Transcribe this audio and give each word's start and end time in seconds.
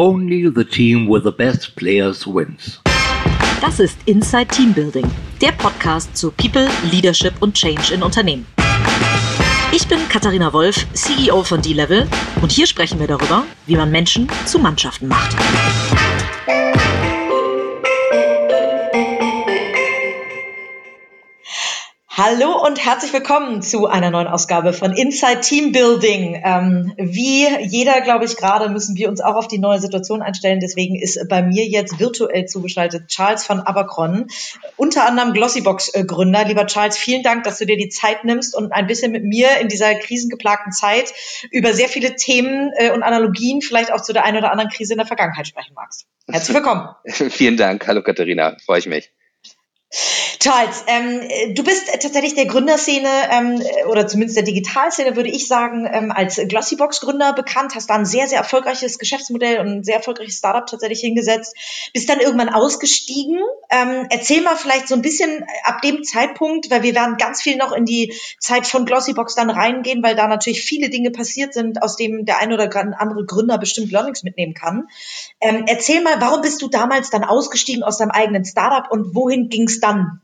Only 0.00 0.48
the 0.48 0.64
team 0.64 1.08
with 1.08 1.24
the 1.24 1.32
best 1.32 1.74
players 1.74 2.24
wins. 2.24 2.80
Das 3.60 3.80
ist 3.80 3.98
Inside 4.04 4.46
Team 4.46 4.72
Building, 4.72 5.04
der 5.40 5.50
Podcast 5.50 6.16
zu 6.16 6.30
People, 6.30 6.68
Leadership 6.92 7.32
und 7.40 7.54
Change 7.54 7.94
in 7.94 8.04
Unternehmen. 8.04 8.46
Ich 9.72 9.88
bin 9.88 9.98
Katharina 10.08 10.52
Wolf, 10.52 10.86
CEO 10.92 11.42
von 11.42 11.60
D-Level 11.62 12.06
und 12.40 12.52
hier 12.52 12.68
sprechen 12.68 13.00
wir 13.00 13.08
darüber, 13.08 13.42
wie 13.66 13.74
man 13.74 13.90
Menschen 13.90 14.28
zu 14.46 14.60
Mannschaften 14.60 15.08
macht. 15.08 15.34
Hallo 22.18 22.66
und 22.66 22.84
herzlich 22.84 23.12
willkommen 23.12 23.62
zu 23.62 23.86
einer 23.86 24.10
neuen 24.10 24.26
Ausgabe 24.26 24.72
von 24.72 24.92
Inside 24.92 25.38
Team 25.40 25.70
Building. 25.70 26.42
Ähm, 26.44 26.92
wie 26.96 27.46
jeder, 27.62 28.00
glaube 28.00 28.24
ich, 28.24 28.36
gerade 28.36 28.68
müssen 28.70 28.96
wir 28.96 29.08
uns 29.08 29.20
auch 29.20 29.36
auf 29.36 29.46
die 29.46 29.60
neue 29.60 29.78
Situation 29.78 30.20
einstellen. 30.20 30.58
Deswegen 30.58 31.00
ist 31.00 31.28
bei 31.28 31.42
mir 31.42 31.64
jetzt 31.68 32.00
virtuell 32.00 32.46
zugeschaltet 32.46 33.06
Charles 33.06 33.46
von 33.46 33.60
Abercron, 33.60 34.26
unter 34.74 35.06
anderem 35.06 35.32
Glossybox-Gründer. 35.32 36.44
Lieber 36.44 36.66
Charles, 36.66 36.98
vielen 36.98 37.22
Dank, 37.22 37.44
dass 37.44 37.58
du 37.58 37.66
dir 37.66 37.76
die 37.76 37.88
Zeit 37.88 38.24
nimmst 38.24 38.56
und 38.56 38.72
ein 38.72 38.88
bisschen 38.88 39.12
mit 39.12 39.22
mir 39.22 39.58
in 39.60 39.68
dieser 39.68 39.94
krisengeplagten 39.94 40.72
Zeit 40.72 41.14
über 41.52 41.72
sehr 41.72 41.88
viele 41.88 42.16
Themen 42.16 42.72
äh, 42.78 42.90
und 42.90 43.04
Analogien, 43.04 43.62
vielleicht 43.62 43.92
auch 43.92 44.00
zu 44.00 44.12
der 44.12 44.24
einen 44.24 44.38
oder 44.38 44.50
anderen 44.50 44.72
Krise 44.72 44.94
in 44.94 44.98
der 44.98 45.06
Vergangenheit 45.06 45.46
sprechen 45.46 45.74
magst. 45.76 46.08
Herzlich 46.28 46.56
willkommen. 46.56 46.88
Vielen 47.04 47.56
Dank. 47.56 47.86
Hallo 47.86 48.02
Katharina, 48.02 48.56
freue 48.66 48.80
ich 48.80 48.86
mich. 48.86 49.12
Charles, 49.90 50.84
ähm, 50.86 51.54
du 51.54 51.64
bist 51.64 51.86
tatsächlich 52.00 52.34
der 52.34 52.44
Gründerszene 52.44 53.08
ähm, 53.30 53.62
oder 53.88 54.06
zumindest 54.06 54.36
der 54.36 54.44
Digitalszene, 54.44 55.16
würde 55.16 55.30
ich 55.30 55.48
sagen, 55.48 55.88
ähm, 55.90 56.12
als 56.12 56.36
Glossybox-Gründer 56.36 57.32
bekannt, 57.32 57.74
hast 57.74 57.88
da 57.88 57.94
ein 57.94 58.04
sehr, 58.04 58.28
sehr 58.28 58.38
erfolgreiches 58.38 58.98
Geschäftsmodell 58.98 59.60
und 59.60 59.66
ein 59.68 59.84
sehr 59.84 59.96
erfolgreiches 59.96 60.36
Startup 60.36 60.66
tatsächlich 60.66 61.00
hingesetzt, 61.00 61.56
bist 61.94 62.08
dann 62.10 62.20
irgendwann 62.20 62.50
ausgestiegen. 62.50 63.40
Ähm, 63.70 64.06
erzähl 64.10 64.42
mal 64.42 64.56
vielleicht 64.56 64.88
so 64.88 64.94
ein 64.94 65.00
bisschen 65.00 65.46
ab 65.64 65.80
dem 65.80 66.04
Zeitpunkt, 66.04 66.70
weil 66.70 66.82
wir 66.82 66.94
werden 66.94 67.16
ganz 67.16 67.40
viel 67.40 67.56
noch 67.56 67.72
in 67.72 67.86
die 67.86 68.12
Zeit 68.38 68.66
von 68.66 68.84
Glossybox 68.84 69.36
dann 69.36 69.48
reingehen, 69.48 70.02
weil 70.02 70.16
da 70.16 70.28
natürlich 70.28 70.62
viele 70.62 70.90
Dinge 70.90 71.10
passiert 71.10 71.54
sind, 71.54 71.82
aus 71.82 71.96
dem 71.96 72.26
der 72.26 72.40
ein 72.40 72.52
oder 72.52 72.70
andere 72.74 73.24
Gründer 73.24 73.56
bestimmt 73.56 73.90
Learnings 73.90 74.22
mitnehmen 74.22 74.52
kann. 74.52 74.88
Ähm, 75.40 75.64
erzähl 75.66 76.02
mal, 76.02 76.20
warum 76.20 76.42
bist 76.42 76.60
du 76.60 76.68
damals 76.68 77.08
dann 77.08 77.24
ausgestiegen 77.24 77.82
aus 77.82 77.96
deinem 77.96 78.10
eigenen 78.10 78.44
Startup 78.44 78.90
und 78.90 79.14
wohin 79.14 79.48
ging 79.48 79.68
dann? 79.80 80.20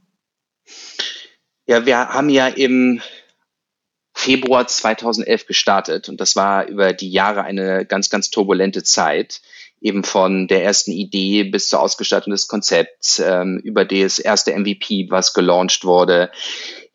Ja, 1.67 1.87
wir 1.87 2.09
haben 2.09 2.29
ja 2.29 2.49
im 2.49 3.01
Februar 4.13 4.67
2011 4.67 5.47
gestartet 5.47 6.09
und 6.09 6.21
das 6.21 6.37
war 6.37 6.67
über 6.67 6.93
die 6.93 7.11
Jahre 7.11 7.43
eine 7.43 7.85
ganz, 7.85 8.11
ganz 8.11 8.31
turbulente 8.31 8.83
Zeit, 8.83 9.41
eben 9.81 10.05
von 10.05 10.47
der 10.47 10.63
ersten 10.65 10.93
Idee 10.93 11.45
bis 11.45 11.69
zur 11.69 11.81
Ausgestaltung 11.81 12.31
des 12.31 12.49
Konzepts, 12.49 13.19
ähm, 13.19 13.61
über 13.63 13.85
das 13.85 14.19
erste 14.19 14.59
MVP, 14.59 15.11
was 15.11 15.35
gelauncht 15.35 15.85
wurde, 15.85 16.31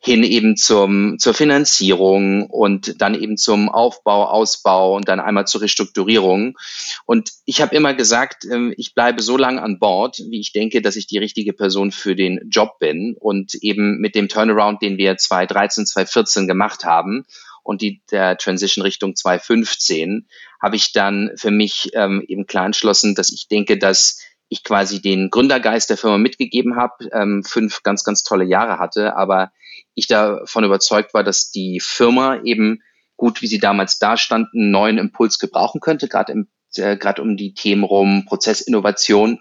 hin 0.02 0.24
eben 0.24 0.56
zum, 0.56 1.18
zur 1.18 1.34
Finanzierung 1.34 2.46
und 2.46 3.02
dann 3.02 3.14
eben 3.14 3.36
zum 3.36 3.68
Aufbau, 3.68 4.24
Ausbau 4.24 4.96
und 4.96 5.06
dann 5.08 5.20
einmal 5.20 5.46
zur 5.46 5.60
Restrukturierung. 5.60 6.56
Und 7.04 7.32
ich 7.44 7.60
habe 7.60 7.76
immer 7.76 7.92
gesagt, 7.92 8.46
ähm, 8.50 8.72
ich 8.78 8.94
bleibe 8.94 9.20
so 9.20 9.36
lange 9.36 9.60
an 9.60 9.78
Bord, 9.78 10.16
wie 10.30 10.40
ich 10.40 10.52
denke, 10.52 10.80
dass 10.80 10.96
ich 10.96 11.06
die 11.06 11.18
richtige 11.18 11.52
Person 11.52 11.92
für 11.92 12.16
den 12.16 12.40
Job 12.48 12.78
bin. 12.78 13.14
Und 13.20 13.54
eben 13.56 13.98
mit 13.98 14.14
dem 14.14 14.28
Turnaround, 14.28 14.80
den 14.80 14.96
wir 14.96 15.18
2013, 15.18 15.84
2014 15.84 16.48
gemacht 16.48 16.84
haben 16.84 17.26
und 17.62 17.82
die, 17.82 18.00
der 18.10 18.38
Transition 18.38 18.82
Richtung 18.82 19.14
2015, 19.14 20.26
habe 20.62 20.76
ich 20.76 20.92
dann 20.92 21.32
für 21.36 21.50
mich 21.50 21.90
ähm, 21.92 22.24
eben 22.26 22.46
klar 22.46 22.64
entschlossen, 22.64 23.14
dass 23.14 23.30
ich 23.30 23.48
denke, 23.48 23.76
dass 23.76 24.18
ich 24.48 24.64
quasi 24.64 25.02
den 25.02 25.30
Gründergeist 25.30 25.90
der 25.90 25.98
Firma 25.98 26.16
mitgegeben 26.16 26.76
habe, 26.76 27.08
ähm, 27.12 27.44
fünf 27.44 27.82
ganz, 27.82 28.02
ganz 28.02 28.24
tolle 28.24 28.44
Jahre 28.44 28.78
hatte, 28.78 29.14
aber 29.16 29.52
ich 29.94 30.06
davon 30.06 30.64
überzeugt 30.64 31.14
war, 31.14 31.24
dass 31.24 31.50
die 31.50 31.80
Firma 31.80 32.40
eben 32.42 32.82
gut, 33.16 33.42
wie 33.42 33.46
sie 33.46 33.58
damals 33.58 33.98
da 33.98 34.16
stand, 34.16 34.48
einen 34.54 34.70
neuen 34.70 34.98
Impuls 34.98 35.38
gebrauchen 35.38 35.80
könnte, 35.80 36.08
gerade 36.08 36.32
im 36.32 36.48
äh, 36.76 36.96
gerade 36.96 37.22
um 37.22 37.36
die 37.36 37.54
Themen 37.54 37.84
rum 37.84 38.24
Prozessinnovation 38.26 39.40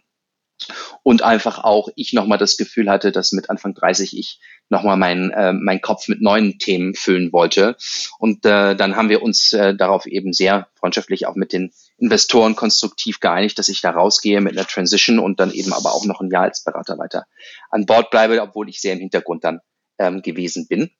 und 1.04 1.22
einfach 1.22 1.64
auch 1.64 1.90
ich 1.96 2.14
nochmal 2.14 2.38
das 2.38 2.58
Gefühl 2.58 2.90
hatte, 2.90 3.12
dass 3.12 3.32
mit 3.32 3.50
Anfang 3.50 3.74
30 3.74 4.18
ich 4.18 4.40
nochmal 4.68 4.98
meinen 4.98 5.32
äh, 5.32 5.54
mein 5.54 5.82
Kopf 5.82 6.10
mit 6.10 6.22
neuen 6.22 6.60
Themen 6.60 6.94
füllen 6.94 7.32
wollte. 7.32 7.78
Und 8.20 8.46
äh, 8.46 8.76
dann 8.76 8.96
haben 8.96 9.10
wir 9.10 9.24
uns 9.24 9.54
äh, 9.54 9.74
darauf 9.74 10.06
eben 10.06 10.34
sehr 10.34 10.68
freundschaftlich 10.76 11.28
auch 11.28 11.36
mit 11.36 11.54
den 11.54 11.72
Investoren 11.98 12.56
konstruktiv 12.56 13.20
geeinigt, 13.20 13.58
dass 13.58 13.70
ich 13.70 13.82
da 13.82 13.92
rausgehe 13.92 14.42
mit 14.42 14.58
einer 14.58 14.68
Transition 14.68 15.18
und 15.18 15.40
dann 15.40 15.52
eben 15.52 15.74
aber 15.74 15.94
auch 15.94 16.06
noch 16.06 16.20
ein 16.20 16.30
Jahr 16.30 16.44
als 16.44 16.64
Berater 16.64 16.98
weiter 16.98 17.26
an 17.70 17.86
Bord 17.86 18.12
bleibe, 18.12 18.42
obwohl 18.42 18.70
ich 18.70 18.82
sehr 18.82 18.94
im 18.94 19.00
Hintergrund 19.00 19.44
dann 19.44 19.62
ähm, 20.00 20.22
gewesen 20.22 20.68
bin. 20.68 20.92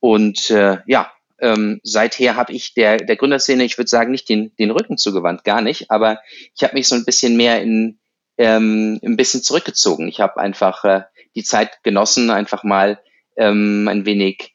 Und 0.00 0.50
äh, 0.50 0.78
ja, 0.86 1.12
ähm, 1.40 1.80
seither 1.82 2.36
habe 2.36 2.52
ich 2.52 2.74
der, 2.74 2.98
der 2.98 3.16
Gründerszene, 3.16 3.64
ich 3.64 3.78
würde 3.78 3.88
sagen, 3.88 4.10
nicht 4.10 4.28
den, 4.28 4.54
den 4.56 4.70
Rücken 4.70 4.98
zugewandt, 4.98 5.44
gar 5.44 5.62
nicht, 5.62 5.90
aber 5.90 6.20
ich 6.54 6.62
habe 6.62 6.74
mich 6.74 6.88
so 6.88 6.94
ein 6.94 7.04
bisschen 7.04 7.36
mehr 7.36 7.62
in 7.62 7.98
ähm, 8.36 8.98
ein 9.04 9.16
bisschen 9.16 9.42
zurückgezogen. 9.42 10.08
Ich 10.08 10.20
habe 10.20 10.40
einfach 10.40 10.84
äh, 10.84 11.02
die 11.34 11.44
Zeit 11.44 11.82
genossen, 11.82 12.30
einfach 12.30 12.64
mal 12.64 13.00
ähm, 13.40 13.88
ein 13.88 14.04
wenig 14.04 14.54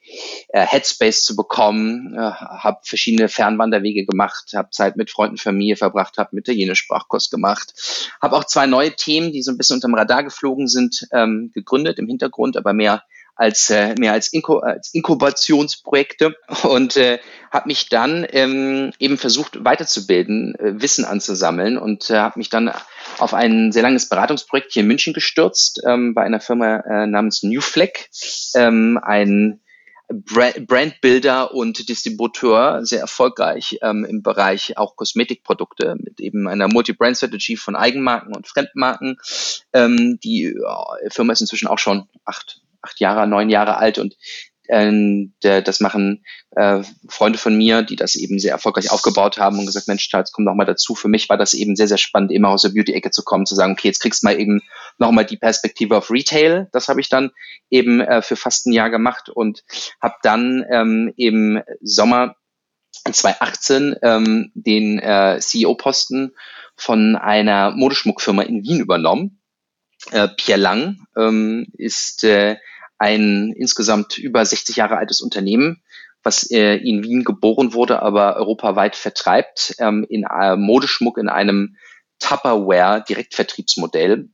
äh, 0.50 0.66
Headspace 0.66 1.23
zu 1.23 1.35
bekommen, 1.35 2.13
äh, 2.13 2.19
habe 2.19 2.78
verschiedene 2.84 3.28
Fernwanderwege 3.28 4.06
gemacht, 4.06 4.51
habe 4.53 4.69
Zeit 4.69 4.96
mit 4.96 5.09
Freunden, 5.09 5.38
Familie 5.38 5.75
verbracht, 5.75 6.18
habe 6.19 6.38
Italienisch 6.38 6.79
Sprachkurs 6.79 7.31
gemacht, 7.31 7.74
habe 8.22 8.35
auch 8.38 8.45
zwei 8.45 8.68
neue 8.68 8.95
Themen, 8.95 9.31
die 9.31 9.41
so 9.41 9.51
ein 9.51 9.57
bisschen 9.57 9.78
unterm 9.78 9.95
Radar 9.95 10.24
geflogen 10.24 10.68
sind, 10.68 11.07
ähm, 11.12 11.51
gegründet 11.53 11.97
im 11.97 12.07
Hintergrund, 12.07 12.57
aber 12.57 12.74
mehr 12.74 13.03
als 13.35 13.69
äh, 13.69 13.96
mehr 14.00 14.13
als, 14.13 14.31
Inko 14.31 14.59
als 14.59 14.94
Inkubationsprojekte 14.94 16.35
und 16.63 16.97
äh, 16.97 17.19
habe 17.51 17.68
mich 17.68 17.90
dann 17.90 18.25
ähm, 18.31 18.91
eben 19.00 19.18
versucht 19.18 19.63
weiterzubilden, 19.63 20.56
äh, 20.56 20.81
Wissen 20.81 21.06
anzusammeln 21.06 21.78
und 21.78 22.09
äh, 22.09 22.18
habe 22.18 22.40
mich 22.40 22.50
dann 22.50 22.72
auf 23.18 23.34
ein 23.34 23.72
sehr 23.72 23.84
langes 23.84 24.09
Beratungsprojekt 24.09 24.74
hier 24.74 24.81
in 24.81 24.88
München 24.88 25.13
gestürzt 25.13 25.81
ähm, 25.85 26.13
bei 26.13 26.24
einer 26.24 26.40
Firma 26.40 26.78
äh, 26.78 27.07
namens 27.07 27.44
New 27.44 27.62
Fleck, 27.62 28.09
ähm, 28.56 29.00
ein 29.01 29.59
Brandbuilder 30.07 31.53
und 31.53 31.90
Distributeur, 31.90 32.85
sehr 32.85 33.00
erfolgreich 33.00 33.79
ähm, 33.81 34.06
im 34.06 34.22
Bereich 34.22 34.78
auch 34.78 34.95
Kosmetikprodukte 34.95 35.95
mit 36.00 36.19
eben 36.19 36.47
einer 36.47 36.68
Multi-Brand-Strategy 36.68 37.57
von 37.57 37.75
Eigenmarken 37.75 38.35
und 38.35 38.47
Fremdmarken. 38.47 39.18
Ähm, 39.74 40.19
die 40.24 40.45
äh, 40.45 41.09
Firma 41.09 41.34
ist 41.34 41.41
inzwischen 41.41 41.68
auch 41.68 41.79
schon 41.79 42.07
acht, 42.24 42.62
acht 42.85 43.00
Jahre, 43.00 43.28
neun 43.28 43.50
Jahre 43.50 43.78
alt 43.78 44.00
und 44.00 44.16
äh, 44.68 45.62
das 45.62 45.79
machen 45.79 46.25
äh, 46.56 46.81
Freunde 47.07 47.38
von 47.38 47.56
mir, 47.56 47.84
die 47.84 47.96
das 47.96 48.16
eben 48.16 48.40
sehr 48.40 48.51
erfolgreich 48.51 48.91
aufgebaut 48.91 49.38
haben 49.38 49.59
und 49.59 49.66
gesagt, 49.66 49.88
Mensch, 49.88 50.09
Charles, 50.09 50.31
komm 50.31 50.46
noch 50.46 50.56
mal 50.56 50.66
dazu. 50.66 50.95
Für 50.95 51.07
mich 51.07 51.29
war 51.29 51.38
das 51.38 51.53
eben 51.53 51.75
sehr, 51.75 51.88
sehr 51.88 51.97
spannend, 51.97 52.31
immer 52.31 52.50
aus 52.50 52.63
der 52.63 52.69
Beauty-Ecke 52.69 53.12
zu 53.12 53.24
kommen, 53.24 53.45
zu 53.45 53.56
sagen, 53.56 53.74
okay, 53.74 53.88
jetzt 53.88 54.00
kriegst 54.00 54.24
du 54.24 54.28
mal 54.28 54.40
eben 54.40 54.62
noch 54.97 55.12
mal 55.12 55.25
die 55.25 55.38
Perspektive 55.38 55.97
auf 55.97 56.09
Retail. 56.09 56.68
Das 56.72 56.88
habe 56.88 57.01
ich 57.01 57.09
dann 57.09 57.31
eben 57.69 58.01
äh, 58.01 58.22
für 58.22 58.35
fast 58.35 58.66
ein 58.66 58.74
Jahr 58.74 58.90
gemacht 58.90 59.29
und 59.29 59.63
habe 60.01 60.16
dann 60.24 60.66
ähm, 60.69 61.13
im 61.16 61.62
Sommer 61.81 62.35
2018 63.12 63.97
ähm, 64.01 64.51
den 64.56 65.00
äh, 65.00 65.38
CEO-Posten 65.40 66.34
von 66.75 67.16
einer 67.16 67.72
Modeschmuckfirma 67.72 68.44
in 68.44 68.63
Wien 68.63 68.79
übernommen. 68.79 69.41
Äh, 70.12 70.28
Pierre 70.29 70.59
Lang 70.59 70.97
ähm, 71.18 71.68
ist 71.74 72.24
äh, 72.24 72.57
ein 72.97 73.53
insgesamt 73.56 74.17
über 74.17 74.45
60 74.45 74.78
Jahre 74.78 74.97
altes 74.97 75.22
Unternehmen, 75.22 75.83
was 76.23 76.50
äh, 76.50 76.75
in 76.75 77.03
Wien 77.03 77.23
geboren 77.23 77.73
wurde, 77.73 78.01
aber 78.01 78.38
europaweit 78.38 78.95
vertreibt, 78.95 79.75
ähm, 79.79 80.06
in 80.09 80.23
äh, 80.23 80.56
Modeschmuck 80.56 81.17
in 81.17 81.29
einem 81.29 81.75
Tupperware-Direktvertriebsmodell. 82.19 84.30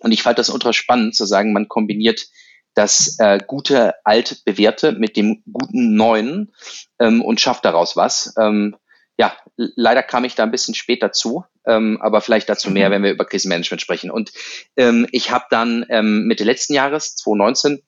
Und 0.00 0.12
ich 0.12 0.22
fand 0.22 0.38
das 0.38 0.50
ultra 0.50 0.72
spannend 0.72 1.14
zu 1.14 1.26
sagen, 1.26 1.52
man 1.52 1.68
kombiniert 1.68 2.26
das 2.74 3.18
äh, 3.18 3.38
gute 3.44 3.94
alte 4.04 4.36
bewährte 4.44 4.92
mit 4.92 5.16
dem 5.16 5.42
guten 5.50 5.94
neuen 5.94 6.52
ähm, 6.98 7.22
und 7.22 7.40
schafft 7.40 7.64
daraus 7.64 7.96
was. 7.96 8.34
Ähm, 8.38 8.76
ja, 9.18 9.34
leider 9.56 10.02
kam 10.02 10.24
ich 10.24 10.34
da 10.34 10.42
ein 10.42 10.50
bisschen 10.50 10.74
spät 10.74 11.02
dazu, 11.02 11.44
ähm, 11.66 11.98
aber 12.02 12.20
vielleicht 12.20 12.50
dazu 12.50 12.70
mehr, 12.70 12.90
wenn 12.90 13.02
wir 13.02 13.10
über 13.10 13.24
Krisenmanagement 13.24 13.80
sprechen. 13.80 14.10
Und 14.10 14.30
ähm, 14.76 15.06
ich 15.10 15.30
habe 15.30 15.46
dann 15.48 15.86
ähm, 15.88 16.26
Mitte 16.26 16.44
letzten 16.44 16.74
Jahres, 16.74 17.16
2019, 17.16 17.82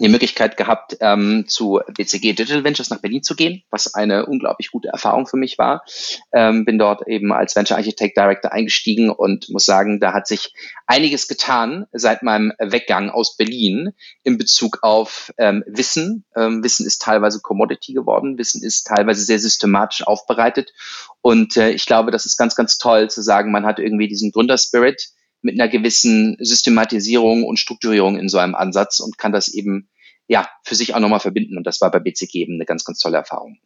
die 0.00 0.08
Möglichkeit 0.08 0.56
gehabt, 0.56 0.96
ähm, 1.00 1.44
zu 1.48 1.80
BCG 1.86 2.32
Digital 2.32 2.64
Ventures 2.64 2.90
nach 2.90 3.00
Berlin 3.00 3.22
zu 3.22 3.36
gehen, 3.36 3.62
was 3.70 3.94
eine 3.94 4.26
unglaublich 4.26 4.70
gute 4.70 4.88
Erfahrung 4.88 5.26
für 5.26 5.36
mich 5.36 5.58
war. 5.58 5.84
Ähm, 6.32 6.64
bin 6.64 6.78
dort 6.78 7.06
eben 7.06 7.32
als 7.32 7.54
Venture 7.54 7.76
Architect 7.76 8.16
Director 8.16 8.52
eingestiegen 8.52 9.10
und 9.10 9.50
muss 9.50 9.66
sagen, 9.66 10.00
da 10.00 10.14
hat 10.14 10.26
sich 10.26 10.54
einiges 10.86 11.28
getan 11.28 11.86
seit 11.92 12.22
meinem 12.22 12.52
Weggang 12.58 13.10
aus 13.10 13.36
Berlin 13.36 13.92
in 14.22 14.38
Bezug 14.38 14.78
auf 14.82 15.32
ähm, 15.36 15.62
Wissen. 15.66 16.24
Ähm, 16.34 16.64
Wissen 16.64 16.86
ist 16.86 17.02
teilweise 17.02 17.40
Commodity 17.40 17.92
geworden, 17.92 18.38
Wissen 18.38 18.62
ist 18.62 18.86
teilweise 18.86 19.22
sehr 19.22 19.38
systematisch 19.38 20.06
aufbereitet 20.06 20.72
und 21.20 21.56
äh, 21.56 21.70
ich 21.70 21.86
glaube, 21.86 22.10
das 22.10 22.26
ist 22.26 22.36
ganz, 22.36 22.56
ganz 22.56 22.78
toll 22.78 23.10
zu 23.10 23.22
sagen, 23.22 23.52
man 23.52 23.66
hat 23.66 23.78
irgendwie 23.78 24.08
diesen 24.08 24.32
Gründerspirit 24.32 25.10
mit 25.42 25.60
einer 25.60 25.68
gewissen 25.68 26.36
Systematisierung 26.40 27.44
und 27.44 27.58
Strukturierung 27.58 28.18
in 28.18 28.28
so 28.28 28.38
einem 28.38 28.54
Ansatz 28.54 29.00
und 29.00 29.18
kann 29.18 29.32
das 29.32 29.48
eben 29.48 29.88
ja 30.28 30.48
für 30.64 30.74
sich 30.74 30.94
auch 30.94 31.00
nochmal 31.00 31.20
verbinden. 31.20 31.56
Und 31.56 31.66
das 31.66 31.80
war 31.80 31.90
bei 31.90 31.98
BCG 31.98 32.36
eben 32.36 32.54
eine 32.54 32.64
ganz, 32.64 32.84
ganz 32.84 32.98
tolle 32.98 33.18
Erfahrung. 33.18 33.58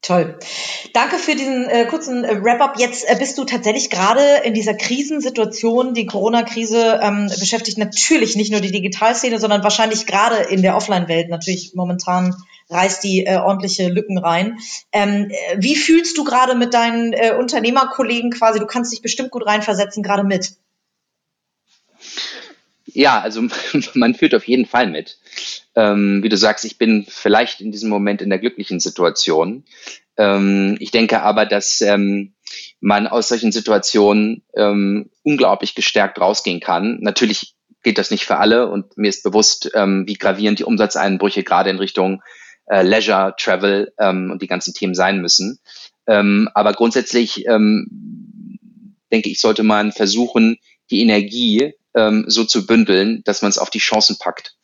Toll. 0.00 0.38
Danke 0.94 1.16
für 1.18 1.34
diesen 1.34 1.68
äh, 1.68 1.84
kurzen 1.86 2.24
äh, 2.24 2.42
Wrap-up. 2.42 2.78
Jetzt 2.78 3.08
äh, 3.08 3.16
bist 3.18 3.36
du 3.36 3.44
tatsächlich 3.44 3.90
gerade 3.90 4.22
in 4.44 4.54
dieser 4.54 4.74
Krisensituation. 4.74 5.92
Die 5.92 6.06
Corona-Krise 6.06 7.00
ähm, 7.02 7.28
beschäftigt 7.38 7.78
natürlich 7.78 8.36
nicht 8.36 8.52
nur 8.52 8.60
die 8.60 8.70
Digitalszene, 8.70 9.40
sondern 9.40 9.64
wahrscheinlich 9.64 10.06
gerade 10.06 10.36
in 10.36 10.62
der 10.62 10.76
Offline-Welt 10.76 11.28
natürlich 11.28 11.72
momentan 11.74 12.36
reißt 12.70 13.02
die 13.02 13.26
äh, 13.26 13.38
ordentliche 13.38 13.88
Lücken 13.88 14.18
rein. 14.18 14.58
Ähm, 14.92 15.30
äh, 15.30 15.56
wie 15.58 15.74
fühlst 15.74 16.16
du 16.16 16.24
gerade 16.24 16.54
mit 16.54 16.74
deinen 16.74 17.12
äh, 17.12 17.34
Unternehmerkollegen 17.38 18.30
quasi? 18.30 18.60
Du 18.60 18.66
kannst 18.66 18.92
dich 18.92 19.02
bestimmt 19.02 19.30
gut 19.30 19.46
reinversetzen, 19.46 20.02
gerade 20.02 20.24
mit. 20.24 20.54
Ja, 22.98 23.20
also 23.20 23.42
man 23.94 24.16
fühlt 24.16 24.34
auf 24.34 24.48
jeden 24.48 24.66
Fall 24.66 24.88
mit. 24.88 25.18
Ähm, 25.76 26.20
wie 26.24 26.28
du 26.28 26.36
sagst, 26.36 26.64
ich 26.64 26.78
bin 26.78 27.06
vielleicht 27.08 27.60
in 27.60 27.70
diesem 27.70 27.90
Moment 27.90 28.20
in 28.22 28.28
der 28.28 28.40
glücklichen 28.40 28.80
Situation. 28.80 29.64
Ähm, 30.16 30.76
ich 30.80 30.90
denke 30.90 31.22
aber, 31.22 31.46
dass 31.46 31.80
ähm, 31.80 32.34
man 32.80 33.06
aus 33.06 33.28
solchen 33.28 33.52
Situationen 33.52 34.42
ähm, 34.56 35.10
unglaublich 35.22 35.76
gestärkt 35.76 36.20
rausgehen 36.20 36.58
kann. 36.58 36.98
Natürlich 37.00 37.54
geht 37.84 37.98
das 37.98 38.10
nicht 38.10 38.24
für 38.24 38.38
alle 38.38 38.68
und 38.68 38.98
mir 38.98 39.10
ist 39.10 39.22
bewusst, 39.22 39.70
ähm, 39.74 40.02
wie 40.08 40.14
gravierend 40.14 40.58
die 40.58 40.64
Umsatzeinbrüche 40.64 41.44
gerade 41.44 41.70
in 41.70 41.78
Richtung 41.78 42.20
äh, 42.66 42.82
Leisure, 42.82 43.36
Travel 43.38 43.92
ähm, 44.00 44.32
und 44.32 44.42
die 44.42 44.48
ganzen 44.48 44.74
Themen 44.74 44.96
sein 44.96 45.20
müssen. 45.20 45.60
aber 46.06 46.72
grundsätzlich 46.72 47.44
denke 47.44 49.28
ich, 49.28 49.40
sollte 49.40 49.62
man 49.62 49.92
versuchen, 49.92 50.56
die 50.90 51.02
Energie 51.02 51.74
ähm, 51.98 52.24
so 52.28 52.44
zu 52.44 52.64
bündeln, 52.64 53.22
dass 53.24 53.42
man 53.42 53.50
es 53.50 53.58
auf 53.58 53.70
die 53.70 53.80
Chancen 53.80 54.18
packt. 54.18 54.54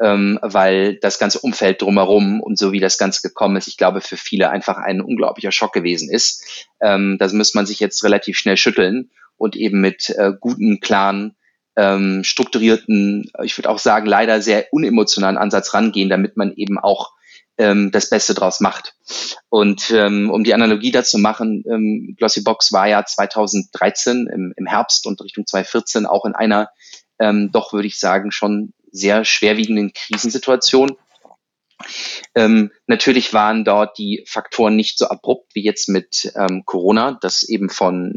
Ähm, 0.00 0.38
weil 0.42 0.96
das 0.96 1.18
ganze 1.18 1.40
Umfeld 1.40 1.82
drumherum 1.82 2.40
und 2.40 2.58
so 2.58 2.72
wie 2.72 2.80
das 2.80 2.98
Ganze 2.98 3.26
gekommen 3.26 3.56
ist, 3.56 3.66
ich 3.66 3.78
glaube, 3.78 4.00
für 4.02 4.16
viele 4.16 4.50
einfach 4.50 4.76
ein 4.76 5.00
unglaublicher 5.00 5.52
Schock 5.52 5.72
gewesen 5.72 6.10
ist. 6.10 6.66
Ähm, 6.80 7.16
das 7.18 7.32
muss 7.32 7.54
man 7.54 7.66
sich 7.66 7.80
jetzt 7.80 8.04
relativ 8.04 8.36
schnell 8.36 8.56
schütteln 8.56 9.10
und 9.36 9.56
eben 9.56 9.80
mit 9.80 10.10
äh, 10.10 10.32
guten, 10.38 10.80
klaren, 10.80 11.34
ähm, 11.76 12.24
strukturierten, 12.24 13.30
ich 13.42 13.56
würde 13.58 13.70
auch 13.70 13.78
sagen, 13.78 14.06
leider 14.06 14.40
sehr 14.40 14.66
unemotionalen 14.72 15.38
Ansatz 15.38 15.74
rangehen, 15.74 16.08
damit 16.08 16.36
man 16.36 16.52
eben 16.54 16.78
auch 16.78 17.12
ähm, 17.58 17.90
das 17.90 18.10
Beste 18.10 18.34
draus 18.34 18.60
macht. 18.60 18.94
Und 19.48 19.90
ähm, 19.90 20.30
um 20.30 20.44
die 20.44 20.54
Analogie 20.54 20.90
dazu 20.90 21.18
machen, 21.18 21.64
ähm, 21.70 22.14
Glossy 22.18 22.42
Box 22.42 22.72
war 22.72 22.88
ja 22.88 23.04
2013 23.04 24.28
im, 24.32 24.52
im 24.56 24.66
Herbst 24.66 25.06
und 25.06 25.20
Richtung 25.22 25.46
2014 25.46 26.06
auch 26.06 26.24
in 26.24 26.34
einer 26.34 26.68
ähm, 27.18 27.50
doch, 27.52 27.72
würde 27.72 27.88
ich 27.88 27.98
sagen, 27.98 28.30
schon 28.30 28.72
sehr 28.90 29.24
schwerwiegenden 29.24 29.92
Krisensituation. 29.92 30.96
Ähm, 32.34 32.70
natürlich 32.86 33.32
waren 33.32 33.64
dort 33.64 33.98
die 33.98 34.24
Faktoren 34.26 34.76
nicht 34.76 34.98
so 34.98 35.06
abrupt 35.08 35.54
wie 35.54 35.64
jetzt 35.64 35.88
mit 35.88 36.32
ähm, 36.34 36.64
Corona, 36.64 37.18
dass 37.20 37.42
eben 37.42 37.68
von 37.68 38.14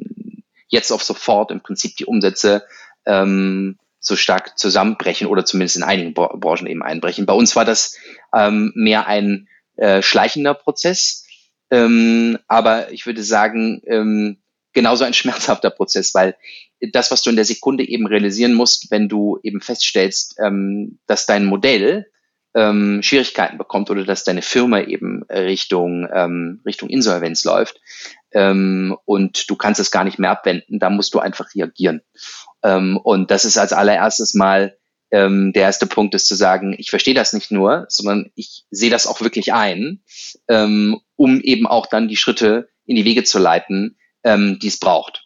jetzt 0.68 0.92
auf 0.92 1.04
sofort 1.04 1.52
im 1.52 1.62
Prinzip 1.62 1.96
die 1.98 2.06
Umsätze 2.06 2.66
ähm, 3.06 3.78
so 4.00 4.16
stark 4.16 4.58
zusammenbrechen 4.58 5.28
oder 5.28 5.46
zumindest 5.46 5.78
in 5.78 5.84
einigen 5.84 6.14
Branchen 6.14 6.68
eben 6.68 6.84
einbrechen. 6.84 7.26
Bei 7.26 7.34
uns 7.34 7.56
war 7.56 7.66
das 7.66 7.98
ähm, 8.34 8.72
mehr 8.76 9.08
ein 9.08 9.48
äh, 9.76 10.02
schleichender 10.02 10.54
Prozess, 10.54 11.26
ähm, 11.70 12.38
aber 12.48 12.92
ich 12.92 13.06
würde 13.06 13.24
sagen, 13.24 13.82
ähm, 13.86 14.38
genauso 14.74 15.04
ein 15.04 15.14
schmerzhafter 15.16 15.70
Prozess, 15.70 16.14
weil 16.14 16.36
das, 16.94 17.12
was 17.12 17.22
du 17.22 17.30
in 17.30 17.36
der 17.36 17.46
Sekunde 17.46 17.88
eben 17.88 18.08
realisieren 18.08 18.54
musst, 18.54 18.90
wenn 18.90 19.10
du 19.10 19.40
eben 19.44 19.60
feststellst, 19.60 20.38
ähm, 20.42 21.00
dass 21.08 21.26
dein 21.26 21.46
Modell 21.46 22.06
ähm, 22.56 23.02
Schwierigkeiten 23.04 23.58
bekommt 23.58 23.90
oder 23.90 24.06
dass 24.06 24.24
deine 24.24 24.42
Firma 24.42 24.82
eben 24.82 25.24
Richtung, 25.30 26.08
ähm, 26.12 26.62
Richtung 26.66 26.90
Insolvenz 26.90 27.44
läuft 27.44 27.80
ähm, 28.32 28.98
und 29.06 29.50
du 29.50 29.56
kannst 29.56 29.80
es 29.80 29.92
gar 29.92 30.04
nicht 30.04 30.20
mehr 30.20 30.32
abwenden, 30.32 30.80
da 30.80 30.90
musst 30.90 31.14
du 31.14 31.20
einfach 31.20 31.54
reagieren. 31.56 32.02
Ähm, 32.64 32.98
und 32.98 33.32
das 33.32 33.46
ist 33.46 33.58
als 33.58 33.74
allererstes 33.74 34.34
mal 34.34 34.78
ähm, 35.12 35.54
der 35.54 35.64
erste 35.64 35.88
Punkt 35.88 36.14
ist 36.14 36.28
zu 36.28 36.36
sagen, 36.36 36.76
ich 36.78 36.90
verstehe 36.90 37.14
das 37.14 37.34
nicht 37.34 37.52
nur, 37.52 37.86
sondern 37.90 38.32
ich 38.36 38.66
sehe 38.70 38.92
das 38.92 39.08
auch 39.08 39.22
wirklich 39.22 39.54
ein, 39.54 40.04
ähm, 40.48 41.00
um 41.16 41.42
eben 41.42 41.66
auch 41.68 41.88
dann 41.88 42.08
die 42.08 42.18
Schritte 42.18 42.70
in 42.86 42.96
die 42.96 43.06
Wege 43.06 43.24
zu 43.24 43.40
leiten, 43.40 43.98
ähm, 44.24 44.60
die 44.60 44.68
es 44.68 44.80
braucht. 44.80 45.19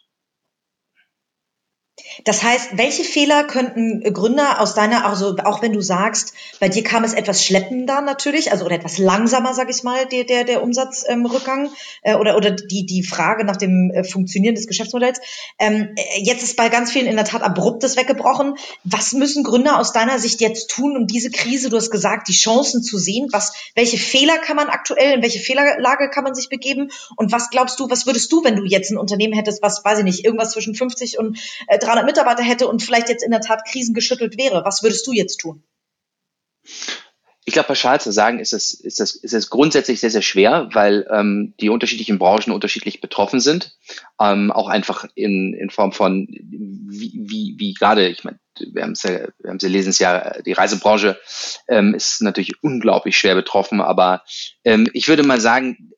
Das 2.24 2.42
heißt, 2.42 2.76
welche 2.76 3.04
Fehler 3.04 3.44
könnten 3.44 4.02
Gründer 4.12 4.60
aus 4.60 4.74
deiner, 4.74 5.06
also 5.06 5.36
auch 5.44 5.62
wenn 5.62 5.72
du 5.72 5.80
sagst, 5.80 6.32
bei 6.58 6.68
dir 6.68 6.82
kam 6.82 7.04
es 7.04 7.12
etwas 7.12 7.44
schleppender 7.44 8.00
natürlich, 8.00 8.50
also 8.50 8.64
oder 8.64 8.74
etwas 8.74 8.98
langsamer, 8.98 9.54
sag 9.54 9.70
ich 9.70 9.84
mal, 9.84 10.06
der, 10.06 10.24
der, 10.24 10.42
der 10.42 10.62
Umsatzrückgang 10.62 11.66
ähm, 11.66 11.70
äh, 12.02 12.14
oder, 12.16 12.36
oder 12.36 12.50
die, 12.50 12.84
die 12.84 13.04
Frage 13.04 13.44
nach 13.44 13.56
dem 13.56 13.92
äh, 13.92 14.02
Funktionieren 14.02 14.56
des 14.56 14.66
Geschäftsmodells. 14.66 15.20
Ähm, 15.60 15.90
äh, 15.94 16.20
jetzt 16.22 16.42
ist 16.42 16.56
bei 16.56 16.68
ganz 16.68 16.90
vielen 16.90 17.06
in 17.06 17.14
der 17.14 17.24
Tat 17.26 17.42
abruptes 17.42 17.96
weggebrochen. 17.96 18.56
Was 18.82 19.12
müssen 19.12 19.44
Gründer 19.44 19.78
aus 19.78 19.92
deiner 19.92 20.18
Sicht 20.18 20.40
jetzt 20.40 20.70
tun, 20.70 20.96
um 20.96 21.06
diese 21.06 21.30
Krise, 21.30 21.70
du 21.70 21.76
hast 21.76 21.90
gesagt, 21.90 22.26
die 22.26 22.32
Chancen 22.32 22.82
zu 22.82 22.98
sehen? 22.98 23.28
Was, 23.30 23.52
welche 23.76 23.98
Fehler 23.98 24.38
kann 24.38 24.56
man 24.56 24.68
aktuell, 24.68 25.14
in 25.14 25.22
welche 25.22 25.38
Fehlerlage 25.38 26.10
kann 26.10 26.24
man 26.24 26.34
sich 26.34 26.48
begeben? 26.48 26.90
Und 27.16 27.30
was 27.30 27.50
glaubst 27.50 27.78
du, 27.78 27.88
was 27.88 28.06
würdest 28.06 28.32
du, 28.32 28.42
wenn 28.42 28.56
du 28.56 28.64
jetzt 28.64 28.90
ein 28.90 28.98
Unternehmen 28.98 29.32
hättest, 29.32 29.62
was, 29.62 29.84
weiß 29.84 29.98
ich 29.98 30.04
nicht, 30.04 30.24
irgendwas 30.24 30.50
zwischen 30.50 30.74
50 30.74 31.18
und 31.20 31.38
äh, 31.68 31.78
300 31.84 32.06
Mitarbeiter 32.06 32.42
hätte 32.42 32.68
und 32.68 32.82
vielleicht 32.82 33.08
jetzt 33.08 33.24
in 33.24 33.30
der 33.30 33.40
Tat 33.40 33.64
krisengeschüttelt 33.66 34.36
wäre. 34.38 34.64
Was 34.64 34.82
würdest 34.82 35.06
du 35.06 35.12
jetzt 35.12 35.38
tun? 35.38 35.62
Ich 37.46 37.52
glaube, 37.52 37.66
pauschal 37.66 38.00
zu 38.00 38.10
sagen, 38.10 38.38
ist 38.38 38.54
es, 38.54 38.72
ist, 38.72 39.00
es, 39.00 39.14
ist 39.16 39.34
es 39.34 39.50
grundsätzlich 39.50 40.00
sehr, 40.00 40.10
sehr 40.10 40.22
schwer, 40.22 40.70
weil 40.72 41.06
ähm, 41.10 41.52
die 41.60 41.68
unterschiedlichen 41.68 42.18
Branchen 42.18 42.52
unterschiedlich 42.52 43.02
betroffen 43.02 43.38
sind. 43.38 43.76
Ähm, 44.18 44.50
auch 44.50 44.68
einfach 44.68 45.04
in, 45.14 45.52
in 45.52 45.68
Form 45.68 45.92
von, 45.92 46.26
wie, 46.30 47.12
wie, 47.14 47.54
wie 47.58 47.74
gerade, 47.74 48.08
ich 48.08 48.24
meine, 48.24 48.38
wir 48.58 48.82
haben 48.82 48.92
es 48.92 49.02
ja, 49.02 49.28
Sie 49.58 49.68
lesen 49.68 49.90
es 49.90 49.98
ja, 49.98 50.40
die 50.40 50.52
Reisebranche 50.52 51.18
ähm, 51.68 51.94
ist 51.94 52.22
natürlich 52.22 52.62
unglaublich 52.62 53.18
schwer 53.18 53.34
betroffen, 53.34 53.80
aber 53.80 54.22
ähm, 54.64 54.88
ich 54.94 55.08
würde 55.08 55.22
mal 55.22 55.40
sagen, 55.40 55.92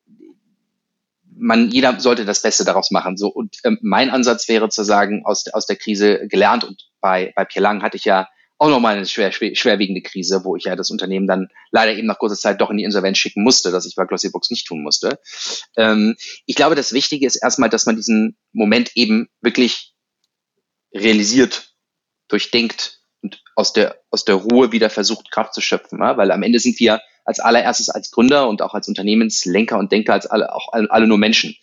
man, 1.39 1.69
jeder 1.69 1.99
sollte 1.99 2.25
das 2.25 2.41
Beste 2.41 2.65
daraus 2.65 2.91
machen. 2.91 3.17
So, 3.17 3.27
und 3.27 3.57
ähm, 3.63 3.77
mein 3.81 4.09
Ansatz 4.09 4.47
wäre 4.47 4.69
zu 4.69 4.83
sagen, 4.83 5.23
aus, 5.25 5.47
aus 5.47 5.65
der 5.65 5.75
Krise 5.75 6.27
gelernt 6.27 6.63
und 6.63 6.89
bei, 7.01 7.33
bei 7.35 7.45
Pierre 7.45 7.63
Lang 7.63 7.81
hatte 7.83 7.97
ich 7.97 8.05
ja 8.05 8.27
auch 8.59 8.69
nochmal 8.69 8.95
eine 8.95 9.05
schwer, 9.05 9.31
schwer, 9.31 9.55
schwerwiegende 9.55 10.01
Krise, 10.01 10.43
wo 10.43 10.55
ich 10.55 10.63
ja 10.63 10.75
das 10.75 10.89
Unternehmen 10.89 11.27
dann 11.27 11.47
leider 11.71 11.93
eben 11.93 12.07
nach 12.07 12.17
kurzer 12.17 12.35
Zeit 12.35 12.59
doch 12.59 12.71
in 12.71 12.77
die 12.77 12.83
Insolvenz 12.83 13.17
schicken 13.17 13.43
musste, 13.43 13.71
dass 13.71 13.85
ich 13.85 13.95
bei 13.95 14.05
Glossybox 14.05 14.49
nicht 14.49 14.65
tun 14.65 14.81
musste. 14.81 15.19
Ähm, 15.75 16.15
ich 16.45 16.55
glaube, 16.55 16.75
das 16.75 16.91
Wichtige 16.91 17.27
ist 17.27 17.35
erstmal, 17.35 17.69
dass 17.69 17.85
man 17.85 17.95
diesen 17.95 18.37
Moment 18.53 18.91
eben 18.95 19.29
wirklich 19.41 19.93
realisiert, 20.93 21.75
durchdenkt 22.27 23.01
und 23.21 23.43
aus 23.55 23.73
der, 23.73 24.01
aus 24.09 24.25
der 24.25 24.35
Ruhe 24.35 24.71
wieder 24.71 24.89
versucht, 24.89 25.31
Kraft 25.31 25.53
zu 25.53 25.61
schöpfen. 25.61 25.99
Ja? 25.99 26.17
Weil 26.17 26.31
am 26.31 26.41
Ende 26.41 26.59
sind 26.59 26.79
wir 26.79 27.01
als 27.27 27.39
allererstes 27.39 27.89
als 27.89 28.09
Gründer 28.09 28.47
und 28.47 28.61
auch 28.61 28.73
als 28.73 28.87
Unternehmenslenker 28.87 29.77
und 29.77 29.91
Denker 29.91 30.13
als 30.13 30.25
alle, 30.25 30.55
auch 30.55 30.69
alle 30.71 31.07
nur 31.07 31.17
Menschen. 31.17 31.57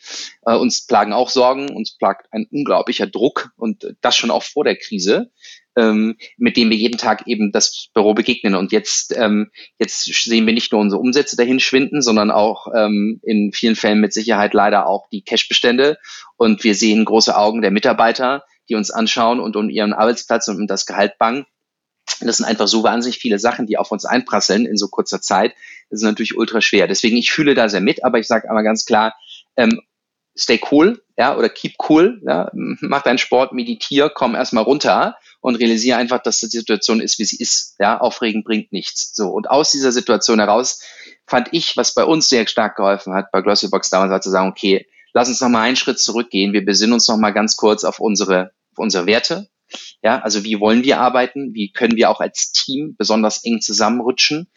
Äh, 0.45 0.55
uns 0.55 0.87
plagen 0.87 1.15
auch 1.15 1.31
Sorgen, 1.31 1.71
uns 1.75 1.97
plagt 1.97 2.27
ein 2.33 2.47
unglaublicher 2.51 3.07
Druck 3.07 3.51
und 3.57 3.97
das 4.03 4.15
schon 4.15 4.31
auch 4.31 4.43
vor 4.43 4.65
der 4.65 4.77
Krise, 4.77 5.33
ähm, 5.75 6.17
mit 6.37 6.59
dem 6.59 6.69
wir 6.69 6.77
jeden 6.77 6.99
Tag 6.99 7.27
eben 7.27 7.51
das 7.51 7.89
Büro 7.95 8.13
begegnen. 8.13 8.55
Und 8.55 8.73
jetzt, 8.73 9.17
ähm, 9.17 9.51
jetzt 9.79 10.05
sehen 10.05 10.47
wir 10.47 10.53
nicht 10.53 10.71
nur 10.71 10.83
unsere 10.83 11.01
Umsätze 11.01 11.35
dahin 11.35 11.61
schwinden, 11.61 12.03
sondern 12.03 12.31
auch 12.31 12.67
ähm, 12.77 13.21
in 13.23 13.53
vielen 13.53 13.75
Fällen 13.75 14.01
mit 14.01 14.13
Sicherheit 14.13 14.53
leider 14.53 14.87
auch 14.87 15.09
die 15.09 15.23
Cashbestände. 15.23 15.97
Und 16.37 16.63
wir 16.63 16.75
sehen 16.75 17.07
große 17.07 17.35
Augen 17.35 17.63
der 17.63 17.71
Mitarbeiter, 17.71 18.45
die 18.69 18.75
uns 18.75 18.91
anschauen 18.91 19.41
und 19.41 19.57
um 19.57 19.71
ihren 19.71 19.95
Arbeitsplatz 19.95 20.47
und 20.49 20.61
um 20.61 20.67
das 20.67 20.85
Gehalt 20.85 21.17
bangen. 21.19 21.47
Das 22.21 22.37
sind 22.37 22.47
einfach 22.47 22.69
so 22.69 22.83
wahnsinnig 22.83 23.19
viele 23.19 23.39
Sachen, 23.39 23.67
die 23.67 23.79
auf 23.79 23.91
uns 23.91 24.05
einprasseln 24.05 24.67
in 24.67 24.77
so 24.77 24.89
kurzer 24.89 25.21
Zeit. 25.21 25.55
Das 25.91 26.01
ist 26.01 26.05
natürlich 26.05 26.37
ultra 26.37 26.61
schwer. 26.61 26.87
Deswegen, 26.87 27.17
ich 27.17 27.33
fühle 27.33 27.55
da 27.55 27.69
sehr 27.69 27.81
mit, 27.81 28.05
aber 28.05 28.19
ich 28.19 28.27
sage 28.27 28.49
einmal 28.49 28.65
ganz 28.65 28.85
klar, 28.85 29.15
ähm, 29.57 29.81
stay 30.37 30.61
cool, 30.71 31.03
ja, 31.17 31.37
oder 31.37 31.49
keep 31.49 31.75
cool, 31.89 32.21
ja, 32.27 32.51
mach 32.53 33.03
deinen 33.03 33.19
Sport, 33.19 33.53
meditier, 33.53 34.11
komm 34.13 34.35
erstmal 34.35 34.65
runter 34.65 35.17
und 35.41 35.57
realisiere 35.57 35.99
einfach, 35.99 36.23
dass 36.23 36.41
die 36.41 36.47
Situation 36.47 37.01
ist, 37.01 37.19
wie 37.19 37.25
sie 37.25 37.37
ist. 37.37 37.77
Ja, 37.79 37.99
aufregen 37.99 38.43
bringt 38.43 38.73
nichts. 38.73 39.15
So. 39.15 39.29
Und 39.29 39.49
aus 39.49 39.71
dieser 39.71 39.93
Situation 39.93 40.41
heraus 40.41 40.81
fand 41.27 41.49
ich, 41.53 41.77
was 41.77 41.95
bei 41.95 42.05
uns 42.05 42.29
sehr 42.29 42.47
stark 42.47 42.77
geholfen 42.77 43.15
hat, 43.15 43.31
bei 43.31 43.43
Glossybox 43.43 43.91
damals, 43.91 44.11
war 44.11 44.21
zu 44.21 44.31
sagen, 44.31 44.49
okay, 44.49 44.87
lass 45.13 45.29
uns 45.29 45.41
noch 45.41 45.49
mal 45.49 45.63
einen 45.63 45.77
Schritt 45.77 46.01
zurückgehen. 46.01 46.53
Wir 46.53 46.65
besinnen 46.65 46.95
uns 46.95 47.09
noch 47.09 47.17
mal 47.17 47.31
ganz 47.31 47.57
kurz 47.57 47.85
auf 47.85 48.01
unsere, 48.01 48.53
auf 48.73 48.79
unsere 48.79 49.07
Werte. 49.07 49.49
Ja, 50.03 50.21
also 50.21 50.45
wie 50.45 50.61
wollen 50.61 50.85
wir 50.85 51.01
arbeiten? 51.01 51.55
Wie 51.55 51.73
können 51.73 51.97
wir 51.97 52.11
auch 52.11 52.21
als 52.21 52.53
Team 52.53 52.95
besonders 52.97 53.45
eng 53.45 53.61
zusammenrutschen 53.61 54.49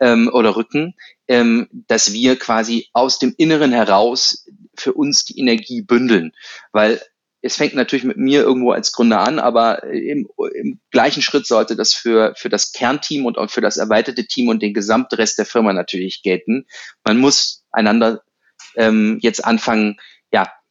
ähm, 0.00 0.30
oder 0.32 0.56
rücken, 0.56 0.94
ähm, 1.28 1.68
dass 1.72 2.12
wir 2.12 2.36
quasi 2.36 2.88
aus 2.92 3.18
dem 3.18 3.34
Inneren 3.36 3.72
heraus 3.72 4.46
für 4.74 4.92
uns 4.92 5.24
die 5.24 5.38
Energie 5.38 5.82
bündeln? 5.82 6.32
Weil 6.72 7.00
es 7.42 7.56
fängt 7.56 7.74
natürlich 7.74 8.04
mit 8.04 8.16
mir 8.16 8.42
irgendwo 8.42 8.72
als 8.72 8.92
Gründer 8.92 9.20
an, 9.20 9.38
aber 9.38 9.84
im, 9.84 10.28
im 10.54 10.80
gleichen 10.90 11.22
Schritt 11.22 11.46
sollte 11.46 11.76
das 11.76 11.94
für, 11.94 12.34
für 12.36 12.48
das 12.48 12.72
Kernteam 12.72 13.24
und 13.24 13.38
auch 13.38 13.50
für 13.50 13.60
das 13.60 13.76
erweiterte 13.76 14.26
Team 14.26 14.48
und 14.48 14.62
den 14.62 14.74
gesamten 14.74 15.14
Rest 15.14 15.38
der 15.38 15.46
Firma 15.46 15.72
natürlich 15.72 16.22
gelten. 16.22 16.66
Man 17.04 17.18
muss 17.18 17.64
einander 17.70 18.22
ähm, 18.74 19.18
jetzt 19.22 19.44
anfangen, 19.44 19.98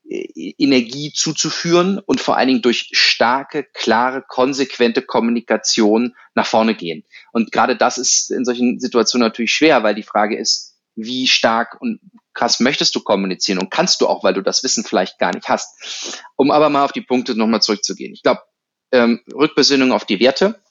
Energie 0.07 1.11
zuzuführen 1.13 1.99
und 1.99 2.21
vor 2.21 2.37
allen 2.37 2.47
Dingen 2.47 2.61
durch 2.61 2.89
starke, 2.91 3.63
klare, 3.63 4.23
konsequente 4.27 5.01
Kommunikation 5.01 6.15
nach 6.35 6.45
vorne 6.45 6.75
gehen. 6.75 7.03
Und 7.31 7.51
gerade 7.51 7.75
das 7.75 7.97
ist 7.97 8.29
in 8.31 8.45
solchen 8.45 8.79
Situationen 8.79 9.27
natürlich 9.27 9.53
schwer, 9.53 9.83
weil 9.83 9.95
die 9.95 10.03
Frage 10.03 10.37
ist, 10.37 10.75
wie 10.95 11.27
stark 11.27 11.81
und 11.81 11.99
krass 12.33 12.59
möchtest 12.59 12.95
du 12.95 13.01
kommunizieren 13.01 13.59
und 13.59 13.71
kannst 13.71 14.01
du 14.01 14.07
auch, 14.07 14.23
weil 14.23 14.33
du 14.33 14.41
das 14.41 14.63
Wissen 14.63 14.83
vielleicht 14.83 15.17
gar 15.19 15.33
nicht 15.33 15.49
hast. 15.49 16.23
Um 16.35 16.51
aber 16.51 16.69
mal 16.69 16.85
auf 16.85 16.91
die 16.91 17.01
Punkte 17.01 17.35
nochmal 17.35 17.61
zurückzugehen. 17.61 18.13
Ich 18.13 18.21
glaube, 18.21 18.41
ähm, 18.91 19.21
Rückbesinnung 19.33 19.91
auf 19.91 20.05
die 20.05 20.19
Werte, 20.19 20.61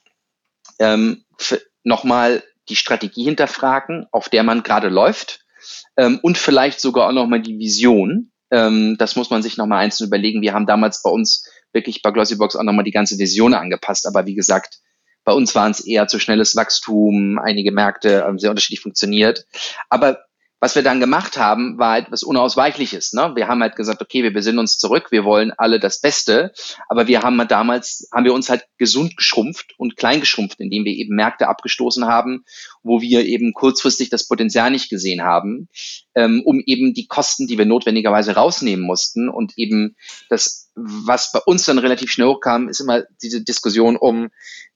ähm, 0.78 1.24
nochmal 1.82 2.42
die 2.68 2.76
Strategie 2.76 3.24
hinterfragen, 3.24 4.06
auf 4.12 4.28
der 4.28 4.42
man 4.42 4.62
gerade 4.62 4.88
läuft 4.88 5.44
ähm, 5.96 6.18
und 6.22 6.38
vielleicht 6.38 6.80
sogar 6.80 7.08
auch 7.08 7.12
nochmal 7.12 7.42
die 7.42 7.58
Vision. 7.58 8.30
Ähm, 8.54 8.94
das 8.98 9.16
muss 9.16 9.30
man 9.30 9.42
sich 9.42 9.56
nochmal 9.56 9.82
einzeln 9.82 10.06
überlegen. 10.06 10.40
Wir 10.40 10.54
haben 10.54 10.66
damals 10.66 11.02
bei 11.02 11.10
uns 11.10 11.44
wirklich 11.72 12.02
bei 12.02 12.12
Glossybox 12.12 12.54
auch 12.54 12.62
nochmal 12.62 12.84
die 12.84 12.92
ganze 12.92 13.18
Vision 13.18 13.52
angepasst, 13.52 14.06
aber 14.06 14.26
wie 14.26 14.36
gesagt, 14.36 14.78
bei 15.24 15.32
uns 15.32 15.54
waren 15.56 15.72
es 15.72 15.80
eher 15.80 16.06
zu 16.06 16.20
schnelles 16.20 16.54
Wachstum, 16.54 17.40
einige 17.42 17.72
Märkte 17.72 18.22
haben 18.22 18.38
sehr 18.38 18.50
unterschiedlich 18.50 18.80
funktioniert. 18.80 19.46
Aber 19.88 20.18
was 20.64 20.74
wir 20.74 20.82
dann 20.82 20.98
gemacht 20.98 21.36
haben, 21.36 21.76
war 21.76 21.98
etwas 21.98 22.22
Unausweichliches. 22.22 23.12
Ne? 23.12 23.32
Wir 23.34 23.48
haben 23.48 23.60
halt 23.60 23.76
gesagt, 23.76 24.00
okay, 24.00 24.22
wir 24.22 24.32
besinnen 24.32 24.60
uns 24.60 24.78
zurück, 24.78 25.08
wir 25.10 25.22
wollen 25.22 25.52
alle 25.58 25.78
das 25.78 26.00
Beste, 26.00 26.54
aber 26.88 27.06
wir 27.06 27.20
haben 27.20 27.36
damals, 27.46 28.08
haben 28.10 28.24
wir 28.24 28.32
uns 28.32 28.48
halt 28.48 28.64
gesund 28.78 29.14
geschrumpft 29.18 29.74
und 29.76 29.98
klein 29.98 30.20
geschrumpft, 30.20 30.60
indem 30.60 30.86
wir 30.86 30.92
eben 30.92 31.16
Märkte 31.16 31.48
abgestoßen 31.48 32.06
haben, 32.06 32.46
wo 32.82 33.02
wir 33.02 33.26
eben 33.26 33.52
kurzfristig 33.52 34.08
das 34.08 34.26
Potenzial 34.26 34.70
nicht 34.70 34.88
gesehen 34.88 35.20
haben, 35.22 35.68
ähm, 36.14 36.40
um 36.46 36.62
eben 36.64 36.94
die 36.94 37.08
Kosten, 37.08 37.46
die 37.46 37.58
wir 37.58 37.66
notwendigerweise 37.66 38.34
rausnehmen 38.34 38.86
mussten 38.86 39.28
und 39.28 39.52
eben 39.58 39.96
das, 40.30 40.70
was 40.74 41.30
bei 41.30 41.40
uns 41.40 41.66
dann 41.66 41.76
relativ 41.76 42.10
schnell 42.10 42.28
hochkam, 42.28 42.70
ist 42.70 42.80
immer 42.80 43.02
diese 43.22 43.44
Diskussion 43.44 43.98
um, 43.98 44.30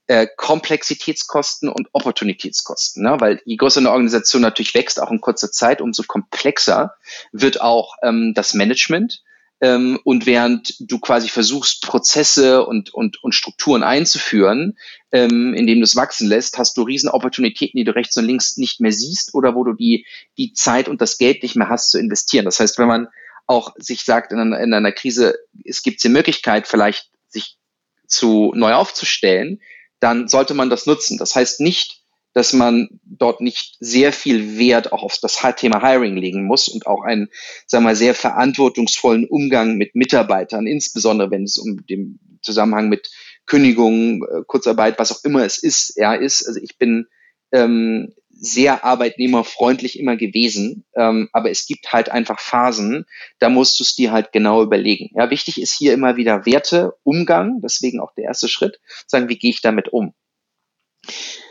äh, 0.09 0.27
Komplexitätskosten 0.37 1.69
und 1.69 1.89
Opportunitätskosten. 1.93 3.03
Ne? 3.03 3.17
Weil 3.21 3.41
je 3.45 3.57
größer 3.57 3.81
eine 3.81 3.91
Organisation 3.91 4.43
natürlich 4.43 4.75
wächst, 4.75 5.01
auch 5.01 5.11
in 5.11 5.21
kurzer 5.21 5.53
Zeit, 5.53 5.81
umso 5.81 6.03
komplexer 6.03 6.95
wird 7.33 7.61
auch 7.61 7.95
ähm, 8.03 8.33
das 8.35 8.55
Management. 8.55 9.23
Ähm, 9.61 9.99
und 10.05 10.25
während 10.25 10.77
du 10.79 10.99
quasi 10.99 11.29
versuchst, 11.29 11.83
Prozesse 11.83 12.65
und, 12.65 12.95
und, 12.95 13.23
und 13.23 13.35
Strukturen 13.35 13.83
einzuführen, 13.83 14.79
ähm, 15.13 15.53
indem 15.53 15.79
du 15.79 15.85
es 15.85 15.97
wachsen 15.97 16.27
lässt, 16.27 16.57
hast 16.57 16.79
du 16.79 16.83
riesen 16.83 17.11
Opportunitäten, 17.11 17.77
die 17.77 17.85
du 17.85 17.95
rechts 17.95 18.17
und 18.17 18.25
links 18.25 18.57
nicht 18.57 18.81
mehr 18.81 18.93
siehst 18.93 19.35
oder 19.35 19.55
wo 19.55 19.65
du 19.65 19.75
die, 19.75 20.07
die 20.39 20.55
Zeit 20.55 20.89
und 20.89 21.03
das 21.03 21.19
Geld 21.19 21.43
nicht 21.43 21.57
mehr 21.57 21.69
hast 21.69 21.91
zu 21.91 21.99
investieren. 21.99 22.47
Das 22.47 22.61
heißt, 22.61 22.79
wenn 22.79 22.89
man 22.89 23.09
auch 23.47 23.75
sich 23.77 24.05
sagt 24.05 24.33
in 24.33 24.39
einer, 24.39 24.61
in 24.61 24.73
einer 24.73 24.93
Krise, 24.93 25.35
es 25.65 25.83
gibt 25.83 26.03
die 26.03 26.09
Möglichkeit, 26.09 26.67
vielleicht 26.67 27.11
sich 27.29 27.59
zu 28.07 28.53
neu 28.55 28.73
aufzustellen, 28.73 29.61
dann 30.01 30.29
sollte 30.29 30.55
man 30.55 30.71
das 30.71 30.87
nutzen. 30.87 31.19
Das 31.19 31.35
heißt 31.35 31.61
nicht, 31.61 32.03
dass 32.35 32.53
man 32.53 33.01
dort 33.05 33.41
nicht 33.41 33.77
sehr 33.81 34.13
viel 34.13 34.59
Wert 34.59 34.93
auch 34.93 35.03
auf 35.03 35.19
das 35.21 35.43
Thema 35.57 35.81
Hiring 35.83 36.17
legen 36.17 36.45
muss 36.45 36.69
und 36.69 36.87
auch 36.87 37.03
einen, 37.03 37.31
sagen 37.67 37.85
wir 37.85 37.91
mal, 37.91 37.97
sehr 37.97 38.15
verantwortungsvollen 38.15 39.27
Umgang 39.27 39.77
mit 39.77 39.95
Mitarbeitern, 39.95 40.67
insbesondere 40.67 41.31
wenn 41.31 41.45
es 41.45 41.59
um 41.59 41.85
den 41.87 42.21
Zusammenhang 42.43 42.89
mit 42.89 43.11
Kündigungen, 43.47 44.23
äh, 44.23 44.43
Kurzarbeit, 44.47 44.99
was 44.99 45.11
auch 45.11 45.25
immer 45.25 45.45
es 45.45 45.59
ist, 45.59 45.97
ja, 45.97 46.15
ist. 46.15 46.47
Also 46.47 46.61
ich 46.61 46.79
bin 46.79 47.07
ähm, 47.51 48.15
sehr 48.41 48.85
arbeitnehmerfreundlich 48.85 49.99
immer 49.99 50.17
gewesen, 50.17 50.85
ähm, 50.97 51.29
aber 51.33 51.51
es 51.51 51.67
gibt 51.67 51.93
halt 51.93 52.11
einfach 52.11 52.41
Phasen, 52.41 53.05
da 53.39 53.49
musst 53.49 53.79
du 53.81 53.85
es 53.85 53.95
dir 53.95 54.13
halt 54.13 54.33
genau 54.33 54.63
überlegen. 54.63 55.11
Ja, 55.15 55.31
wichtig 55.31 55.61
ist 55.61 55.77
hier 55.77 55.93
immer 55.93 56.17
wieder 56.17 56.47
Werte, 56.47 56.95
Umgang, 57.03 57.61
deswegen 57.63 58.01
auch 58.01 58.15
der 58.15 58.25
erste 58.25 58.49
Schritt, 58.49 58.81
sagen, 59.07 59.29
wie 59.29 59.39
gehe 59.39 59.51
ich 59.51 59.61
damit 59.61 59.89
um? 59.89 60.15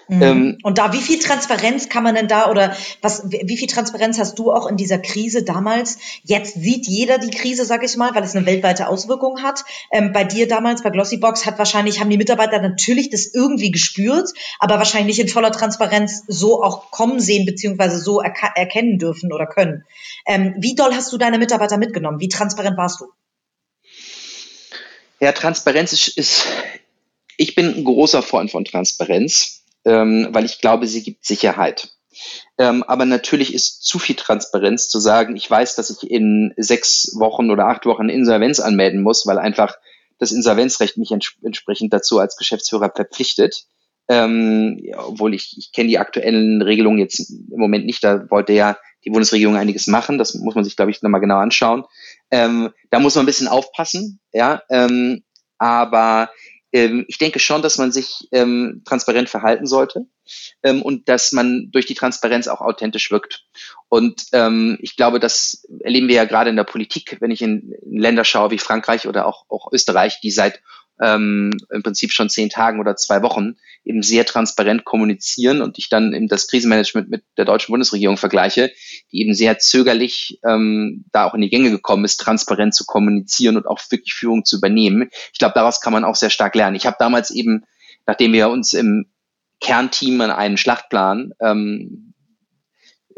Mhm. 0.08 0.22
Ähm, 0.22 0.58
und 0.64 0.78
da, 0.78 0.94
wie 0.94 1.02
viel 1.02 1.20
Transparenz 1.20 1.90
kann 1.90 2.04
man 2.04 2.16
denn 2.16 2.28
da 2.28 2.50
oder 2.50 2.76
was, 3.02 3.30
wie 3.30 3.58
viel 3.58 3.68
Transparenz 3.68 4.18
hast 4.20 4.40
du 4.40 4.52
auch 4.52 4.68
in 4.68 4.78
dieser 4.78 5.00
Krise 5.00 5.44
damals? 5.44 5.98
Jetzt 6.24 6.62
sieht 6.62 6.88
jeder 6.88 7.18
die 7.18 7.30
Krise, 7.30 7.66
sag 7.66 7.84
ich 7.84 7.98
mal, 7.98 8.16
weil 8.16 8.24
es 8.24 8.36
eine 8.36 8.46
weltweite 8.46 8.88
Auswirkung 8.88 9.44
hat. 9.44 9.66
Ähm, 9.92 10.14
bei 10.14 10.24
dir 10.24 10.48
damals, 10.48 10.82
bei 10.82 10.92
Glossybox, 10.92 11.46
hat 11.46 11.58
wahrscheinlich, 11.58 12.00
haben 12.00 12.10
die 12.10 12.18
Mitarbeiter 12.18 12.62
natürlich 12.62 13.10
das 13.10 13.34
irgendwie 13.34 13.72
gespürt, 13.72 14.30
aber 14.60 14.78
wahrscheinlich 14.78 15.18
nicht 15.18 15.28
in 15.28 15.32
voller 15.32 15.52
Transparenz 15.52 16.24
so 16.28 16.64
auch 16.64 16.92
kommen 16.92 17.20
sehen, 17.20 17.46
beziehungsweise 17.46 18.00
so 18.00 18.22
erkennen 18.22 19.00
dürfen 19.00 19.34
oder 19.34 19.46
können. 19.46 19.84
Ähm, 20.26 20.56
wie 20.58 20.76
doll 20.76 20.94
hast 20.94 21.12
du 21.12 21.18
deine 21.18 21.38
Mitarbeiter 21.38 21.78
mitgenommen? 21.78 22.20
Wie 22.20 22.30
transparent 22.30 22.78
warst 22.78 23.02
du? 23.02 23.06
Ja, 25.20 25.32
Transparenz 25.32 25.94
ist, 25.94 26.08
ist 26.10 26.48
ich 27.38 27.56
bin 27.56 27.76
ein 27.76 27.84
großer 27.84 28.22
Freund 28.22 28.52
von 28.52 28.66
Transparenz 28.66 29.57
ähm, 29.88 30.27
weil 30.32 30.46
ich 30.46 30.60
glaube, 30.60 30.86
sie 30.86 31.01
gibt 31.01 31.25
Sicherheit. 31.25 31.89
Ähm, 32.58 32.84
aber 32.84 33.06
natürlich 33.06 33.53
ist 33.53 33.84
zu 33.84 34.00
viel 34.00 34.15
Transparenz 34.15 34.89
zu 34.89 35.00
sagen, 35.00 35.36
ich 35.36 35.50
weiß, 35.50 35.75
dass 35.75 35.89
ich 35.89 36.10
in 36.10 36.53
sechs 36.58 37.15
Wochen 37.17 37.50
oder 37.51 37.67
acht 37.67 37.86
Wochen 37.86 38.10
Insolvenz 38.10 38.60
anmelden 38.60 39.01
muss, 39.01 39.25
weil 39.25 39.39
einfach 39.39 39.77
das 40.20 40.32
Insolvenzrecht 40.32 40.98
mich 40.98 41.12
ents 41.12 41.36
entsprechend 41.44 41.94
dazu 41.94 42.20
als 42.20 42.36
Geschäftsführer 42.36 42.91
verpflichtet. 42.94 43.65
Ähm, 44.10 44.79
ja, 44.82 45.06
obwohl 45.06 45.34
ich, 45.34 45.56
ich 45.58 45.72
kenne 45.72 45.89
die 45.89 46.00
aktuellen 46.00 46.62
Regelungen 46.62 47.00
jetzt 47.00 47.29
im 47.29 47.60
Moment 47.60 47.86
nicht, 47.86 48.03
da 48.03 48.29
wollte 48.29 48.53
ja 48.53 48.77
die 49.06 49.10
Bundesregierung 49.10 49.56
einiges 49.56 49.88
machen, 49.88 50.17
das 50.17 50.34
muss 50.34 50.56
man 50.56 50.63
sich, 50.63 50.75
glaube 50.75 50.91
ich, 50.91 51.01
nochmal 51.01 51.22
genau 51.22 51.38
anschauen. 51.38 51.86
Ähm, 52.32 52.72
da 52.89 53.00
muss 53.00 53.15
man 53.15 53.24
ein 53.24 53.27
bisschen 53.27 53.48
aufpassen, 53.48 54.20
ja, 54.34 54.63
ähm, 54.70 55.24
aber 55.58 56.29
ähm, 56.78 57.06
ich 57.08 57.18
denke 57.18 57.40
schon, 57.40 57.62
dass 57.62 57.78
man 57.78 57.92
sich 57.92 58.28
ähm, 58.32 58.84
transparent 58.86 59.30
verhalten 59.30 59.66
sollte 59.66 60.06
ähm, 60.64 60.82
und 60.82 61.10
dass 61.10 61.32
man 61.32 61.70
durch 61.72 61.86
die 61.86 61.96
Transparenz 61.96 62.48
auch 62.48 62.62
authentisch 62.62 63.10
wirkt. 63.12 63.46
Und 63.90 64.26
ähm, 64.34 64.78
ich 64.82 64.96
glaube, 64.96 65.20
das 65.20 65.66
erleben 65.80 66.08
wir 66.08 66.16
ja 66.16 66.26
gerade 66.26 66.50
in 66.50 66.56
der 66.56 66.64
Politik, 66.64 67.18
wenn 67.20 67.32
ich 67.32 67.42
in, 67.42 67.74
in 67.82 67.98
Länder 67.98 68.24
schaue 68.24 68.52
wie 68.52 68.60
Frankreich 68.60 69.08
oder 69.08 69.26
auch, 69.26 69.46
auch 69.50 69.72
Österreich, 69.72 70.20
die 70.22 70.32
seit 70.32 70.62
ähm, 71.01 71.51
im 71.72 71.84
Prinzip 71.84 72.12
schon 72.12 72.30
zehn 72.30 72.50
Tagen 72.50 72.80
oder 72.80 72.96
zwei 72.96 73.22
Wochen 73.22 73.56
eben 73.84 74.01
sehr 74.01 74.25
transparent 74.25 74.84
kommunizieren 74.84 75.62
und 75.62 75.77
ich 75.77 75.89
dann 75.89 76.13
eben 76.13 76.27
das 76.27 76.48
Krisenmanagement 76.48 77.10
mit 77.10 77.24
der 77.38 77.46
deutschen 77.46 77.72
Bundesregierung 77.72 78.18
vergleiche, 78.18 78.72
die 79.12 79.22
eben 79.22 79.34
sehr 79.34 79.60
zögerlich 79.60 80.39
ähm, 80.48 81.06
da 81.12 81.25
auch 81.25 81.34
in 81.34 81.42
die 81.42 81.50
Gänge 81.50 81.72
gekommen 81.72 82.06
ist, 82.06 82.18
transparent 82.18 82.75
zu 82.75 82.86
kommunizieren 82.86 83.58
und 83.58 83.68
auch 83.68 83.80
wirklich 83.89 84.13
Führung 84.13 84.44
zu 84.44 84.58
übernehmen. 84.58 85.10
Ich 85.32 85.39
glaube, 85.39 85.54
daraus 85.56 85.82
kann 85.82 85.94
man 85.94 86.04
auch 86.04 86.16
sehr 86.16 86.30
stark 86.30 86.56
lernen. 86.56 86.75
Ich 86.75 86.86
habe 86.86 86.98
damals 87.00 87.32
eben, 87.32 87.63
nachdem 88.06 88.34
wir 88.34 88.50
uns 88.50 88.74
im 88.74 89.08
Kernteam 89.60 90.22
an 90.22 90.32
einen 90.32 90.58
Schlachtplan 90.58 91.32
ähm, 91.42 92.13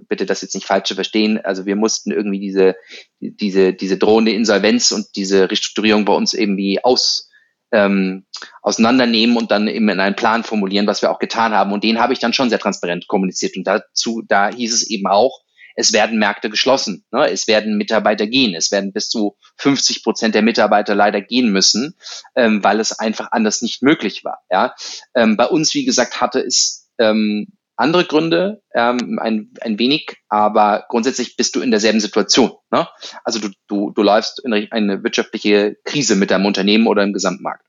bitte 0.08 0.26
das 0.26 0.42
jetzt 0.42 0.56
nicht 0.56 0.68
falsch 0.68 0.94
verstehen. 0.94 1.40
Also 1.40 1.66
wir 1.66 1.76
mussten 1.76 2.12
irgendwie 2.12 2.40
diese, 2.40 2.76
diese, 3.20 3.74
diese 3.74 3.98
drohende 3.98 4.32
Insolvenz 4.32 4.92
und 4.92 5.08
diese 5.16 5.50
Restrukturierung 5.50 6.06
bei 6.06 6.14
uns 6.14 6.34
irgendwie 6.34 6.84
aus, 6.84 7.29
ähm, 7.72 8.26
auseinandernehmen 8.62 9.38
und 9.38 9.52
dann 9.52 9.68
eben 9.68 9.90
in 9.90 10.00
einen 10.00 10.16
Plan 10.16 10.44
formulieren, 10.44 10.88
was 10.88 11.02
wir 11.02 11.12
auch 11.12 11.20
getan 11.20 11.54
haben. 11.54 11.72
Und 11.72 11.84
den 11.84 12.00
habe 12.00 12.14
ich 12.14 12.20
dann 12.20 12.34
schon 12.34 12.50
sehr 12.50 12.60
transparent 12.60 13.08
kommuniziert. 13.08 13.56
Und 13.58 13.66
dazu, 13.66 14.24
da 14.28 14.50
hieß 14.50 14.74
es 14.74 14.90
eben 14.90 15.08
auch, 15.08 15.42
es 15.76 15.94
werden 15.94 16.20
Märkte 16.20 16.50
geschlossen, 16.50 17.06
ne? 17.12 17.30
es 17.30 17.48
werden 17.48 17.78
Mitarbeiter 17.78 18.28
gehen, 18.28 18.54
es 18.54 18.70
werden 18.70 18.92
bis 18.92 19.08
zu 19.08 19.38
50 19.58 20.04
Prozent 20.04 20.36
der 20.36 20.42
Mitarbeiter 20.42 20.94
leider 20.94 21.22
gehen 21.22 21.52
müssen, 21.52 21.96
ähm, 22.36 22.62
weil 22.64 22.82
es 22.82 23.00
einfach 23.00 23.32
anders 23.32 23.62
nicht 23.62 23.82
möglich 23.82 24.26
war. 24.26 24.40
Ja? 24.52 24.76
Ähm, 25.16 25.38
bei 25.38 25.46
uns, 25.46 25.74
wie 25.74 25.86
gesagt, 25.86 26.20
hatte 26.20 26.42
es 26.42 26.90
ähm, 27.00 27.48
andere 27.80 28.04
Gründe, 28.04 28.62
ähm, 28.74 29.20
ein, 29.22 29.54
ein 29.62 29.80
wenig, 29.80 30.18
aber 30.28 30.86
grundsätzlich 30.90 31.38
bist 31.38 31.56
du 31.56 31.62
in 31.62 31.72
derselben 31.72 32.02
Situation. 32.02 32.52
Ne? 32.72 32.88
Also 33.24 33.40
du, 33.40 33.50
du, 33.68 33.92
du 33.92 34.04
läufst 34.04 34.44
in 34.44 34.54
eine 34.54 35.04
wirtschaftliche 35.04 35.78
Krise 35.86 36.16
mit 36.16 36.30
deinem 36.30 36.46
Unternehmen 36.46 36.88
oder 36.88 37.04
im 37.04 37.14
Gesamtmarkt. 37.14 37.66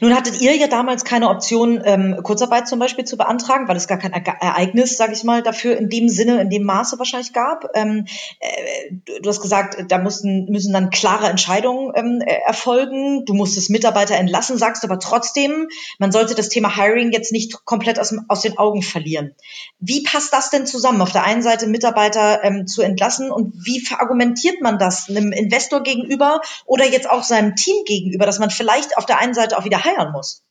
Nun 0.00 0.14
hattet 0.14 0.40
ihr 0.40 0.56
ja 0.56 0.66
damals 0.66 1.04
keine 1.04 1.28
Option, 1.28 1.80
ähm, 1.84 2.20
Kurzarbeit 2.22 2.66
zum 2.66 2.80
Beispiel 2.80 3.04
zu 3.04 3.16
beantragen, 3.16 3.68
weil 3.68 3.76
es 3.76 3.86
gar 3.86 3.98
kein 3.98 4.12
Ereignis, 4.12 4.96
sage 4.96 5.12
ich 5.12 5.22
mal, 5.22 5.42
dafür 5.42 5.76
in 5.76 5.88
dem 5.88 6.08
Sinne, 6.08 6.40
in 6.40 6.50
dem 6.50 6.64
Maße 6.64 6.98
wahrscheinlich 6.98 7.32
gab. 7.32 7.70
Ähm, 7.74 8.06
äh, 8.40 9.20
du 9.22 9.28
hast 9.28 9.40
gesagt, 9.40 9.84
da 9.88 9.98
mussten, 9.98 10.46
müssen 10.46 10.72
dann 10.72 10.90
klare 10.90 11.28
Entscheidungen 11.28 11.92
ähm, 11.94 12.20
äh, 12.26 12.40
erfolgen. 12.44 13.24
Du 13.24 13.34
musstest 13.34 13.70
Mitarbeiter 13.70 14.16
entlassen, 14.16 14.58
sagst 14.58 14.82
aber 14.82 14.98
trotzdem, 14.98 15.68
man 15.98 16.10
sollte 16.10 16.34
das 16.34 16.48
Thema 16.48 16.74
Hiring 16.74 17.12
jetzt 17.12 17.30
nicht 17.30 17.64
komplett 17.64 18.00
aus, 18.00 18.14
aus 18.26 18.42
den 18.42 18.58
Augen 18.58 18.82
verlieren. 18.82 19.34
Wie 19.78 20.02
passt 20.02 20.32
das 20.32 20.50
denn 20.50 20.66
zusammen, 20.66 21.00
auf 21.00 21.12
der 21.12 21.24
einen 21.24 21.42
Seite 21.42 21.68
Mitarbeiter 21.68 22.42
ähm, 22.42 22.66
zu 22.66 22.82
entlassen 22.82 23.30
und 23.30 23.54
wie 23.64 23.80
verargumentiert 23.80 24.60
man 24.60 24.78
das 24.78 25.08
einem 25.08 25.30
Investor 25.30 25.84
gegenüber 25.84 26.40
oder 26.64 26.84
jetzt 26.84 27.08
auch 27.08 27.22
seinem 27.22 27.54
Team 27.54 27.84
gegenüber, 27.84 28.26
dass 28.26 28.40
man 28.40 28.50
vielleicht 28.50 28.98
auf 28.98 29.06
der 29.06 29.18
einen 29.18 29.35
Seite 29.36 29.56
auch 29.56 29.64
wieder 29.64 29.84
heiern 29.84 30.12
muss. 30.12 30.44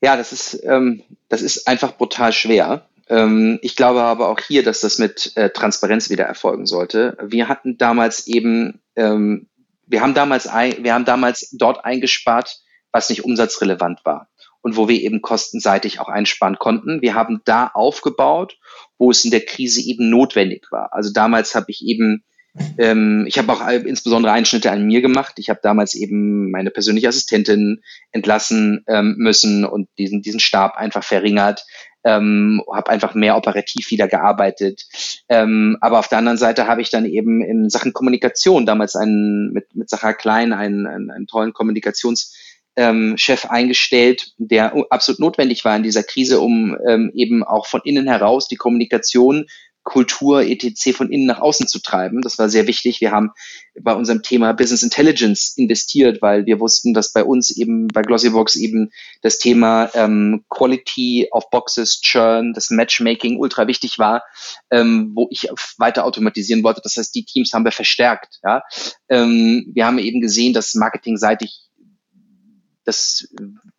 Ja, 0.00 0.16
das 0.16 0.32
ist, 0.32 0.62
ähm, 0.64 1.02
das 1.28 1.42
ist 1.42 1.68
einfach 1.68 1.96
brutal 1.96 2.32
schwer. 2.32 2.88
Ähm, 3.08 3.58
ich 3.62 3.76
glaube 3.76 4.02
aber 4.02 4.28
auch 4.28 4.40
hier, 4.40 4.62
dass 4.62 4.80
das 4.80 4.98
mit 4.98 5.36
äh, 5.36 5.50
Transparenz 5.50 6.08
wieder 6.08 6.24
erfolgen 6.24 6.66
sollte. 6.66 7.18
Wir 7.22 7.48
hatten 7.48 7.76
damals 7.76 8.26
eben, 8.26 8.80
ähm, 8.96 9.48
wir 9.86 10.00
haben 10.00 10.14
damals, 10.14 10.46
ein, 10.46 10.84
wir 10.84 10.94
haben 10.94 11.04
damals 11.04 11.50
dort 11.52 11.84
eingespart, 11.84 12.60
was 12.92 13.10
nicht 13.10 13.24
umsatzrelevant 13.24 14.04
war 14.04 14.28
und 14.62 14.76
wo 14.76 14.88
wir 14.88 15.00
eben 15.00 15.22
kostenseitig 15.22 16.00
auch 16.00 16.08
einsparen 16.08 16.58
konnten. 16.58 17.02
Wir 17.02 17.14
haben 17.14 17.42
da 17.44 17.66
aufgebaut, 17.66 18.58
wo 18.96 19.10
es 19.10 19.24
in 19.24 19.30
der 19.30 19.44
Krise 19.44 19.82
eben 19.82 20.08
notwendig 20.08 20.66
war. 20.70 20.92
Also 20.92 21.12
damals 21.12 21.54
habe 21.54 21.66
ich 21.68 21.84
eben 21.84 22.24
ähm, 22.78 23.24
ich 23.28 23.38
habe 23.38 23.52
auch 23.52 23.66
insbesondere 23.68 24.32
Einschnitte 24.32 24.70
an 24.70 24.84
mir 24.84 25.00
gemacht. 25.00 25.34
Ich 25.36 25.50
habe 25.50 25.60
damals 25.62 25.94
eben 25.94 26.50
meine 26.50 26.70
persönliche 26.70 27.08
Assistentin 27.08 27.82
entlassen 28.10 28.84
ähm, 28.88 29.14
müssen 29.18 29.64
und 29.64 29.88
diesen, 29.98 30.22
diesen 30.22 30.40
Stab 30.40 30.76
einfach 30.76 31.04
verringert. 31.04 31.64
Ähm, 32.02 32.62
habe 32.72 32.90
einfach 32.90 33.14
mehr 33.14 33.36
operativ 33.36 33.90
wieder 33.90 34.08
gearbeitet. 34.08 34.86
Ähm, 35.28 35.76
aber 35.82 35.98
auf 35.98 36.08
der 36.08 36.18
anderen 36.18 36.38
Seite 36.38 36.66
habe 36.66 36.80
ich 36.80 36.88
dann 36.88 37.04
eben 37.04 37.42
in 37.42 37.68
Sachen 37.68 37.92
Kommunikation 37.92 38.64
damals 38.64 38.96
einen 38.96 39.52
mit, 39.52 39.74
mit 39.74 39.90
Sacher 39.90 40.14
Klein 40.14 40.54
einen, 40.54 40.86
einen, 40.86 41.10
einen 41.10 41.26
tollen 41.26 41.52
Kommunikations 41.52 42.34
ähm, 42.76 43.16
eingestellt, 43.48 44.32
der 44.38 44.74
absolut 44.88 45.20
notwendig 45.20 45.64
war 45.64 45.76
in 45.76 45.82
dieser 45.82 46.02
Krise, 46.02 46.40
um 46.40 46.76
ähm, 46.88 47.10
eben 47.14 47.44
auch 47.44 47.66
von 47.66 47.82
innen 47.84 48.06
heraus 48.06 48.48
die 48.48 48.56
Kommunikation 48.56 49.46
Kultur 49.90 50.42
etc. 50.42 50.92
von 50.94 51.10
innen 51.10 51.26
nach 51.26 51.40
außen 51.40 51.66
zu 51.66 51.80
treiben. 51.80 52.22
Das 52.22 52.38
war 52.38 52.48
sehr 52.48 52.68
wichtig. 52.68 53.00
Wir 53.00 53.10
haben 53.10 53.32
bei 53.82 53.92
unserem 53.92 54.22
Thema 54.22 54.52
Business 54.52 54.84
Intelligence 54.84 55.54
investiert, 55.56 56.22
weil 56.22 56.46
wir 56.46 56.60
wussten, 56.60 56.94
dass 56.94 57.12
bei 57.12 57.24
uns 57.24 57.50
eben 57.50 57.88
bei 57.88 58.02
Glossybox 58.02 58.54
eben 58.54 58.92
das 59.22 59.38
Thema 59.38 59.90
ähm, 59.94 60.44
Quality 60.48 61.30
of 61.32 61.50
Boxes, 61.50 62.00
Churn, 62.02 62.52
das 62.52 62.70
Matchmaking 62.70 63.36
ultra 63.38 63.66
wichtig 63.66 63.98
war, 63.98 64.22
ähm, 64.70 65.10
wo 65.16 65.26
ich 65.28 65.48
weiter 65.78 66.04
automatisieren 66.04 66.62
wollte. 66.62 66.82
Das 66.84 66.96
heißt, 66.96 67.12
die 67.12 67.24
Teams 67.24 67.52
haben 67.52 67.64
wir 67.64 67.72
verstärkt. 67.72 68.38
Ja? 68.44 68.62
Ähm, 69.08 69.66
wir 69.74 69.86
haben 69.86 69.98
eben 69.98 70.20
gesehen, 70.20 70.52
dass 70.52 70.76
marketingseitig 70.76 71.69
das 72.84 73.28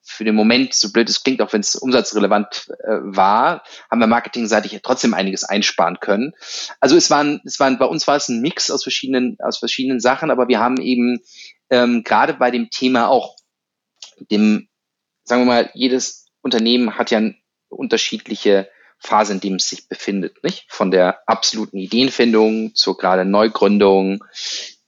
für 0.02 0.24
den 0.24 0.36
Moment, 0.36 0.74
so 0.74 0.92
blöd 0.92 1.10
es 1.10 1.24
klingt, 1.24 1.42
auch 1.42 1.54
wenn 1.54 1.62
es 1.62 1.76
umsatzrelevant 1.76 2.68
äh, 2.84 3.00
war, 3.02 3.64
haben 3.90 4.00
wir 4.00 4.08
marketingseitig 4.08 4.80
trotzdem 4.84 5.14
einiges 5.14 5.44
einsparen 5.44 6.00
können. 6.00 6.34
Also 6.80 6.96
es 6.96 7.10
waren, 7.10 7.42
es 7.46 7.60
waren, 7.60 7.80
bei 7.80 7.86
uns 7.86 8.08
war 8.08 8.16
es 8.16 8.30
ein 8.30 8.42
Mix 8.42 8.70
aus 8.70 8.84
verschiedenen, 8.84 9.38
aus 9.42 9.58
verschiedenen 9.58 10.00
Sachen, 10.00 10.32
aber 10.32 10.48
wir 10.48 10.60
haben 10.60 10.78
eben 10.78 11.22
ähm, 11.70 12.04
gerade 12.04 12.34
bei 12.34 12.52
dem 12.52 12.70
Thema 12.70 13.08
auch 13.08 13.38
dem, 14.30 14.70
sagen 15.24 15.42
wir 15.42 15.48
mal, 15.48 15.72
jedes 15.74 16.28
Unternehmen 16.42 16.98
hat 16.98 17.12
ja 17.12 17.20
eine 17.20 17.36
unterschiedliche 17.70 18.70
Phase, 19.00 19.34
in 19.34 19.40
dem 19.40 19.56
es 19.56 19.68
sich 19.68 19.88
befindet, 19.88 20.44
nicht? 20.44 20.66
Von 20.70 20.92
der 20.92 21.28
absoluten 21.28 21.78
Ideenfindung 21.78 22.76
zur 22.76 22.98
gerade 22.98 23.26
Neugründung, 23.26 24.24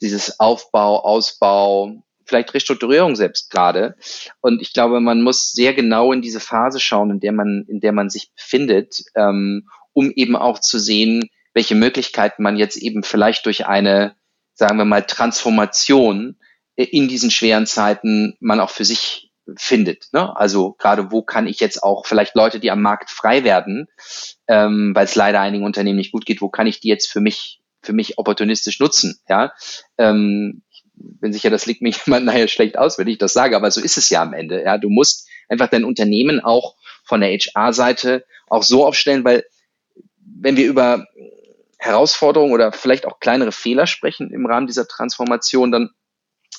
dieses 0.01 0.39
Aufbau, 0.39 1.03
Ausbau, 1.03 2.03
vielleicht 2.25 2.53
Restrukturierung 2.53 3.15
selbst 3.15 3.49
gerade. 3.49 3.95
Und 4.41 4.61
ich 4.61 4.73
glaube, 4.73 4.99
man 4.99 5.21
muss 5.21 5.51
sehr 5.51 5.73
genau 5.73 6.11
in 6.11 6.21
diese 6.21 6.39
Phase 6.39 6.79
schauen, 6.79 7.11
in 7.11 7.19
der 7.19 7.31
man, 7.31 7.65
in 7.67 7.79
der 7.79 7.91
man 7.91 8.09
sich 8.09 8.31
befindet, 8.33 9.03
ähm, 9.15 9.67
um 9.93 10.11
eben 10.11 10.35
auch 10.35 10.59
zu 10.59 10.79
sehen, 10.79 11.29
welche 11.53 11.75
Möglichkeiten 11.75 12.43
man 12.43 12.57
jetzt 12.57 12.77
eben 12.77 13.03
vielleicht 13.03 13.45
durch 13.45 13.67
eine, 13.67 14.15
sagen 14.53 14.77
wir 14.77 14.85
mal, 14.85 15.03
Transformation 15.03 16.37
äh, 16.75 16.83
in 16.83 17.07
diesen 17.07 17.31
schweren 17.31 17.65
Zeiten 17.65 18.35
man 18.39 18.59
auch 18.59 18.71
für 18.71 18.85
sich 18.85 19.31
findet. 19.57 20.07
Ne? 20.13 20.35
Also 20.37 20.73
gerade 20.73 21.11
wo 21.11 21.21
kann 21.21 21.47
ich 21.47 21.59
jetzt 21.59 21.83
auch 21.83 22.05
vielleicht 22.05 22.35
Leute, 22.35 22.59
die 22.59 22.71
am 22.71 22.81
Markt 22.81 23.09
frei 23.09 23.43
werden, 23.43 23.87
ähm, 24.47 24.93
weil 24.95 25.05
es 25.05 25.15
leider 25.15 25.41
einigen 25.41 25.65
Unternehmen 25.65 25.97
nicht 25.97 26.13
gut 26.13 26.25
geht, 26.25 26.41
wo 26.41 26.49
kann 26.49 26.67
ich 26.67 26.79
die 26.79 26.87
jetzt 26.87 27.11
für 27.11 27.19
mich 27.19 27.59
für 27.81 27.93
mich 27.93 28.17
opportunistisch 28.17 28.79
nutzen? 28.79 29.19
Ja, 29.27 29.53
ähm, 29.97 30.63
bin 30.95 31.33
sicher, 31.33 31.49
das 31.49 31.65
legt 31.65 31.81
mich 31.81 31.97
jemand 32.05 32.25
nachher 32.25 32.47
schlecht 32.47 32.77
aus, 32.77 32.97
wenn 32.97 33.07
ich 33.07 33.17
das 33.17 33.33
sage, 33.33 33.55
aber 33.55 33.71
so 33.71 33.81
ist 33.81 33.97
es 33.97 34.09
ja 34.09 34.21
am 34.21 34.33
Ende. 34.33 34.63
Ja, 34.63 34.77
du 34.77 34.89
musst 34.89 35.27
einfach 35.49 35.67
dein 35.67 35.85
Unternehmen 35.85 36.39
auch 36.39 36.75
von 37.03 37.21
der 37.21 37.31
HR-Seite 37.31 38.25
auch 38.47 38.63
so 38.63 38.85
aufstellen, 38.85 39.23
weil 39.23 39.43
wenn 40.15 40.57
wir 40.57 40.67
über 40.67 41.05
Herausforderungen 41.77 42.53
oder 42.53 42.71
vielleicht 42.71 43.05
auch 43.05 43.19
kleinere 43.19 43.51
Fehler 43.51 43.87
sprechen 43.87 44.31
im 44.31 44.45
Rahmen 44.45 44.67
dieser 44.67 44.87
Transformation, 44.87 45.71
dann 45.71 45.89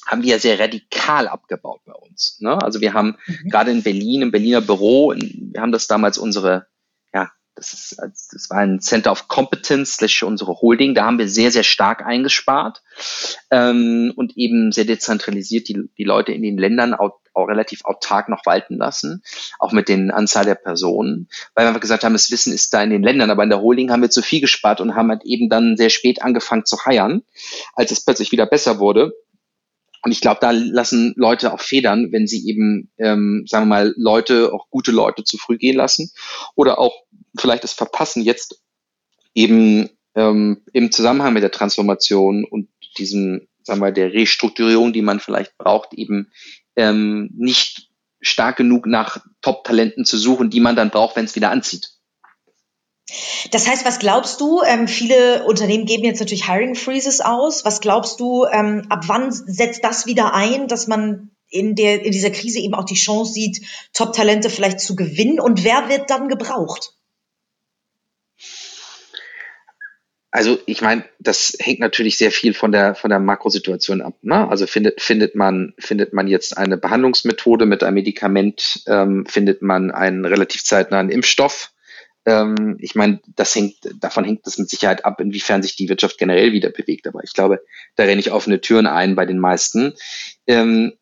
haben 0.07 0.23
wir 0.23 0.33
ja 0.33 0.39
sehr 0.39 0.59
radikal 0.59 1.29
abgebaut 1.29 1.81
bei 1.87 1.95
uns. 1.95 2.39
Ne? 2.41 2.61
Also 2.61 2.81
wir 2.81 2.93
haben 2.93 3.17
mhm. 3.27 3.49
gerade 3.49 3.71
in 3.71 3.83
Berlin, 3.83 4.23
im 4.23 4.31
Berliner 4.31 4.61
Büro, 4.61 5.15
wir 5.17 5.61
haben 5.61 5.73
das 5.73 5.87
damals 5.87 6.19
unsere 6.19 6.67
das, 7.55 7.73
ist, 7.73 7.97
das 7.99 8.51
war 8.51 8.59
ein 8.59 8.81
Center 8.81 9.13
of 9.13 9.29
Competence, 9.29 9.97
slash 9.97 10.23
unsere 10.23 10.61
Holding. 10.61 10.95
Da 10.95 11.05
haben 11.05 11.19
wir 11.19 11.29
sehr, 11.29 11.51
sehr 11.51 11.63
stark 11.63 12.05
eingespart 12.05 12.83
ähm, 13.51 14.13
und 14.17 14.37
eben 14.37 14.73
sehr 14.73 14.85
dezentralisiert 14.85 15.69
die, 15.69 15.89
die 15.97 16.05
Leute 16.05 16.33
in 16.33 16.43
den 16.43 16.59
Ländern 16.59 16.95
auch, 16.95 17.21
auch 17.33 17.47
relativ 17.47 17.85
autark 17.85 18.29
noch 18.29 18.45
walten 18.45 18.77
lassen, 18.77 19.23
auch 19.59 19.73
mit 19.73 19.89
den 19.89 20.11
Anzahl 20.11 20.45
der 20.45 20.55
Personen, 20.57 21.29
weil 21.55 21.65
wir 21.65 21.69
einfach 21.69 21.81
gesagt 21.81 22.05
haben, 22.05 22.13
das 22.13 22.31
Wissen 22.31 22.53
ist 22.53 22.75
da 22.75 22.83
in 22.83 22.91
den 22.91 23.03
Ländern, 23.03 23.31
aber 23.31 23.43
in 23.43 23.51
der 23.51 23.61
Holding 23.61 23.91
haben 23.91 24.03
wir 24.03 24.11
zu 24.11 24.23
viel 24.23 24.41
gespart 24.41 24.81
und 24.81 24.95
haben 24.95 25.11
halt 25.11 25.25
eben 25.25 25.49
dann 25.49 25.77
sehr 25.77 25.91
spät 25.91 26.23
angefangen 26.23 26.65
zu 26.65 26.85
heiern, 26.85 27.23
als 27.75 27.91
es 27.91 28.05
plötzlich 28.05 28.33
wieder 28.33 28.47
besser 28.47 28.79
wurde. 28.79 29.13
Und 30.05 30.13
ich 30.13 30.21
glaube, 30.21 30.39
da 30.41 30.51
lassen 30.51 31.15
Leute 31.17 31.53
auch 31.53 31.61
federn, 31.61 32.13
wenn 32.13 32.27
sie 32.27 32.47
eben, 32.47 32.91
ähm, 32.99 33.45
sagen 33.49 33.65
wir 33.65 33.77
mal, 33.77 33.95
Leute, 33.97 34.53
auch 34.53 34.69
gute 34.69 34.93
Leute 34.93 35.25
zu 35.25 35.39
früh 35.39 35.57
gehen 35.57 35.77
lassen 35.77 36.11
oder 36.55 36.79
auch 36.79 36.95
vielleicht 37.39 37.65
es 37.65 37.73
verpassen, 37.73 38.23
jetzt 38.23 38.61
eben 39.33 39.89
ähm, 40.15 40.63
im 40.75 40.93
Zusammenhang 40.93 41.33
mit 41.33 41.43
der 41.43 41.51
Transformation 41.51 42.45
und 42.45 42.69
diesem, 42.99 43.49
sagen 43.63 43.81
wir 43.81 43.87
mal, 43.87 43.93
der 43.95 44.13
Restrukturierung, 44.13 44.93
die 44.93 45.03
man 45.03 45.21
vielleicht 45.21 45.57
braucht, 45.57 45.95
eben 45.95 46.31
ähm, 46.77 47.31
nicht 47.35 47.89
stark 48.21 48.57
genug 48.57 48.87
nach 48.87 49.25
Top-Talenten 49.41 50.05
zu 50.05 50.19
suchen, 50.19 50.51
die 50.51 50.61
man 50.61 50.77
dann 50.77 50.91
braucht, 50.91 51.17
wenn 51.17 51.25
es 51.25 51.35
wieder 51.35 51.51
anzieht. 51.51 51.94
Das 53.51 53.69
heißt, 53.69 53.85
was 53.85 53.99
glaubst 53.99 54.41
du? 54.41 54.63
Ähm, 54.63 54.89
viele 54.89 55.45
Unternehmen 55.45 55.85
geben 55.85 56.05
jetzt 56.05 56.21
natürlich 56.21 56.49
Hiring 56.49 56.75
Freezes 56.75 57.21
aus. 57.21 57.65
Was 57.65 57.81
glaubst 57.81 58.19
du, 58.19 58.47
ähm, 58.47 58.87
ab 58.89 59.05
wann 59.07 59.31
setzt 59.31 59.85
das 59.85 60.07
wieder 60.07 60.35
ein, 60.35 60.69
dass 60.69 60.87
man 60.87 61.31
in, 61.51 61.75
der, 61.75 62.03
in 62.05 62.13
dieser 62.13 62.31
Krise 62.31 62.61
eben 62.61 62.75
auch 62.75 62.85
die 62.85 62.95
Chance 62.95 63.33
sieht, 63.33 63.61
Top-Talente 63.93 64.49
vielleicht 64.49 64.81
zu 64.81 64.97
gewinnen? 64.97 65.39
Und 65.39 65.65
wer 65.65 65.89
wird 65.89 66.09
dann 66.09 66.29
gebraucht? 66.29 66.95
Also 70.31 70.59
ich 70.67 70.81
meine, 70.81 71.05
das 71.21 71.57
hängt 71.61 71.79
natürlich 71.79 72.19
sehr 72.19 72.33
viel 72.33 72.55
von 72.55 72.73
der 72.73 72.97
von 72.97 73.09
der 73.09 73.21
Makrosituation 73.21 74.01
ab. 74.01 74.15
Ne? 74.23 74.49
Also 74.49 74.67
findet 74.67 75.01
findet 75.01 75.37
man 75.37 75.75
findet 75.79 76.13
man 76.13 76.27
jetzt 76.27 76.59
eine 76.59 76.77
Behandlungsmethode 76.77 77.67
mit 77.67 77.85
einem 77.85 77.95
Medikament, 77.95 78.83
ähm, 78.89 79.27
findet 79.27 79.63
man 79.63 79.93
einen 79.93 80.25
relativ 80.25 80.65
zeitnahen 80.65 81.09
Impfstoff, 81.09 81.71
ähm, 82.27 82.77
ich 82.81 82.95
meine, 82.95 83.21
das 83.37 83.55
hängt, 83.55 83.77
davon 84.01 84.25
hängt 84.25 84.47
es 84.47 84.59
mit 84.59 84.71
Sicherheit 84.71 85.05
ab, 85.05 85.21
inwiefern 85.21 85.63
sich 85.63 85.77
die 85.77 85.89
Wirtschaft 85.89 86.19
generell 86.19 86.53
wieder 86.53 86.71
bewegt. 86.71 87.07
Aber 87.07 87.23
ich 87.23 87.35
glaube, 87.35 87.63
da 87.97 88.05
renne 88.05 88.21
ich 88.21 88.33
offene 88.33 88.61
Türen 88.61 88.87
ein 88.87 89.15
bei 89.15 89.27
den 89.27 89.39
meisten. 89.39 89.95
Ähm, 90.47 90.95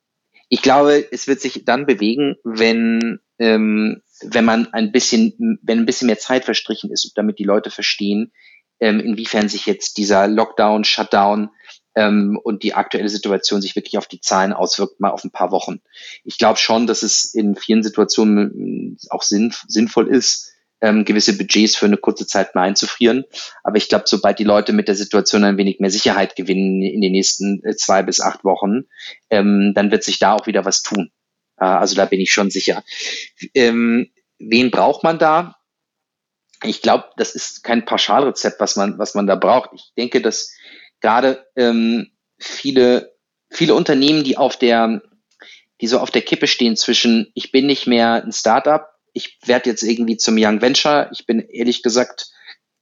ich 0.48 0.62
glaube, 0.62 1.06
es 1.10 1.28
wird 1.28 1.40
sich 1.40 1.64
dann 1.64 1.86
bewegen, 1.86 2.36
wenn, 2.44 3.20
ähm, 3.38 4.02
wenn 4.22 4.44
man 4.44 4.72
ein 4.72 4.92
bisschen, 4.92 5.58
wenn 5.62 5.78
ein 5.78 5.86
bisschen 5.86 6.06
mehr 6.06 6.18
Zeit 6.18 6.44
verstrichen 6.44 6.90
ist, 6.90 7.12
damit 7.14 7.38
die 7.38 7.44
Leute 7.44 7.70
verstehen, 7.70 8.32
ähm, 8.80 9.00
inwiefern 9.00 9.48
sich 9.48 9.66
jetzt 9.66 9.96
dieser 9.96 10.26
Lockdown, 10.26 10.84
Shutdown 10.84 11.50
ähm, 11.94 12.38
und 12.42 12.64
die 12.64 12.74
aktuelle 12.74 13.08
Situation 13.08 13.62
sich 13.62 13.76
wirklich 13.76 13.96
auf 13.96 14.08
die 14.08 14.20
Zahlen 14.20 14.52
auswirkt, 14.52 15.00
mal 15.00 15.10
auf 15.10 15.24
ein 15.24 15.30
paar 15.30 15.52
Wochen. 15.52 15.80
Ich 16.24 16.36
glaube 16.36 16.58
schon, 16.58 16.86
dass 16.86 17.02
es 17.02 17.32
in 17.32 17.54
vielen 17.54 17.82
Situationen 17.82 18.98
auch 19.10 19.22
sinn, 19.22 19.54
sinnvoll 19.68 20.08
ist, 20.08 20.51
ähm, 20.82 21.04
gewisse 21.04 21.38
Budgets 21.38 21.76
für 21.76 21.86
eine 21.86 21.96
kurze 21.96 22.26
Zeit 22.26 22.54
mal 22.54 22.64
einzufrieren. 22.64 23.24
Aber 23.62 23.76
ich 23.76 23.88
glaube, 23.88 24.04
sobald 24.06 24.38
die 24.38 24.44
Leute 24.44 24.72
mit 24.72 24.88
der 24.88 24.96
Situation 24.96 25.44
ein 25.44 25.56
wenig 25.56 25.78
mehr 25.78 25.90
Sicherheit 25.90 26.36
gewinnen 26.36 26.82
in 26.82 27.00
den 27.00 27.12
nächsten 27.12 27.64
äh, 27.64 27.76
zwei 27.76 28.02
bis 28.02 28.20
acht 28.20 28.44
Wochen, 28.44 28.82
ähm, 29.30 29.72
dann 29.74 29.90
wird 29.90 30.02
sich 30.02 30.18
da 30.18 30.34
auch 30.34 30.46
wieder 30.46 30.64
was 30.64 30.82
tun. 30.82 31.12
Äh, 31.56 31.64
also 31.64 31.94
da 31.94 32.04
bin 32.04 32.20
ich 32.20 32.32
schon 32.32 32.50
sicher. 32.50 32.82
Ähm, 33.54 34.10
wen 34.38 34.70
braucht 34.70 35.04
man 35.04 35.18
da? 35.18 35.56
Ich 36.64 36.82
glaube, 36.82 37.04
das 37.16 37.34
ist 37.34 37.62
kein 37.62 37.84
Pauschalrezept, 37.84 38.60
was 38.60 38.76
man, 38.76 38.98
was 38.98 39.14
man 39.14 39.26
da 39.26 39.36
braucht. 39.36 39.70
Ich 39.74 39.92
denke, 39.96 40.20
dass 40.20 40.52
gerade 41.00 41.46
ähm, 41.56 42.10
viele, 42.38 43.14
viele 43.50 43.74
Unternehmen, 43.74 44.24
die 44.24 44.36
auf 44.36 44.56
der, 44.56 45.00
die 45.80 45.86
so 45.86 45.98
auf 45.98 46.10
der 46.10 46.22
Kippe 46.22 46.46
stehen 46.46 46.76
zwischen, 46.76 47.30
ich 47.34 47.52
bin 47.52 47.66
nicht 47.66 47.86
mehr 47.86 48.22
ein 48.24 48.32
Startup, 48.32 48.91
ich 49.12 49.38
werde 49.44 49.70
jetzt 49.70 49.82
irgendwie 49.82 50.16
zum 50.16 50.36
Young 50.38 50.60
Venture. 50.60 51.08
Ich 51.12 51.26
bin 51.26 51.40
ehrlich 51.40 51.82
gesagt 51.82 52.30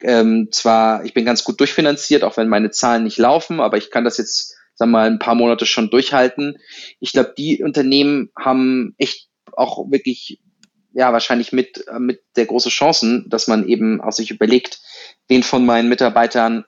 ähm, 0.02 0.48
zwar, 0.50 1.04
ich 1.04 1.14
bin 1.14 1.24
ganz 1.24 1.44
gut 1.44 1.60
durchfinanziert, 1.60 2.24
auch 2.24 2.36
wenn 2.36 2.48
meine 2.48 2.70
Zahlen 2.70 3.04
nicht 3.04 3.18
laufen, 3.18 3.60
aber 3.60 3.76
ich 3.76 3.90
kann 3.90 4.04
das 4.04 4.16
jetzt, 4.16 4.54
sagen 4.74 4.92
wir 4.92 4.98
mal, 4.98 5.06
ein 5.06 5.18
paar 5.18 5.34
Monate 5.34 5.66
schon 5.66 5.90
durchhalten. 5.90 6.58
Ich 7.00 7.12
glaube, 7.12 7.34
die 7.36 7.62
Unternehmen 7.62 8.30
haben 8.38 8.94
echt 8.98 9.28
auch 9.52 9.90
wirklich 9.90 10.40
ja 10.92 11.12
wahrscheinlich 11.12 11.52
mit 11.52 11.84
mit 11.98 12.22
der 12.36 12.46
große 12.46 12.70
Chancen, 12.70 13.26
dass 13.28 13.46
man 13.46 13.68
eben 13.68 14.00
auch 14.00 14.12
sich 14.12 14.30
überlegt, 14.30 14.80
wen 15.28 15.42
von 15.42 15.64
meinen 15.64 15.88
Mitarbeitern 15.88 16.64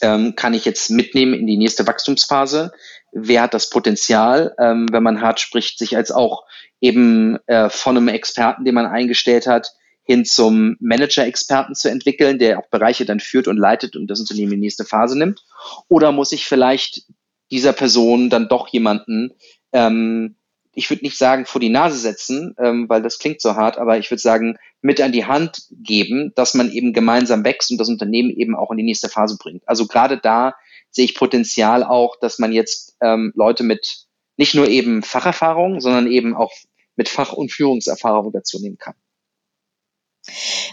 ähm, 0.00 0.34
kann 0.34 0.54
ich 0.54 0.64
jetzt 0.64 0.90
mitnehmen 0.90 1.34
in 1.34 1.46
die 1.46 1.56
nächste 1.56 1.86
Wachstumsphase? 1.86 2.72
Wer 3.12 3.42
hat 3.42 3.54
das 3.54 3.70
Potenzial, 3.70 4.54
ähm, 4.58 4.86
wenn 4.90 5.02
man 5.02 5.20
hart 5.20 5.40
spricht, 5.40 5.78
sich 5.78 5.96
als 5.96 6.10
auch 6.10 6.44
eben 6.86 7.38
äh, 7.46 7.68
von 7.68 7.96
einem 7.96 8.08
Experten, 8.08 8.64
den 8.64 8.74
man 8.74 8.86
eingestellt 8.86 9.46
hat, 9.46 9.72
hin 10.02 10.24
zum 10.24 10.76
Manager-Experten 10.80 11.74
zu 11.74 11.90
entwickeln, 11.90 12.38
der 12.38 12.58
auch 12.58 12.68
Bereiche 12.70 13.04
dann 13.04 13.20
führt 13.20 13.48
und 13.48 13.56
leitet 13.56 13.96
und 13.96 14.06
das 14.06 14.20
Unternehmen 14.20 14.52
in 14.52 14.60
die 14.60 14.66
nächste 14.66 14.84
Phase 14.84 15.18
nimmt? 15.18 15.44
Oder 15.88 16.12
muss 16.12 16.32
ich 16.32 16.46
vielleicht 16.46 17.02
dieser 17.50 17.72
Person 17.72 18.30
dann 18.30 18.48
doch 18.48 18.68
jemanden 18.68 19.32
ähm, 19.72 20.36
ich 20.76 20.90
würde 20.90 21.04
nicht 21.04 21.16
sagen 21.16 21.46
vor 21.46 21.60
die 21.60 21.70
Nase 21.70 21.96
setzen, 21.96 22.54
ähm, 22.58 22.88
weil 22.88 23.02
das 23.02 23.18
klingt 23.18 23.40
so 23.40 23.56
hart, 23.56 23.78
aber 23.78 23.98
ich 23.98 24.10
würde 24.10 24.20
sagen, 24.20 24.58
mit 24.82 25.00
an 25.00 25.10
die 25.10 25.24
Hand 25.24 25.62
geben, 25.70 26.32
dass 26.36 26.54
man 26.54 26.70
eben 26.70 26.92
gemeinsam 26.92 27.44
wächst 27.44 27.70
und 27.70 27.78
das 27.78 27.88
Unternehmen 27.88 28.30
eben 28.30 28.54
auch 28.54 28.70
in 28.70 28.76
die 28.76 28.84
nächste 28.84 29.08
Phase 29.08 29.38
bringt. 29.38 29.66
Also 29.66 29.86
gerade 29.86 30.18
da 30.18 30.54
sehe 30.90 31.06
ich 31.06 31.14
Potenzial 31.14 31.82
auch, 31.82 32.16
dass 32.20 32.38
man 32.38 32.52
jetzt 32.52 32.94
ähm, 33.00 33.32
Leute 33.34 33.64
mit 33.64 34.04
nicht 34.36 34.54
nur 34.54 34.68
eben 34.68 35.02
Facherfahrung, 35.02 35.80
sondern 35.80 36.06
eben 36.06 36.36
auch 36.36 36.52
mit 36.96 37.08
Fach- 37.08 37.32
und 37.32 37.52
Führungserfahrung 37.52 38.32
dazu 38.32 38.58
nehmen 38.58 38.78
kann. 38.78 38.94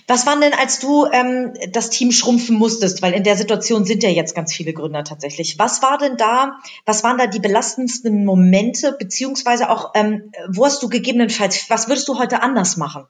Was 0.08 0.26
waren 0.26 0.42
denn, 0.42 0.54
als 0.54 0.80
du 0.80 1.06
ähm, 1.06 1.54
das 1.72 1.90
Team 1.90 2.12
schrumpfen 2.12 2.58
musstest, 2.58 3.02
weil 3.02 3.14
in 3.14 3.24
der 3.24 3.38
Situation 3.38 3.86
sind 3.86 4.04
ja 4.04 4.10
jetzt 4.10 4.36
ganz 4.36 4.54
viele 4.54 4.74
Gründer 4.74 5.04
tatsächlich. 5.04 5.60
Was 5.60 5.82
war 5.82 5.98
denn 5.98 6.18
da, 6.18 6.60
was 6.86 7.04
waren 7.04 7.18
da 7.18 7.28
die 7.28 7.40
belastendsten 7.40 8.26
Momente, 8.26 8.96
beziehungsweise 8.98 9.70
auch, 9.70 9.92
ähm, 9.94 10.32
wo 10.50 10.66
hast 10.66 10.82
du 10.82 10.90
gegebenenfalls, 10.90 11.70
was 11.70 11.88
würdest 11.88 12.08
du 12.08 12.18
heute 12.18 12.42
anders 12.42 12.78
machen? 12.78 13.06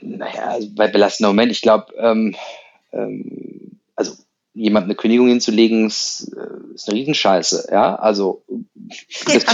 Naja, 0.00 0.48
also 0.48 0.68
bei 0.74 0.88
belastender 0.88 1.28
Moment, 1.28 1.52
ich 1.52 1.60
glaube, 1.60 1.92
ähm, 1.96 2.36
ähm, 2.92 3.80
also 3.94 4.14
jemand 4.58 4.84
eine 4.84 4.94
Kündigung 4.94 5.28
hinzulegen, 5.28 5.86
ist, 5.86 6.32
äh, 6.36 6.74
ist 6.74 6.88
eine 6.88 6.98
Riesenscheiße. 6.98 7.68
Ja, 7.70 7.94
also, 7.94 8.44
das, 9.26 9.44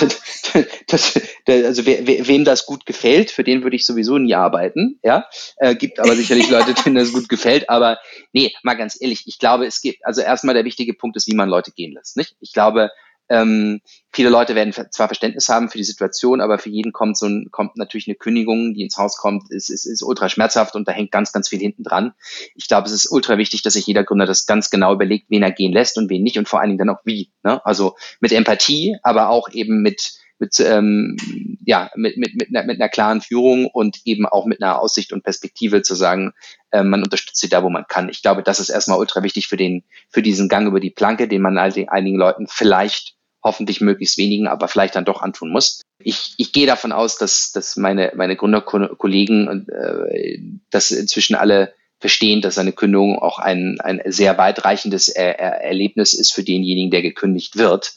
das, 0.87 1.21
das, 1.47 1.65
also 1.65 1.87
wer, 1.87 2.07
wer, 2.07 2.27
wem 2.27 2.45
das 2.45 2.67
gut 2.67 2.87
gefällt, 2.87 3.31
für 3.31 3.45
den 3.45 3.63
würde 3.63 3.77
ich 3.77 3.85
sowieso 3.85 4.19
nie 4.19 4.35
arbeiten. 4.35 4.99
Ja, 5.03 5.27
äh, 5.59 5.75
gibt 5.75 6.01
aber 6.01 6.17
sicherlich 6.17 6.49
Leute, 6.51 6.75
denen 6.85 6.97
das 6.97 7.13
gut 7.13 7.29
gefällt. 7.29 7.69
Aber 7.69 7.99
nee, 8.33 8.53
mal 8.63 8.75
ganz 8.75 8.97
ehrlich, 9.01 9.25
ich 9.27 9.39
glaube, 9.39 9.67
es 9.67 9.81
gibt, 9.81 10.05
also 10.05 10.23
erstmal 10.23 10.55
der 10.55 10.65
wichtige 10.65 10.95
Punkt 10.95 11.17
ist, 11.17 11.29
wie 11.29 11.37
man 11.37 11.49
Leute 11.49 11.73
gehen 11.73 11.93
lässt. 11.93 12.17
Nicht? 12.17 12.37
Ich 12.41 12.53
glaube, 12.53 12.91
ähm, 13.35 13.81
viele 14.13 14.31
Leute 14.31 14.55
werden 14.55 14.73
zwar 14.73 15.09
Verständnis 15.09 15.49
haben 15.49 15.69
für 15.69 15.79
die 15.79 15.85
Situation, 15.85 16.41
aber 16.41 16.59
für 16.59 16.71
jeden 16.71 16.93
kommt 16.93 17.19
so 17.19 17.27
ein, 17.27 17.49
kommt 17.51 17.77
natürlich 17.77 18.07
eine 18.07 18.15
Kündigung, 18.15 18.75
die 18.75 18.83
ins 18.83 18.97
Haus 18.97 19.17
kommt, 19.17 19.51
ist, 19.51 19.71
ist, 19.71 19.87
ist 19.87 20.03
ultra 20.03 20.29
schmerzhaft 20.29 20.77
und 20.77 20.87
da 20.87 20.93
hängt 20.93 21.11
ganz, 21.11 21.33
ganz 21.33 21.49
viel 21.49 21.59
hinten 21.59 21.83
dran. 21.83 22.13
Ich 22.55 22.69
glaube, 22.69 22.87
es 22.87 22.93
ist 22.93 23.11
ultra 23.11 23.39
wichtig, 23.39 23.63
dass 23.63 23.75
sich 23.75 23.87
jeder 23.87 24.05
Gründer 24.05 24.27
das 24.27 24.47
ganz 24.47 24.71
genau 24.71 24.93
überlegt, 24.93 25.27
wen 25.31 25.43
er 25.43 25.51
gehen 25.51 25.73
lässt 25.73 25.99
und 25.99 26.11
wen 26.11 26.23
nicht 26.23 26.39
und 26.39 26.49
vor 26.49 26.61
allen 26.61 26.71
Dingen 26.71 26.79
dann 26.79 26.91
auch 26.91 27.01
wie. 27.05 27.33
Ne? 27.43 27.65
Also 27.67 27.97
mit 28.21 28.33
Empathie, 28.33 28.97
aber 29.03 29.31
auch 29.31 29.49
eben 29.51 29.83
mit 29.83 30.15
mit, 30.39 30.59
ähm, 30.61 31.17
ja, 31.65 31.91
mit, 31.95 32.17
mit, 32.17 32.35
mit, 32.35 32.49
einer, 32.49 32.67
mit 32.67 32.81
einer 32.81 32.89
klaren 32.89 33.21
Führung 33.21 33.67
und 33.67 34.01
eben 34.05 34.27
auch 34.27 34.47
mit 34.47 34.63
einer 34.63 34.81
Aussicht 34.81 35.13
und 35.13 35.23
Perspektive 35.23 35.83
zu 35.83 35.95
sagen, 35.95 36.33
äh, 36.71 36.83
man 36.83 37.03
unterstützt 37.03 37.41
sie 37.41 37.49
da, 37.49 37.63
wo 37.63 37.71
man 37.71 37.87
kann. 37.89 38.09
Ich 38.09 38.23
glaube, 38.23 38.43
das 38.43 38.61
ist 38.61 38.69
erstmal 38.69 38.99
ultra 38.99 39.23
wichtig 39.23 39.47
für 39.47 39.57
den, 39.57 39.85
für 40.11 40.23
diesen 40.23 40.49
Gang 40.49 40.67
über 40.67 40.81
die 40.81 40.91
Planke, 40.91 41.29
den 41.29 41.43
man 41.43 41.57
einigen 41.57 42.17
Leuten 42.17 42.47
vielleicht 42.49 43.14
hoffentlich 43.45 43.81
möglichst 43.81 44.19
wenigen, 44.19 44.49
aber 44.49 44.69
vielleicht 44.69 44.97
dann 44.97 45.05
doch 45.05 45.23
antun 45.23 45.53
muss. 45.53 45.83
Ich, 45.99 46.35
ich 46.39 46.53
gehe 46.53 46.67
davon 46.67 46.93
aus, 46.93 47.19
dass, 47.19 47.53
dass 47.53 47.77
meine, 47.77 48.13
meine 48.17 48.37
Gründerkollegen 48.37 49.69
äh, 49.69 50.39
das 50.71 50.91
inzwischen 50.91 51.37
alle 51.37 51.75
verstehen, 52.01 52.41
dass 52.41 52.59
eine 52.59 52.73
Kündigung 52.73 53.19
auch 53.19 53.39
ein, 53.39 53.79
ein 53.81 54.03
sehr 54.07 54.37
weitreichendes 54.37 55.09
er 55.09 55.39
Erlebnis 55.39 56.13
ist 56.13 56.33
für 56.33 56.43
denjenigen, 56.43 56.91
der 56.91 57.03
gekündigt 57.03 57.57
wird. 57.57 57.95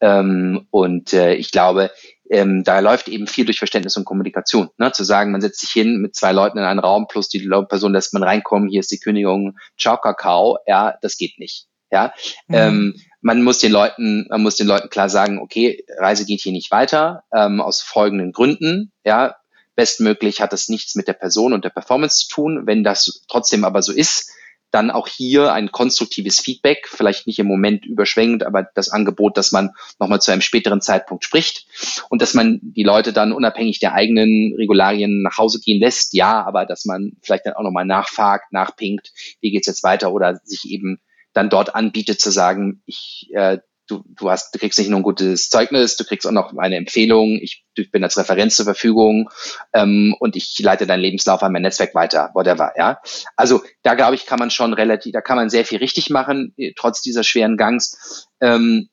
Ähm, 0.00 0.66
und 0.70 1.12
äh, 1.12 1.34
ich 1.34 1.50
glaube, 1.50 1.90
ähm, 2.30 2.62
da 2.62 2.80
läuft 2.80 3.08
eben 3.08 3.26
viel 3.26 3.46
durch 3.46 3.58
Verständnis 3.58 3.96
und 3.96 4.04
Kommunikation. 4.04 4.68
Ne? 4.76 4.92
Zu 4.92 5.04
sagen, 5.04 5.32
man 5.32 5.40
setzt 5.40 5.60
sich 5.60 5.70
hin 5.70 6.00
mit 6.00 6.14
zwei 6.14 6.32
Leuten 6.32 6.58
in 6.58 6.64
einen 6.64 6.78
Raum 6.78 7.06
plus 7.08 7.28
die 7.28 7.48
Person 7.68 7.92
lässt 7.92 8.12
man 8.12 8.22
reinkommen, 8.22 8.68
hier 8.68 8.80
ist 8.80 8.90
die 8.90 9.00
Kündigung, 9.00 9.56
ciao 9.78 9.96
Kakao, 9.96 10.58
ja, 10.66 10.96
das 11.00 11.16
geht 11.16 11.38
nicht. 11.38 11.67
Ja, 11.90 12.12
mhm. 12.46 12.54
ähm, 12.54 13.00
man 13.20 13.42
muss 13.42 13.58
den 13.58 13.72
Leuten, 13.72 14.26
man 14.28 14.42
muss 14.42 14.56
den 14.56 14.66
Leuten 14.66 14.90
klar 14.90 15.08
sagen, 15.08 15.38
okay, 15.38 15.84
Reise 15.98 16.24
geht 16.24 16.40
hier 16.40 16.52
nicht 16.52 16.70
weiter, 16.70 17.24
ähm, 17.34 17.60
aus 17.60 17.80
folgenden 17.80 18.32
Gründen. 18.32 18.92
Ja, 19.04 19.36
bestmöglich 19.74 20.40
hat 20.40 20.52
das 20.52 20.68
nichts 20.68 20.94
mit 20.94 21.08
der 21.08 21.12
Person 21.14 21.52
und 21.52 21.64
der 21.64 21.70
Performance 21.70 22.26
zu 22.26 22.28
tun. 22.28 22.62
Wenn 22.66 22.84
das 22.84 23.22
trotzdem 23.28 23.64
aber 23.64 23.82
so 23.82 23.92
ist, 23.92 24.32
dann 24.70 24.90
auch 24.90 25.08
hier 25.08 25.52
ein 25.52 25.72
konstruktives 25.72 26.40
Feedback, 26.40 26.88
vielleicht 26.88 27.26
nicht 27.26 27.38
im 27.38 27.46
Moment 27.46 27.86
überschwängend, 27.86 28.44
aber 28.44 28.68
das 28.74 28.90
Angebot, 28.90 29.36
dass 29.36 29.52
man 29.52 29.70
nochmal 29.98 30.20
zu 30.20 30.30
einem 30.30 30.42
späteren 30.42 30.80
Zeitpunkt 30.80 31.24
spricht 31.24 31.66
und 32.10 32.20
dass 32.20 32.34
man 32.34 32.60
die 32.62 32.82
Leute 32.82 33.12
dann 33.12 33.32
unabhängig 33.32 33.78
der 33.78 33.94
eigenen 33.94 34.54
Regularien 34.58 35.22
nach 35.22 35.38
Hause 35.38 35.60
gehen 35.60 35.80
lässt, 35.80 36.12
ja, 36.12 36.44
aber 36.44 36.66
dass 36.66 36.84
man 36.84 37.12
vielleicht 37.22 37.46
dann 37.46 37.54
auch 37.54 37.62
nochmal 37.62 37.86
nachfragt, 37.86 38.52
nachpinkt, 38.52 39.12
wie 39.40 39.50
geht's 39.50 39.66
jetzt 39.66 39.84
weiter 39.84 40.12
oder 40.12 40.36
sich 40.44 40.70
eben 40.70 41.00
dann 41.32 41.50
dort 41.50 41.74
anbietet 41.74 42.20
zu 42.20 42.30
sagen, 42.30 42.82
ich, 42.86 43.28
äh, 43.32 43.58
du, 43.88 44.04
du 44.06 44.30
hast, 44.30 44.54
du 44.54 44.58
kriegst 44.58 44.78
nicht 44.78 44.90
nur 44.90 45.00
ein 45.00 45.04
gutes 45.04 45.48
Zeugnis, 45.48 45.96
du 45.96 46.04
kriegst 46.04 46.26
auch 46.26 46.32
noch 46.32 46.56
eine 46.56 46.76
Empfehlung, 46.76 47.38
ich, 47.40 47.64
ich 47.74 47.90
bin 47.90 48.04
als 48.04 48.18
Referenz 48.18 48.56
zur 48.56 48.64
Verfügung 48.64 49.30
ähm, 49.72 50.14
und 50.20 50.36
ich 50.36 50.58
leite 50.58 50.86
deinen 50.86 51.00
Lebenslauf 51.00 51.42
an 51.42 51.52
mein 51.52 51.62
Netzwerk 51.62 51.94
weiter, 51.94 52.30
whatever, 52.34 52.72
ja. 52.76 53.00
Also 53.36 53.62
da 53.82 53.94
glaube 53.94 54.14
ich, 54.14 54.26
kann 54.26 54.38
man 54.38 54.50
schon 54.50 54.74
relativ, 54.74 55.12
da 55.12 55.20
kann 55.20 55.36
man 55.36 55.50
sehr 55.50 55.64
viel 55.64 55.78
richtig 55.78 56.10
machen, 56.10 56.54
trotz 56.76 57.02
dieser 57.02 57.24
schweren 57.24 57.56
Gangs. 57.56 58.28
Ähm, 58.40 58.88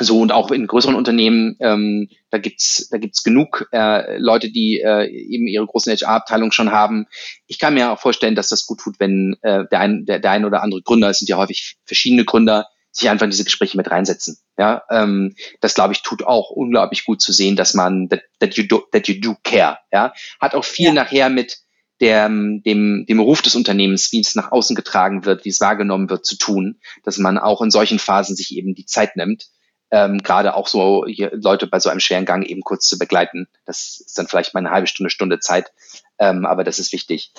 so 0.00 0.20
und 0.20 0.32
auch 0.32 0.50
in 0.50 0.66
größeren 0.66 0.94
Unternehmen, 0.94 1.56
ähm, 1.60 2.08
da 2.30 2.38
gibt's 2.38 2.88
da 2.90 2.98
gibt's 2.98 3.22
genug 3.22 3.68
äh, 3.72 4.18
Leute, 4.18 4.50
die 4.50 4.80
äh, 4.80 5.06
eben 5.06 5.46
ihre 5.46 5.66
großen 5.66 5.92
HR-Abteilungen 5.92 6.52
schon 6.52 6.72
haben. 6.72 7.06
Ich 7.46 7.58
kann 7.58 7.74
mir 7.74 7.92
auch 7.92 8.00
vorstellen, 8.00 8.34
dass 8.34 8.48
das 8.48 8.66
gut 8.66 8.80
tut, 8.80 8.96
wenn 8.98 9.36
äh, 9.42 9.64
der, 9.70 9.80
ein, 9.80 10.04
der, 10.06 10.18
der 10.18 10.30
ein 10.30 10.44
oder 10.44 10.62
andere 10.62 10.82
Gründer, 10.82 11.10
es 11.10 11.18
sind 11.18 11.28
ja 11.28 11.36
häufig 11.36 11.76
verschiedene 11.84 12.24
Gründer, 12.24 12.66
sich 12.90 13.08
einfach 13.08 13.24
in 13.24 13.30
diese 13.30 13.44
Gespräche 13.44 13.76
mit 13.76 13.90
reinsetzen. 13.90 14.38
Ja, 14.58 14.82
ähm, 14.90 15.34
das 15.60 15.74
glaube 15.74 15.94
ich 15.94 16.02
tut 16.02 16.24
auch 16.24 16.50
unglaublich 16.50 17.04
gut 17.04 17.22
zu 17.22 17.32
sehen, 17.32 17.56
dass 17.56 17.74
man 17.74 18.08
that, 18.10 18.22
that 18.38 18.54
you 18.54 18.64
do 18.64 18.82
that 18.92 19.08
you 19.08 19.20
do 19.20 19.34
care. 19.42 19.78
Ja, 19.92 20.12
hat 20.40 20.54
auch 20.54 20.64
viel 20.64 20.88
ja. 20.88 20.92
nachher 20.92 21.30
mit 21.30 21.58
der, 22.02 22.28
dem, 22.28 23.06
dem 23.08 23.20
Ruf 23.20 23.42
des 23.42 23.54
Unternehmens, 23.54 24.10
wie 24.10 24.20
es 24.20 24.34
nach 24.34 24.50
außen 24.50 24.74
getragen 24.74 25.24
wird, 25.24 25.44
wie 25.44 25.50
es 25.50 25.60
wahrgenommen 25.60 26.10
wird, 26.10 26.26
zu 26.26 26.36
tun, 26.36 26.80
dass 27.04 27.16
man 27.16 27.38
auch 27.38 27.62
in 27.62 27.70
solchen 27.70 28.00
Phasen 28.00 28.34
sich 28.34 28.56
eben 28.56 28.74
die 28.74 28.86
Zeit 28.86 29.16
nimmt 29.16 29.46
ähm, 29.92 30.18
gerade 30.22 30.56
auch 30.56 30.66
so 30.66 31.04
Leute 31.06 31.66
bei 31.66 31.78
so 31.78 31.90
einem 31.90 32.00
schweren 32.00 32.24
Gang 32.24 32.44
eben 32.44 32.62
kurz 32.62 32.88
zu 32.88 32.98
begleiten. 32.98 33.46
Das 33.66 34.02
ist 34.04 34.18
dann 34.18 34.26
vielleicht 34.26 34.54
mal 34.54 34.60
eine 34.60 34.70
halbe 34.70 34.88
Stunde, 34.88 35.10
Stunde 35.10 35.38
Zeit, 35.38 35.70
ähm, 36.18 36.46
aber 36.46 36.64
das 36.64 36.78
ist 36.78 36.92
wichtig. 36.92 37.32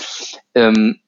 Ähm, 0.53 0.99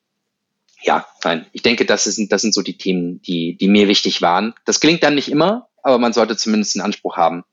ja, 0.81 1.07
nein, 1.23 1.45
ich 1.53 1.61
denke, 1.61 1.85
das 1.85 2.03
sind, 2.03 2.31
das 2.31 2.41
sind 2.41 2.53
so 2.53 2.61
die 2.61 2.77
Themen, 2.77 3.21
die, 3.21 3.57
die 3.57 3.67
mir 3.67 3.87
wichtig 3.87 4.21
waren. 4.21 4.53
Das 4.65 4.79
gelingt 4.79 5.03
dann 5.03 5.15
nicht 5.15 5.29
immer, 5.29 5.69
aber 5.83 5.99
man 5.99 6.13
sollte 6.13 6.35
zumindest 6.35 6.75
einen 6.75 6.85
Anspruch 6.85 7.15
haben. 7.15 7.43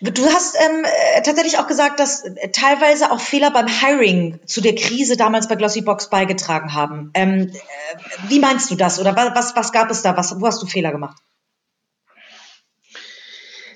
Du 0.00 0.26
hast 0.26 0.56
ähm, 0.56 0.84
äh, 0.84 1.22
tatsächlich 1.22 1.58
auch 1.58 1.68
gesagt, 1.68 2.00
dass 2.00 2.24
äh, 2.24 2.50
teilweise 2.50 3.12
auch 3.12 3.20
Fehler 3.20 3.52
beim 3.52 3.68
Hiring 3.68 4.40
zu 4.46 4.60
der 4.60 4.74
Krise 4.74 5.16
damals 5.16 5.46
bei 5.46 5.54
Glossybox 5.54 6.10
beigetragen 6.10 6.74
haben. 6.74 7.10
Ähm, 7.14 7.52
äh, 7.52 8.28
wie 8.28 8.40
meinst 8.40 8.70
du 8.72 8.74
das? 8.74 8.98
Oder 8.98 9.14
was, 9.14 9.54
was 9.54 9.70
gab 9.70 9.90
es 9.90 10.02
da? 10.02 10.16
Was, 10.16 10.40
wo 10.40 10.46
hast 10.46 10.60
du 10.60 10.66
Fehler 10.66 10.90
gemacht? 10.90 11.18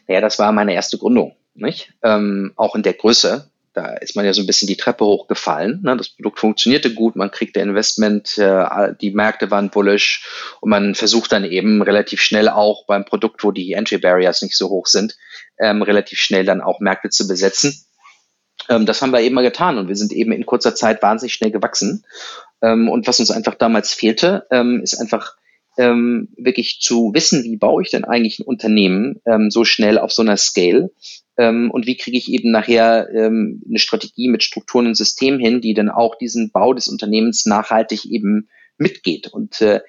Naja, 0.07 0.21
das 0.21 0.39
war 0.39 0.53
meine 0.53 0.75
erste 0.75 0.99
Gründung. 0.99 1.37
nicht? 1.55 1.93
Ähm, 2.03 2.53
auch 2.57 2.75
in 2.75 2.83
der 2.83 2.95
Größe. 2.95 3.51
Da 3.73 3.93
ist 3.95 4.17
man 4.17 4.25
ja 4.25 4.33
so 4.33 4.41
ein 4.41 4.47
bisschen 4.47 4.69
die 4.69 4.79
Treppe 4.79 5.05
hochgefallen. 5.05 5.83
Ne? 5.83 5.97
Das 5.99 6.09
Produkt 6.09 6.39
funktionierte 6.39 6.95
gut, 6.95 7.15
man 7.15 7.31
kriegte 7.31 7.61
Investment, 7.61 8.39
äh, 8.39 8.95
die 8.99 9.11
Märkte 9.11 9.51
waren 9.51 9.69
bullish 9.69 10.27
und 10.63 10.71
man 10.71 10.95
versucht 10.95 11.31
dann 11.33 11.45
eben 11.45 11.83
relativ 11.83 12.23
schnell 12.23 12.49
auch 12.49 12.87
beim 12.87 13.05
Produkt, 13.05 13.45
wo 13.45 13.53
die 13.53 13.75
Entry 13.75 13.99
Barriers 13.99 14.41
nicht 14.41 14.57
so 14.57 14.71
hoch 14.71 14.87
sind, 14.87 15.17
ähm, 15.59 15.83
relativ 15.83 16.19
schnell 16.19 16.47
dann 16.47 16.63
auch 16.63 16.81
Märkte 16.81 17.11
zu 17.11 17.29
besetzen. 17.29 17.85
Ähm, 18.71 18.87
das 18.87 19.03
haben 19.03 19.13
wir 19.13 19.21
eben 19.21 19.35
mal 19.35 19.43
getan 19.43 19.77
und 19.77 19.89
wir 19.89 19.97
sind 19.97 20.13
eben 20.13 20.33
in 20.33 20.47
kurzer 20.47 20.75
Zeit 20.75 21.03
wahnsinnig 21.03 21.35
schnell 21.35 21.51
gewachsen. 21.51 22.07
Ähm, 22.63 22.89
und 22.89 23.07
was 23.07 23.21
uns 23.21 23.31
einfach 23.31 23.55
damals 23.57 23.93
fehlte, 23.93 24.47
ähm, 24.51 24.81
ist 24.83 24.95
einfach 24.95 25.37
ähm, 25.77 26.29
wirklich 26.37 26.79
zu 26.81 27.13
wissen, 27.15 27.45
wie 27.45 27.57
baue 27.57 27.83
ich 27.83 27.91
denn 27.91 28.05
eigentlich 28.05 28.39
ein 28.39 28.47
Unternehmen 28.47 29.21
ähm, 29.27 29.51
so 29.51 29.65
schnell 29.65 29.99
auf 29.99 30.13
so 30.13 30.23
einer 30.23 30.37
Scale 30.37 30.91
ähm, 31.37 31.71
und 31.71 31.87
wie 31.87 31.97
kriege 31.97 32.17
ich 32.17 32.31
eben 32.31 32.51
nachher 32.51 33.09
ähm, 33.15 33.63
eine 33.69 33.79
Strategie 33.79 34.29
mit 34.29 34.43
Strukturen 34.43 34.87
und 34.87 34.95
Systemen 34.95 35.39
hin, 35.39 35.61
die 35.61 35.75
dann 35.75 35.91
auch 35.91 36.17
diesen 36.17 36.51
Bau 36.51 36.73
des 36.73 36.89
Unternehmens 36.89 37.47
nachhaltig 37.47 38.07
eben 38.07 38.49
mitgeht. 38.79 39.29
Und 39.29 39.61
äh, 39.61 39.81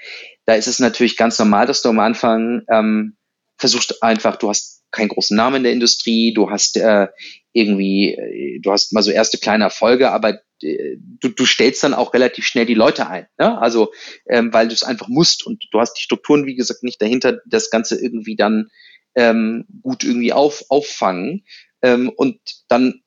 da 0.46 0.56
ist 0.56 0.68
es 0.68 0.80
natürlich 0.80 1.18
ganz 1.18 1.40
normal, 1.40 1.66
dass 1.66 1.82
du 1.82 1.90
am 1.90 2.00
Anfang 2.00 2.64
ähm, 2.70 3.18
versuchst 3.58 4.04
einfach, 4.04 4.36
du 4.38 4.50
hast 4.50 4.84
keinen 4.92 5.10
großen 5.10 5.36
Namen 5.36 5.58
in 5.58 5.64
der 5.64 5.74
Industrie, 5.74 6.34
du 6.34 6.50
hast 6.50 6.78
äh, 6.78 7.08
irgendwie, 7.52 8.14
äh, 8.14 8.60
du 8.60 8.72
hast 8.72 8.94
mal 8.94 9.04
so 9.04 9.12
erste 9.12 9.38
kleine 9.38 9.66
Erfolge, 9.66 10.12
aber 10.12 10.40
du, 10.62 11.30
du 11.30 11.46
stellst 11.46 11.84
dann 11.84 11.94
auch 11.94 12.14
relativ 12.14 12.46
schnell 12.46 12.66
die 12.66 12.74
Leute 12.74 13.08
ein. 13.08 13.28
Ne? 13.38 13.60
Also, 13.60 13.92
ähm, 14.30 14.54
weil 14.54 14.68
du 14.68 14.74
es 14.74 14.84
einfach 14.84 15.08
musst 15.08 15.46
und 15.46 15.66
du 15.72 15.80
hast 15.80 15.94
die 15.94 16.04
Strukturen, 16.04 16.46
wie 16.46 16.56
gesagt, 16.56 16.84
nicht 16.84 17.02
dahinter, 17.02 17.40
das 17.46 17.70
Ganze 17.70 18.00
irgendwie 18.02 18.36
dann 18.36 18.70
ähm, 19.16 19.66
gut 19.82 20.04
irgendwie 20.04 20.34
auf, 20.34 20.66
auffangen. 20.70 21.46
Ähm, 21.82 22.10
und 22.10 22.40
dann 22.68 23.02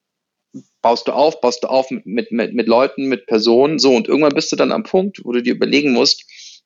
baust 0.82 1.08
du 1.08 1.12
auf, 1.12 1.40
baust 1.40 1.62
du 1.62 1.68
auf 1.68 1.90
mit, 1.90 2.06
mit, 2.06 2.32
mit, 2.32 2.54
mit 2.54 2.66
Leuten, 2.66 3.06
mit 3.06 3.26
Personen, 3.26 3.78
so 3.78 3.94
und 3.94 4.08
irgendwann 4.08 4.34
bist 4.34 4.50
du 4.50 4.56
dann 4.56 4.72
am 4.72 4.82
Punkt, 4.82 5.20
wo 5.24 5.32
du 5.32 5.42
dir 5.42 5.54
überlegen 5.54 5.92
musst, 5.92 6.24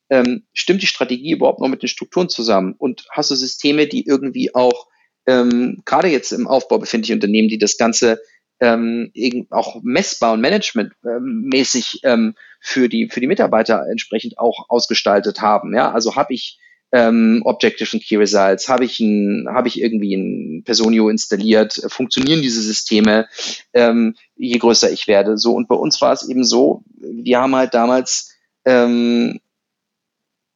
ähm, 0.09 0.45
stimmt 0.53 0.81
die 0.81 0.87
Strategie 0.87 1.31
überhaupt 1.31 1.59
noch 1.59 1.67
mit 1.67 1.81
den 1.81 1.89
Strukturen 1.89 2.29
zusammen? 2.29 2.75
Und 2.77 3.05
hast 3.11 3.31
du 3.31 3.35
Systeme, 3.35 3.87
die 3.87 4.05
irgendwie 4.05 4.53
auch 4.53 4.87
ähm, 5.27 5.81
gerade 5.85 6.07
jetzt 6.07 6.31
im 6.31 6.47
Aufbau 6.47 6.77
befindliche 6.77 7.13
Unternehmen, 7.13 7.49
die 7.49 7.57
das 7.57 7.77
Ganze 7.77 8.19
ähm, 8.59 9.11
auch 9.49 9.81
messbar 9.83 10.33
und 10.33 10.41
managementmäßig 10.41 12.01
ähm, 12.03 12.35
für 12.59 12.89
die 12.89 13.09
für 13.09 13.19
die 13.19 13.27
Mitarbeiter 13.27 13.85
entsprechend 13.89 14.37
auch 14.37 14.65
ausgestaltet 14.69 15.41
haben. 15.41 15.75
Ja, 15.75 15.91
also 15.91 16.15
habe 16.15 16.33
ich 16.33 16.59
ähm, 16.91 17.41
Objective 17.43 17.89
und 17.93 18.03
Key 18.03 18.15
Results, 18.15 18.69
habe 18.69 18.85
ich 18.85 18.99
ein, 18.99 19.47
habe 19.49 19.67
ich 19.67 19.81
irgendwie 19.81 20.15
ein 20.15 20.63
Personio 20.63 21.09
installiert, 21.09 21.81
funktionieren 21.87 22.41
diese 22.41 22.61
Systeme, 22.61 23.27
ähm, 23.73 24.15
je 24.35 24.57
größer 24.57 24.91
ich 24.91 25.07
werde. 25.07 25.37
So 25.37 25.53
und 25.53 25.67
bei 25.67 25.75
uns 25.75 25.99
war 26.01 26.13
es 26.13 26.29
eben 26.29 26.45
so, 26.45 26.83
wir 26.97 27.39
haben 27.39 27.55
halt 27.55 27.73
damals 27.73 28.33
ähm, 28.63 29.41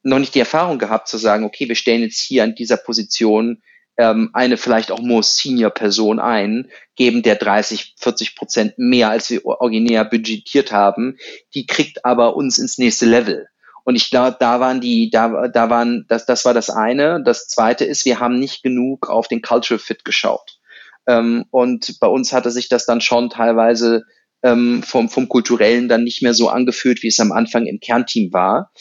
noch 0.04 0.20
nicht 0.20 0.34
die 0.34 0.40
Erfahrung 0.40 0.80
gehabt 0.80 1.10
zu 1.10 1.18
sagen, 1.18 1.44
okay, 1.44 1.68
wir 1.68 1.76
stellen 1.76 2.04
jetzt 2.04 2.22
hier 2.22 2.44
an 2.44 2.56
dieser 2.56 2.78
Position 2.78 3.62
ähm, 4.00 4.30
eine 4.32 4.56
vielleicht 4.56 4.92
auch 4.92 5.02
more 5.02 5.24
senior 5.24 5.72
Person 5.72 6.20
ein, 6.20 6.70
geben 6.96 7.22
der 7.22 7.36
30, 7.36 7.96
40 7.98 8.36
Prozent 8.38 8.74
mehr, 8.78 9.10
als 9.10 9.30
wir 9.30 9.46
originär 9.46 10.06
budgetiert 10.06 10.72
haben. 10.72 11.18
Die 11.54 11.68
kriegt 11.68 12.06
aber 12.06 12.38
uns 12.38 12.58
ins 12.58 12.78
nächste 12.78 13.06
Level. 13.06 13.50
Und 13.84 13.98
ich 13.98 14.10
glaube, 14.10 14.38
da 14.40 14.62
waren 14.62 14.80
die, 14.80 15.10
da, 15.10 15.50
da 15.50 15.70
waren, 15.70 16.06
das, 16.08 16.26
das 16.26 16.46
war 16.46 16.54
das 16.54 16.70
eine. 16.70 17.22
Das 17.24 17.50
zweite 17.50 17.84
ist, 17.84 18.06
wir 18.06 18.22
haben 18.22 18.40
nicht 18.40 18.64
genug 18.64 19.10
auf 19.10 19.28
den 19.28 19.42
Cultural 19.42 19.80
Fit 19.80 20.06
geschaut. 20.06 20.60
Ähm, 21.06 21.46
und 21.52 22.00
bei 22.00 22.08
uns 22.08 22.32
hatte 22.32 22.52
sich 22.52 22.70
das 22.70 22.86
dann 22.86 23.02
schon 23.02 23.30
teilweise 23.30 24.06
ähm, 24.44 24.84
vom, 24.84 25.10
vom 25.10 25.28
Kulturellen 25.28 25.90
dann 25.90 26.04
nicht 26.04 26.22
mehr 26.22 26.34
so 26.34 26.50
angefühlt, 26.50 27.04
wie 27.04 27.08
es 27.08 27.20
am 27.20 27.32
Anfang 27.32 27.66
im 27.66 27.80
Kernteam 27.80 28.32
war. 28.32 28.72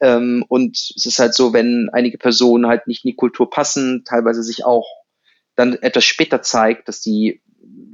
Ähm, 0.00 0.44
und 0.48 0.76
es 0.76 1.06
ist 1.06 1.18
halt 1.18 1.34
so, 1.34 1.52
wenn 1.52 1.88
einige 1.92 2.18
Personen 2.18 2.66
halt 2.66 2.86
nicht 2.86 3.04
in 3.04 3.10
die 3.10 3.16
Kultur 3.16 3.48
passen, 3.48 4.04
teilweise 4.04 4.42
sich 4.42 4.64
auch 4.64 4.86
dann 5.56 5.74
etwas 5.74 6.04
später 6.04 6.42
zeigt, 6.42 6.88
dass 6.88 7.00
die 7.00 7.42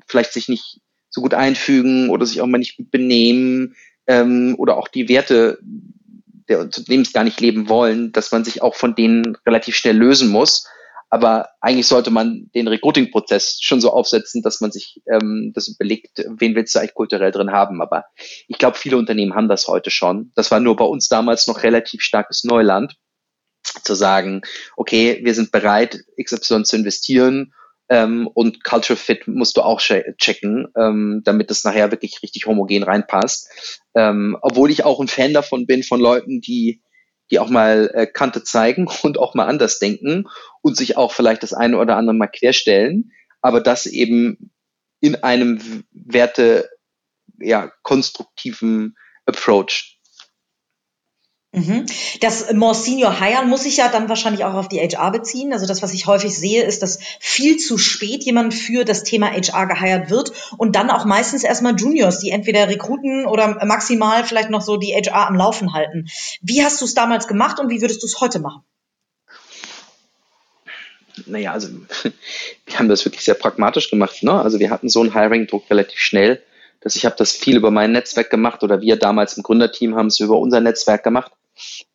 vielleicht 0.06 0.32
sich 0.32 0.48
nicht 0.48 0.80
so 1.10 1.20
gut 1.20 1.34
einfügen 1.34 2.08
oder 2.08 2.24
sich 2.24 2.40
auch 2.40 2.46
mal 2.46 2.58
nicht 2.58 2.76
gut 2.76 2.90
benehmen 2.90 3.74
ähm, 4.06 4.54
oder 4.58 4.76
auch 4.76 4.88
die 4.88 5.08
Werte 5.08 5.58
der 6.48 6.60
Unternehmens 6.60 7.12
gar 7.12 7.24
nicht 7.24 7.40
leben 7.40 7.68
wollen, 7.68 8.12
dass 8.12 8.32
man 8.32 8.44
sich 8.44 8.62
auch 8.62 8.74
von 8.74 8.94
denen 8.94 9.36
relativ 9.46 9.76
schnell 9.76 9.96
lösen 9.96 10.30
muss 10.30 10.66
aber 11.10 11.50
eigentlich 11.60 11.88
sollte 11.88 12.10
man 12.10 12.50
den 12.54 12.68
Recruiting-Prozess 12.68 13.58
schon 13.60 13.80
so 13.80 13.90
aufsetzen, 13.90 14.42
dass 14.42 14.60
man 14.60 14.70
sich 14.70 15.02
ähm, 15.12 15.52
das 15.54 15.66
überlegt, 15.66 16.24
wen 16.38 16.54
willst 16.54 16.74
du 16.74 16.78
eigentlich 16.78 16.94
kulturell 16.94 17.32
drin 17.32 17.50
haben. 17.50 17.82
Aber 17.82 18.04
ich 18.46 18.58
glaube, 18.58 18.78
viele 18.78 18.96
Unternehmen 18.96 19.34
haben 19.34 19.48
das 19.48 19.66
heute 19.66 19.90
schon. 19.90 20.30
Das 20.36 20.52
war 20.52 20.60
nur 20.60 20.76
bei 20.76 20.84
uns 20.84 21.08
damals 21.08 21.48
noch 21.48 21.64
relativ 21.64 22.02
starkes 22.02 22.44
Neuland, 22.44 22.94
zu 23.82 23.94
sagen, 23.94 24.42
okay, 24.76 25.20
wir 25.22 25.34
sind 25.34 25.52
bereit, 25.52 25.98
XY 26.22 26.62
zu 26.62 26.76
investieren 26.76 27.52
ähm, 27.88 28.28
und 28.32 28.62
Culture 28.62 28.96
Fit 28.96 29.26
musst 29.26 29.56
du 29.56 29.62
auch 29.62 29.80
checken, 29.80 30.68
ähm, 30.76 31.22
damit 31.24 31.50
es 31.50 31.64
nachher 31.64 31.90
wirklich 31.90 32.22
richtig 32.22 32.46
homogen 32.46 32.84
reinpasst. 32.84 33.80
Ähm, 33.94 34.38
obwohl 34.40 34.70
ich 34.70 34.84
auch 34.84 35.00
ein 35.00 35.08
Fan 35.08 35.34
davon 35.34 35.66
bin 35.66 35.82
von 35.82 36.00
Leuten, 36.00 36.40
die 36.40 36.82
die 37.30 37.38
auch 37.38 37.50
mal 37.50 37.90
äh, 37.94 38.06
Kante 38.06 38.42
zeigen 38.42 38.88
und 39.02 39.18
auch 39.18 39.34
mal 39.34 39.46
anders 39.46 39.78
denken 39.78 40.26
und 40.62 40.76
sich 40.76 40.96
auch 40.96 41.12
vielleicht 41.12 41.42
das 41.42 41.52
eine 41.52 41.78
oder 41.78 41.96
andere 41.96 42.14
mal 42.14 42.28
querstellen, 42.28 43.12
aber 43.40 43.60
das 43.60 43.86
eben 43.86 44.52
in 45.00 45.16
einem 45.22 45.84
Werte, 45.92 46.68
ja, 47.38 47.72
konstruktiven 47.82 48.96
Approach. 49.24 49.99
Mhm. 51.52 51.86
Das 52.20 52.52
More 52.52 52.76
Senior 52.76 53.18
Hire 53.18 53.44
muss 53.44 53.66
ich 53.66 53.78
ja 53.78 53.88
dann 53.88 54.08
wahrscheinlich 54.08 54.44
auch 54.44 54.54
auf 54.54 54.68
die 54.68 54.78
HR 54.78 55.10
beziehen. 55.10 55.52
Also 55.52 55.66
das, 55.66 55.82
was 55.82 55.92
ich 55.92 56.06
häufig 56.06 56.36
sehe, 56.36 56.62
ist, 56.62 56.80
dass 56.80 57.00
viel 57.18 57.56
zu 57.56 57.76
spät 57.76 58.22
jemand 58.24 58.54
für 58.54 58.84
das 58.84 59.02
Thema 59.02 59.32
HR 59.32 59.66
geheiert 59.66 60.10
wird 60.10 60.32
und 60.58 60.76
dann 60.76 60.90
auch 60.90 61.04
meistens 61.04 61.42
erstmal 61.42 61.74
Juniors, 61.74 62.20
die 62.20 62.30
entweder 62.30 62.68
rekruten 62.68 63.26
oder 63.26 63.64
maximal 63.66 64.22
vielleicht 64.22 64.50
noch 64.50 64.62
so 64.62 64.76
die 64.76 64.94
HR 64.94 65.26
am 65.26 65.34
Laufen 65.34 65.72
halten. 65.72 66.06
Wie 66.40 66.62
hast 66.62 66.80
du 66.80 66.84
es 66.84 66.94
damals 66.94 67.26
gemacht 67.26 67.58
und 67.58 67.68
wie 67.68 67.80
würdest 67.80 68.02
du 68.02 68.06
es 68.06 68.20
heute 68.20 68.38
machen? 68.38 68.62
Naja, 71.26 71.50
also 71.50 71.68
wir 72.66 72.78
haben 72.78 72.88
das 72.88 73.04
wirklich 73.04 73.24
sehr 73.24 73.34
pragmatisch 73.34 73.90
gemacht. 73.90 74.22
Ne? 74.22 74.40
Also 74.40 74.60
wir 74.60 74.70
hatten 74.70 74.88
so 74.88 75.00
einen 75.00 75.14
Hiring-Druck 75.14 75.68
relativ 75.68 75.98
schnell, 75.98 76.40
dass 76.80 76.94
ich 76.94 77.04
habe 77.04 77.16
das 77.18 77.32
viel 77.32 77.56
über 77.56 77.72
mein 77.72 77.90
Netzwerk 77.90 78.30
gemacht 78.30 78.62
oder 78.62 78.80
wir 78.80 78.94
damals 78.96 79.36
im 79.36 79.42
Gründerteam 79.42 79.96
haben 79.96 80.06
es 80.06 80.20
über 80.20 80.38
unser 80.38 80.60
Netzwerk 80.60 81.02
gemacht. 81.02 81.32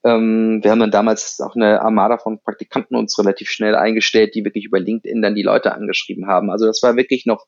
Ähm, 0.03 0.59
wir 0.63 0.71
haben 0.71 0.79
dann 0.79 0.91
damals 0.91 1.39
auch 1.39 1.55
eine 1.55 1.81
Armada 1.81 2.17
von 2.17 2.41
Praktikanten 2.41 2.95
uns 2.95 3.17
relativ 3.17 3.49
schnell 3.49 3.75
eingestellt, 3.75 4.35
die 4.35 4.43
wirklich 4.43 4.65
über 4.65 4.79
LinkedIn 4.79 5.21
dann 5.21 5.35
die 5.35 5.43
Leute 5.43 5.73
angeschrieben 5.73 6.27
haben. 6.27 6.51
Also 6.51 6.65
das 6.65 6.81
war 6.83 6.95
wirklich 6.95 7.25
noch 7.25 7.45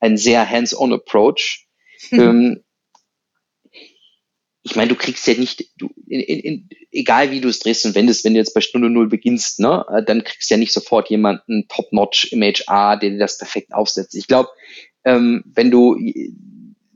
ein 0.00 0.16
sehr 0.16 0.48
hands-on 0.48 0.92
Approach. 0.92 1.66
Hm. 2.10 2.20
Ähm, 2.20 2.64
ich 4.64 4.76
meine, 4.76 4.88
du 4.88 4.94
kriegst 4.94 5.26
ja 5.26 5.34
nicht, 5.34 5.70
du, 5.76 5.90
in, 6.06 6.20
in, 6.20 6.68
egal 6.90 7.30
wie 7.30 7.40
du 7.40 7.48
es 7.48 7.58
drehst 7.58 7.84
und 7.84 7.94
wendest, 7.94 8.24
wenn 8.24 8.32
du 8.32 8.40
jetzt 8.40 8.54
bei 8.54 8.62
Stunde 8.62 8.88
Null 8.88 9.08
beginnst, 9.08 9.60
ne, 9.60 9.84
dann 10.06 10.24
kriegst 10.24 10.50
du 10.50 10.54
ja 10.54 10.58
nicht 10.58 10.72
sofort 10.72 11.10
jemanden 11.10 11.68
top-notch 11.68 12.32
im 12.32 12.42
HR, 12.42 12.96
der 12.96 13.10
dir 13.10 13.18
das 13.18 13.36
perfekt 13.36 13.74
aufsetzt. 13.74 14.14
Ich 14.14 14.26
glaube, 14.26 14.48
ähm, 15.04 15.44
wenn 15.46 15.70
du 15.70 15.96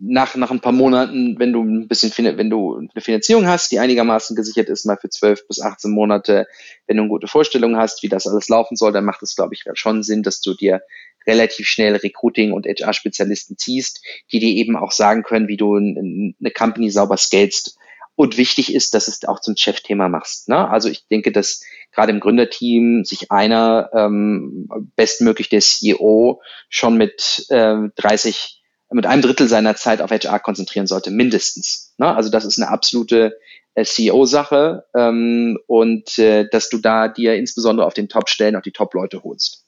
nach, 0.01 0.37
nach 0.37 0.51
ein 0.51 0.61
paar 0.61 0.73
Monaten, 0.73 1.39
wenn 1.39 1.53
du 1.53 1.63
ein 1.63 1.89
bisschen, 1.89 2.13
wenn 2.17 2.51
du 2.51 2.77
eine 2.77 3.01
Finanzierung 3.01 3.47
hast, 3.47 3.73
die 3.73 3.79
einigermaßen 3.79 4.37
gesichert 4.37 4.69
ist, 4.69 4.87
mal 4.87 4.97
für 4.97 5.11
12 5.11 5.49
bis 5.49 5.61
18 5.61 5.91
Monate, 5.91 6.47
wenn 6.87 6.97
du 6.97 7.03
eine 7.03 7.11
gute 7.11 7.27
Vorstellung 7.27 7.77
hast, 7.77 8.03
wie 8.03 8.09
das 8.09 8.27
alles 8.27 8.49
laufen 8.49 8.77
soll, 8.77 8.93
dann 8.93 9.05
macht 9.05 9.23
es, 9.23 9.35
glaube 9.35 9.55
ich, 9.55 9.65
schon 9.75 10.03
Sinn, 10.03 10.23
dass 10.23 10.41
du 10.41 10.55
dir 10.55 10.83
relativ 11.27 11.67
schnell 11.67 11.97
Recruiting 11.97 12.53
und 12.53 12.67
HR-Spezialisten 12.67 13.59
ziehst, 13.59 14.05
die 14.33 14.39
dir 14.39 14.49
eben 14.49 14.77
auch 14.77 14.93
sagen 14.93 15.23
können, 15.23 15.49
wie 15.49 15.57
du 15.57 15.77
eine 15.77 16.51
Company 16.57 16.91
sauber 16.91 17.17
scalest. 17.17 17.77
Und 18.15 18.37
wichtig 18.37 18.75
ist, 18.75 18.95
dass 18.95 19.07
es 19.07 19.25
auch 19.25 19.41
zum 19.41 19.57
Chefthema 19.57 20.09
machst. 20.09 20.49
Ne? 20.49 20.69
Also 20.69 20.89
ich 20.89 21.07
denke, 21.07 21.31
dass 21.31 21.63
gerade 21.93 22.11
im 22.11 22.19
Gründerteam 22.19 23.05
sich 23.05 23.31
einer, 23.31 23.91
ähm, 23.95 24.69
bestmöglich 24.97 25.49
der 25.49 25.61
CEO, 25.61 26.43
schon 26.69 26.97
mit 26.97 27.47
äh, 27.51 27.77
30 27.95 28.58
mit 28.91 29.07
einem 29.07 29.23
Drittel 29.23 29.49
seiner 29.49 29.77
Zeit 29.77 30.01
auf 30.01 30.11
HR 30.11 30.41
konzentrieren 30.41 30.87
sollte, 30.87 31.11
mindestens. 31.11 31.95
Ne? 31.99 32.15
Also 32.15 32.31
das 32.31 32.45
ist 32.45 32.59
eine 32.59 32.71
absolute 32.71 33.39
äh, 33.75 33.85
CEO-Sache 33.85 34.87
ähm, 34.97 35.59
und 35.67 36.19
äh, 36.19 36.49
dass 36.51 36.71
du 36.71 36.79
da 36.79 37.09
dir 37.09 37.35
insbesondere 37.35 37.87
auf 37.87 37.95
den 37.95 38.09
Top-Stellen 38.09 38.57
auch 38.57 38.63
die 38.63 38.73
Top-Leute 38.73 39.23
holst. 39.23 39.68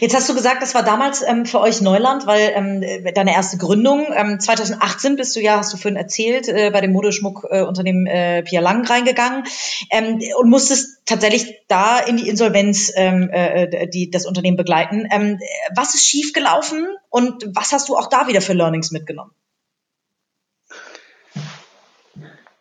Jetzt 0.00 0.14
hast 0.14 0.28
du 0.28 0.34
gesagt, 0.34 0.62
das 0.62 0.74
war 0.74 0.82
damals 0.82 1.22
ähm, 1.22 1.46
für 1.46 1.60
euch 1.60 1.80
Neuland, 1.80 2.26
weil 2.26 2.52
ähm, 2.54 3.12
deine 3.14 3.32
erste 3.32 3.56
Gründung, 3.56 4.06
ähm, 4.14 4.40
2018 4.40 5.16
bist 5.16 5.36
du 5.36 5.40
ja, 5.40 5.58
hast 5.58 5.72
du 5.72 5.76
vorhin 5.76 5.96
erzählt, 5.96 6.48
äh, 6.48 6.70
bei 6.72 6.80
dem 6.80 6.92
Modeschmuckunternehmen 6.92 8.06
äh, 8.06 8.42
Pia 8.42 8.60
Lang 8.60 8.84
reingegangen 8.84 9.44
ähm, 9.90 10.20
und 10.38 10.50
musstest 10.50 11.02
tatsächlich 11.06 11.58
da 11.68 11.98
in 12.00 12.16
die 12.16 12.28
Insolvenz 12.28 12.92
ähm, 12.96 13.30
äh, 13.30 13.88
die, 13.88 14.10
das 14.10 14.26
Unternehmen 14.26 14.56
begleiten. 14.56 15.06
Ähm, 15.10 15.38
was 15.74 15.94
ist 15.94 16.08
schiefgelaufen 16.08 16.88
und 17.08 17.44
was 17.54 17.72
hast 17.72 17.88
du 17.88 17.96
auch 17.96 18.08
da 18.08 18.26
wieder 18.26 18.40
für 18.40 18.54
Learnings 18.54 18.90
mitgenommen? 18.90 19.32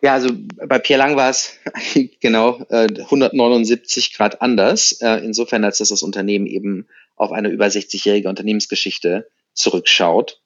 Ja, 0.02 0.14
also 0.14 0.30
bei 0.66 0.80
Pierre 0.80 1.00
Lang 1.00 1.18
war 1.18 1.30
es 1.30 1.58
genau 2.22 2.62
äh, 2.70 2.88
179 2.88 4.16
Grad 4.16 4.42
anders. 4.42 4.94
Äh, 5.02 5.26
insofern, 5.26 5.66
als 5.66 5.80
dass 5.80 5.90
das 5.90 6.04
Unternehmen 6.04 6.48
eben 6.48 6.88
auf 7.20 7.32
eine 7.32 7.50
über 7.50 7.68
60-jährige 7.68 8.30
Unternehmensgeschichte 8.30 9.30
zurückschaut 9.54 10.42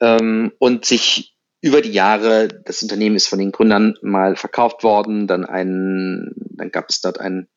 ähm, 0.00 0.52
und 0.58 0.84
sich 0.84 1.34
über 1.60 1.80
die 1.80 1.92
Jahre, 1.92 2.48
das 2.48 2.82
Unternehmen 2.82 3.16
ist 3.16 3.26
von 3.26 3.40
den 3.40 3.50
Gründern 3.50 3.96
mal 4.02 4.36
verkauft 4.36 4.84
worden, 4.84 5.26
dann 5.26 5.44
ein, 5.44 6.32
dann 6.36 6.70
gab 6.70 6.88
es 6.90 7.00
dort 7.00 7.18
einen, 7.18 7.48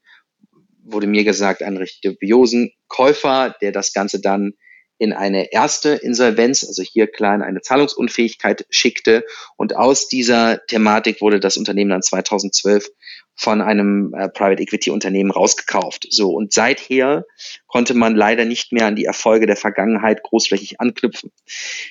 wurde 0.84 1.06
mir 1.06 1.24
gesagt, 1.24 1.62
einen 1.62 1.78
recht 1.78 2.04
dubiosen 2.04 2.72
Käufer, 2.88 3.56
der 3.62 3.72
das 3.72 3.94
Ganze 3.94 4.20
dann 4.20 4.54
in 5.02 5.14
eine 5.14 5.52
erste 5.52 5.90
Insolvenz, 5.90 6.64
also 6.64 6.84
hier 6.84 7.08
klein 7.08 7.42
eine 7.42 7.62
Zahlungsunfähigkeit 7.62 8.68
schickte. 8.70 9.26
Und 9.58 9.76
aus 9.76 10.08
dieser 10.08 10.64
Thematik 10.68 11.22
wurde 11.22 11.40
das 11.40 11.58
Unternehmen 11.58 11.90
dann 11.90 12.04
2012 12.04 12.88
von 13.34 13.62
einem 13.62 14.14
äh, 14.14 14.30
Private 14.30 14.62
Equity 14.62 14.92
Unternehmen 14.92 15.32
rausgekauft. 15.32 16.06
So. 16.12 16.30
Und 16.30 16.54
seither 16.54 17.26
konnte 17.66 17.96
man 17.96 18.16
leider 18.16 18.46
nicht 18.46 18.74
mehr 18.74 18.86
an 18.86 18.96
die 18.96 19.06
Erfolge 19.06 19.48
der 19.48 19.56
Vergangenheit 19.56 20.22
großflächig 20.22 20.80
anknüpfen. 20.80 21.32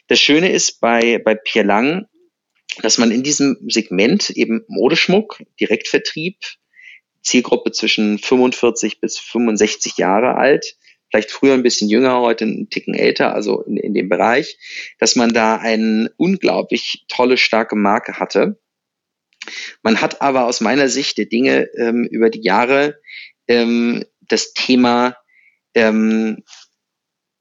Das 0.07 0.21
Schöne 0.21 0.53
ist 0.53 0.81
bei, 0.81 1.19
bei 1.19 1.35
Pierre 1.35 1.67
Lang, 1.67 2.07
dass 2.81 2.99
man 2.99 3.11
in 3.11 3.25
diesem 3.25 3.57
Segment 3.67 4.31
eben 4.31 4.63
Modeschmuck, 4.69 5.43
Direktvertrieb, 5.59 6.37
Zielgruppe 7.23 7.73
zwischen 7.73 8.21
45 8.21 9.01
bis 9.01 9.19
65 9.19 9.97
Jahre 9.97 10.37
alt, 10.37 10.77
vielleicht 11.11 11.31
früher 11.31 11.55
ein 11.55 11.63
bisschen 11.63 11.89
jünger, 11.89 12.21
heute 12.21 12.45
einen 12.45 12.71
Ticken 12.71 12.95
älter, 12.95 13.35
also 13.35 13.63
in, 13.63 13.77
in 13.77 13.95
dem 13.95 14.09
Bereich, 14.09 14.59
dass 14.99 15.17
man 15.17 15.33
da 15.33 15.57
eine 15.57 16.13
unglaublich 16.17 17.05
tolle, 17.09 17.37
starke 17.37 17.77
Marke 17.77 18.19
hatte. 18.19 18.61
Man 19.83 20.01
hat 20.01 20.23
aber 20.23 20.47
aus 20.47 20.61
meiner 20.61 20.89
Sicht 20.89 21.19
der 21.19 21.27
Dinge 21.27 21.69
ähm, 21.77 22.07
über 22.11 22.31
die 22.31 22.43
Jahre 22.43 23.01
ähm, 23.49 24.05
das 24.21 24.53
Thema, 24.53 25.17
ähm, 25.75 26.45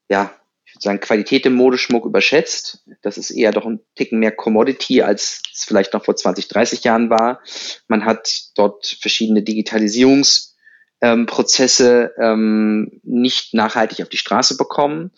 ja, 0.09 0.33
ich 0.65 0.75
würde 0.75 0.83
sagen, 0.83 0.99
Qualität 0.99 1.45
im 1.45 1.53
Modeschmuck 1.53 2.05
überschätzt. 2.05 2.85
Das 3.01 3.17
ist 3.17 3.31
eher 3.31 3.51
doch 3.51 3.65
ein 3.65 3.81
Ticken 3.95 4.19
mehr 4.19 4.31
Commodity, 4.31 5.01
als 5.01 5.41
es 5.53 5.63
vielleicht 5.63 5.93
noch 5.93 6.05
vor 6.05 6.15
20, 6.15 6.47
30 6.47 6.83
Jahren 6.83 7.09
war. 7.09 7.41
Man 7.87 8.05
hat 8.05 8.51
dort 8.55 8.87
verschiedene 8.99 9.41
Digitalisierungs- 9.41 10.49
ähm, 11.01 11.25
Prozesse 11.25 12.13
ähm, 12.19 12.99
nicht 13.03 13.53
nachhaltig 13.53 14.01
auf 14.01 14.09
die 14.09 14.17
Straße 14.17 14.57
bekommen. 14.57 15.11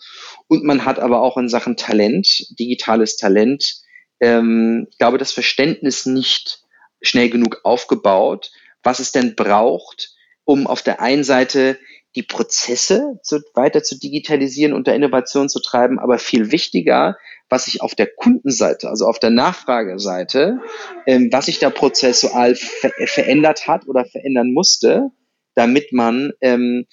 Und 0.48 0.64
man 0.64 0.84
hat 0.84 0.98
aber 0.98 1.22
auch 1.22 1.36
in 1.36 1.48
Sachen 1.48 1.76
Talent, 1.76 2.46
digitales 2.58 3.16
Talent, 3.16 3.82
ähm, 4.20 4.86
ich 4.90 4.98
glaube, 4.98 5.18
das 5.18 5.32
Verständnis 5.32 6.06
nicht 6.06 6.60
schnell 7.00 7.28
genug 7.28 7.60
aufgebaut, 7.64 8.52
was 8.82 9.00
es 9.00 9.12
denn 9.12 9.34
braucht, 9.34 10.14
um 10.44 10.66
auf 10.66 10.82
der 10.82 11.00
einen 11.00 11.24
Seite 11.24 11.78
die 12.14 12.22
Prozesse 12.22 13.18
zu, 13.22 13.40
weiter 13.54 13.82
zu 13.82 13.98
digitalisieren 13.98 14.74
und 14.74 14.86
der 14.86 14.94
Innovation 14.94 15.48
zu 15.48 15.60
treiben, 15.60 15.98
aber 15.98 16.18
viel 16.18 16.52
wichtiger, 16.52 17.16
was 17.48 17.64
sich 17.64 17.80
auf 17.80 17.94
der 17.94 18.06
Kundenseite, 18.06 18.88
also 18.88 19.06
auf 19.06 19.18
der 19.18 19.30
Nachfrageseite, 19.30 20.60
ähm, 21.06 21.30
was 21.32 21.46
sich 21.46 21.58
da 21.58 21.70
prozessual 21.70 22.54
ver 22.54 22.92
verändert 23.06 23.66
hat 23.66 23.88
oder 23.88 24.04
verändern 24.04 24.52
musste, 24.52 25.10
damit 25.54 25.92
man, 25.92 26.32
ähm, 26.40 26.86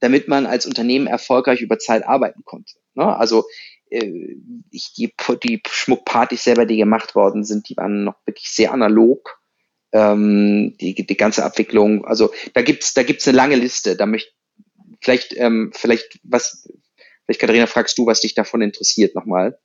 damit 0.00 0.28
man 0.28 0.46
als 0.46 0.66
Unternehmen 0.66 1.06
erfolgreich 1.06 1.60
über 1.60 1.78
Zeit 1.78 2.04
arbeiten 2.04 2.42
konnte. 2.44 2.74
Ne? 2.94 3.16
Also 3.16 3.44
äh, 3.90 4.36
ich, 4.70 4.92
die, 4.94 5.12
die 5.44 5.62
Schmuckpartys 5.68 6.44
selber, 6.44 6.66
die 6.66 6.76
gemacht 6.76 7.14
worden 7.14 7.44
sind, 7.44 7.68
die 7.68 7.76
waren 7.76 8.04
noch 8.04 8.16
wirklich 8.26 8.48
sehr 8.48 8.72
analog. 8.72 9.38
Ähm, 9.92 10.74
die, 10.80 10.94
die 10.94 11.16
ganze 11.16 11.44
Abwicklung, 11.44 12.06
also 12.06 12.32
da 12.54 12.62
gibt's 12.62 12.94
da 12.94 13.02
gibt's 13.02 13.28
eine 13.28 13.36
lange 13.36 13.56
Liste. 13.56 13.94
Da 13.94 14.06
möchte 14.06 14.32
vielleicht 15.02 15.34
ähm, 15.36 15.70
vielleicht 15.74 16.18
was 16.22 16.66
vielleicht 17.26 17.40
Katharina 17.40 17.66
fragst 17.66 17.98
du, 17.98 18.06
was 18.06 18.20
dich 18.20 18.34
davon 18.34 18.62
interessiert 18.62 19.14
nochmal. 19.14 19.58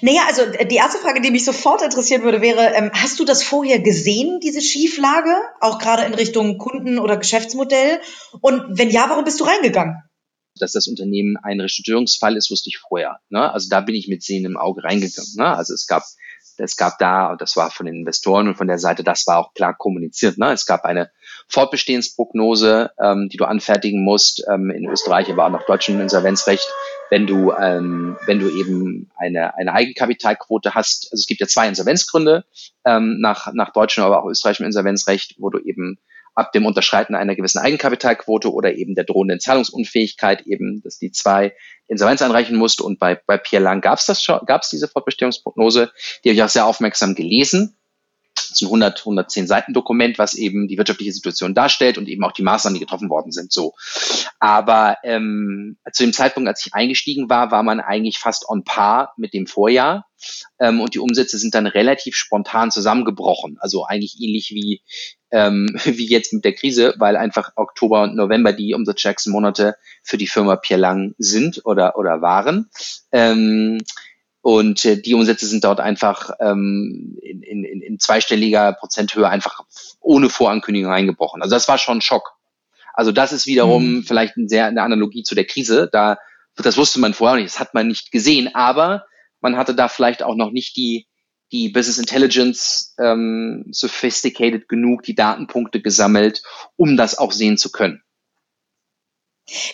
Naja, 0.00 0.22
also 0.26 0.42
äh, 0.42 0.66
die 0.66 0.76
erste 0.76 0.98
Frage, 0.98 1.20
die 1.20 1.30
mich 1.30 1.44
sofort 1.44 1.82
interessieren 1.82 2.22
würde, 2.22 2.40
wäre, 2.40 2.72
ähm, 2.74 2.90
hast 2.94 3.20
du 3.20 3.24
das 3.24 3.42
vorher 3.42 3.80
gesehen, 3.80 4.40
diese 4.40 4.62
Schieflage, 4.62 5.34
auch 5.60 5.78
gerade 5.78 6.04
in 6.04 6.14
Richtung 6.14 6.58
Kunden- 6.58 6.98
oder 6.98 7.16
Geschäftsmodell? 7.16 8.00
Und 8.40 8.78
wenn 8.78 8.90
ja, 8.90 9.06
warum 9.08 9.24
bist 9.24 9.40
du 9.40 9.44
reingegangen? 9.44 10.02
Dass 10.58 10.72
das 10.72 10.86
Unternehmen 10.86 11.36
ein 11.42 11.60
Restrukturierungsfall 11.60 12.36
ist, 12.36 12.50
wusste 12.50 12.70
ich 12.70 12.78
vorher. 12.78 13.18
Ne? 13.28 13.52
Also 13.52 13.68
da 13.68 13.80
bin 13.80 13.94
ich 13.94 14.08
mit 14.08 14.22
Sehen 14.22 14.44
im 14.46 14.56
Auge 14.56 14.82
reingegangen. 14.82 15.34
Ne? 15.36 15.46
Also 15.46 15.74
es 15.74 15.86
gab, 15.86 16.02
es 16.56 16.76
gab 16.76 16.98
da, 16.98 17.30
und 17.30 17.40
das 17.42 17.54
war 17.54 17.70
von 17.70 17.86
den 17.86 17.96
Investoren 17.96 18.48
und 18.48 18.56
von 18.56 18.66
der 18.66 18.78
Seite, 18.78 19.04
das 19.04 19.26
war 19.26 19.38
auch 19.38 19.52
klar 19.52 19.76
kommuniziert. 19.76 20.38
Ne? 20.38 20.50
Es 20.52 20.64
gab 20.64 20.84
eine 20.84 21.10
Fortbestehensprognose, 21.48 22.90
ähm, 23.00 23.28
die 23.30 23.36
du 23.36 23.44
anfertigen 23.44 24.02
musst, 24.02 24.42
ähm, 24.50 24.70
in 24.70 24.88
Österreich, 24.88 25.30
aber 25.30 25.46
auch 25.46 25.50
nach 25.50 25.66
deutschem 25.66 26.00
Insolvenzrecht, 26.00 26.66
wenn 27.10 27.26
du, 27.26 27.52
ähm, 27.52 28.16
wenn 28.26 28.38
du 28.38 28.48
eben 28.48 29.10
eine, 29.16 29.56
eine 29.56 29.72
Eigenkapitalquote 29.72 30.74
hast. 30.74 31.08
Also 31.10 31.20
es 31.20 31.26
gibt 31.26 31.40
ja 31.40 31.46
zwei 31.46 31.68
Insolvenzgründe 31.68 32.44
ähm, 32.84 33.18
nach, 33.20 33.52
nach 33.52 33.72
deutschem, 33.72 34.04
aber 34.04 34.22
auch 34.22 34.28
österreichischem 34.28 34.66
Insolvenzrecht, 34.66 35.36
wo 35.38 35.50
du 35.50 35.58
eben 35.58 35.98
ab 36.34 36.52
dem 36.52 36.66
Unterschreiten 36.66 37.16
einer 37.16 37.34
gewissen 37.34 37.58
Eigenkapitalquote 37.58 38.52
oder 38.52 38.74
eben 38.74 38.94
der 38.94 39.04
drohenden 39.04 39.40
Zahlungsunfähigkeit 39.40 40.46
eben, 40.46 40.82
dass 40.82 40.98
die 40.98 41.10
zwei 41.10 41.52
Insolvenz 41.88 42.22
einreichen 42.22 42.56
musst. 42.56 42.80
Und 42.80 43.00
bei, 43.00 43.20
bei 43.26 43.38
Pierre 43.38 43.64
Lang 43.64 43.80
gab 43.80 43.98
es 43.98 44.06
das 44.06 44.24
gab 44.24 44.62
es 44.62 44.70
diese 44.70 44.86
Fortbestehungsprognose. 44.86 45.90
Die 46.22 46.28
habe 46.28 46.34
ich 46.34 46.42
auch 46.44 46.48
sehr 46.48 46.66
aufmerksam 46.66 47.16
gelesen. 47.16 47.76
Ein 48.62 48.66
100, 48.66 49.00
110 49.00 49.46
Seiten 49.46 49.72
Dokument, 49.72 50.18
was 50.18 50.34
eben 50.34 50.68
die 50.68 50.78
wirtschaftliche 50.78 51.12
Situation 51.12 51.54
darstellt 51.54 51.98
und 51.98 52.08
eben 52.08 52.24
auch 52.24 52.32
die 52.32 52.42
Maßnahmen, 52.42 52.74
die 52.74 52.84
getroffen 52.84 53.10
worden 53.10 53.32
sind. 53.32 53.52
So, 53.52 53.74
aber 54.38 54.98
ähm, 55.04 55.78
zu 55.92 56.04
dem 56.04 56.12
Zeitpunkt, 56.12 56.48
als 56.48 56.64
ich 56.64 56.74
eingestiegen 56.74 57.28
war, 57.28 57.50
war 57.50 57.62
man 57.62 57.80
eigentlich 57.80 58.18
fast 58.18 58.48
on 58.48 58.64
par 58.64 59.14
mit 59.16 59.34
dem 59.34 59.46
Vorjahr 59.46 60.06
ähm, 60.58 60.80
und 60.80 60.94
die 60.94 60.98
Umsätze 60.98 61.38
sind 61.38 61.54
dann 61.54 61.66
relativ 61.66 62.16
spontan 62.16 62.70
zusammengebrochen. 62.70 63.56
Also 63.60 63.84
eigentlich 63.84 64.16
ähnlich 64.20 64.50
wie 64.50 64.82
ähm, 65.30 65.68
wie 65.84 66.06
jetzt 66.06 66.32
mit 66.32 66.44
der 66.44 66.54
Krise, 66.54 66.94
weil 66.98 67.16
einfach 67.16 67.52
Oktober 67.56 68.02
und 68.02 68.16
November 68.16 68.52
die 68.52 68.74
umsatzstärksten 68.74 69.32
Monate 69.32 69.76
für 70.02 70.16
die 70.16 70.26
Firma 70.26 70.56
Pierre 70.56 70.80
Lang 70.80 71.14
sind 71.18 71.64
oder 71.64 71.96
oder 71.96 72.20
waren. 72.22 72.70
Ähm, 73.12 73.80
und 74.40 74.84
äh, 74.84 75.00
die 75.00 75.14
Umsätze 75.14 75.46
sind 75.46 75.64
dort 75.64 75.80
einfach 75.80 76.30
ähm, 76.40 77.18
in, 77.22 77.42
in, 77.42 77.82
in 77.82 77.98
zweistelliger 77.98 78.72
Prozenthöhe 78.72 79.28
einfach 79.28 79.64
ohne 80.00 80.30
Vorankündigung 80.30 80.92
eingebrochen. 80.92 81.42
Also 81.42 81.54
das 81.54 81.68
war 81.68 81.78
schon 81.78 81.98
ein 81.98 82.02
Schock. 82.02 82.32
Also 82.94 83.12
das 83.12 83.32
ist 83.32 83.46
wiederum 83.46 83.96
mhm. 83.96 84.02
vielleicht 84.04 84.36
ein 84.36 84.48
sehr, 84.48 84.66
eine 84.66 84.82
Analogie 84.82 85.22
zu 85.22 85.34
der 85.34 85.44
Krise. 85.44 85.88
Da, 85.92 86.18
das 86.56 86.76
wusste 86.76 87.00
man 87.00 87.14
vorher 87.14 87.36
nicht, 87.36 87.52
das 87.52 87.60
hat 87.60 87.74
man 87.74 87.86
nicht 87.86 88.10
gesehen, 88.10 88.54
aber 88.54 89.04
man 89.40 89.56
hatte 89.56 89.74
da 89.74 89.88
vielleicht 89.88 90.22
auch 90.22 90.34
noch 90.34 90.50
nicht 90.50 90.76
die, 90.76 91.06
die 91.52 91.68
Business 91.68 91.98
Intelligence 91.98 92.94
ähm, 92.98 93.66
sophisticated 93.70 94.68
genug, 94.68 95.02
die 95.02 95.14
Datenpunkte 95.14 95.80
gesammelt, 95.80 96.42
um 96.76 96.96
das 96.96 97.16
auch 97.16 97.32
sehen 97.32 97.56
zu 97.56 97.70
können. 97.70 98.02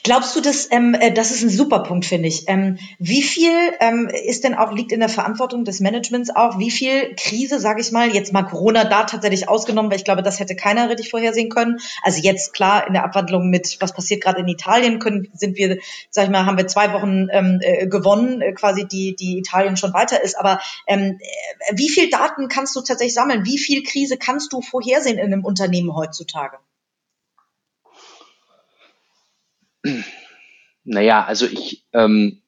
Glaubst 0.04 0.36
du, 0.36 0.40
dass 0.40 0.70
ähm, 0.70 0.94
äh, 0.94 1.12
das 1.12 1.32
ist 1.32 1.42
ein 1.42 1.50
super 1.50 1.80
Punkt, 1.80 2.04
finde 2.04 2.28
ich. 2.28 2.44
Ähm, 2.46 2.78
wie 2.98 3.22
viel 3.22 3.50
ähm, 3.80 4.08
ist 4.08 4.44
denn 4.44 4.54
auch 4.54 4.72
liegt 4.72 4.92
in 4.92 5.00
der 5.00 5.08
Verantwortung 5.08 5.64
des 5.64 5.80
Managements 5.80 6.30
auch? 6.30 6.60
Wie 6.60 6.70
viel 6.70 7.14
Krise, 7.16 7.58
sage 7.58 7.80
ich 7.80 7.90
mal, 7.90 8.14
jetzt 8.14 8.32
mal 8.32 8.44
Corona 8.44 8.84
da 8.84 9.02
tatsächlich 9.02 9.48
ausgenommen, 9.48 9.90
weil 9.90 9.98
ich 9.98 10.04
glaube, 10.04 10.22
das 10.22 10.38
hätte 10.38 10.54
keiner 10.54 10.88
richtig 10.88 11.10
vorhersehen 11.10 11.48
können. 11.48 11.78
Also 12.02 12.20
jetzt 12.20 12.52
klar 12.52 12.86
in 12.86 12.92
der 12.92 13.04
Abwandlung 13.04 13.50
mit 13.50 13.76
was 13.80 13.92
passiert 13.92 14.22
gerade 14.22 14.40
in 14.40 14.48
Italien, 14.48 15.00
können 15.00 15.28
sind 15.34 15.56
wir, 15.56 15.78
sag 16.08 16.24
ich 16.24 16.30
mal, 16.30 16.46
haben 16.46 16.56
wir 16.56 16.68
zwei 16.68 16.92
Wochen 16.92 17.26
ähm, 17.32 17.58
äh, 17.60 17.88
gewonnen, 17.88 18.42
äh, 18.42 18.52
quasi 18.52 18.86
die 18.86 19.16
die 19.16 19.38
Italien 19.38 19.76
schon 19.76 19.92
weiter 19.92 20.22
ist. 20.22 20.38
Aber 20.38 20.60
ähm, 20.86 21.18
äh, 21.18 21.76
wie 21.76 21.88
viel 21.88 22.10
Daten 22.10 22.46
kannst 22.46 22.76
du 22.76 22.80
tatsächlich 22.80 23.14
sammeln? 23.14 23.44
Wie 23.44 23.58
viel 23.58 23.82
Krise 23.82 24.18
kannst 24.18 24.52
du 24.52 24.60
vorhersehen 24.60 25.18
in 25.18 25.32
einem 25.32 25.44
Unternehmen 25.44 25.96
heutzutage? 25.96 26.58
Naja, 30.84 31.24
also 31.24 31.46
ich, 31.46 31.84
ähm, 31.92 32.42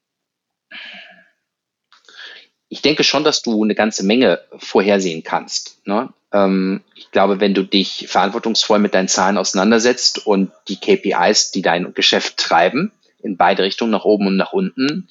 ich 2.68 2.82
denke 2.82 3.04
schon, 3.04 3.24
dass 3.24 3.42
du 3.42 3.62
eine 3.62 3.74
ganze 3.74 4.04
Menge 4.04 4.40
vorhersehen 4.58 5.22
kannst. 5.22 5.86
Ne? 5.86 6.12
Ähm, 6.32 6.82
ich 6.94 7.10
glaube, 7.10 7.40
wenn 7.40 7.54
du 7.54 7.62
dich 7.62 8.06
verantwortungsvoll 8.08 8.78
mit 8.78 8.94
deinen 8.94 9.08
Zahlen 9.08 9.38
auseinandersetzt 9.38 10.26
und 10.26 10.50
die 10.68 10.76
KPIs, 10.76 11.52
die 11.52 11.62
dein 11.62 11.94
Geschäft 11.94 12.36
treiben, 12.36 12.92
in 13.22 13.36
beide 13.36 13.62
Richtungen, 13.62 13.90
nach 13.90 14.04
oben 14.04 14.26
und 14.26 14.36
nach 14.36 14.52
unten, 14.52 15.08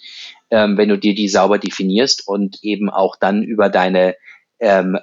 ähm, 0.51 0.77
wenn 0.77 0.89
du 0.89 0.97
dir 0.97 1.15
die 1.15 1.27
sauber 1.27 1.57
definierst 1.57 2.27
und 2.27 2.63
eben 2.63 2.89
auch 2.89 3.15
dann 3.15 3.43
über 3.43 3.69
deine, 3.69 4.15
ähm, 4.59 4.99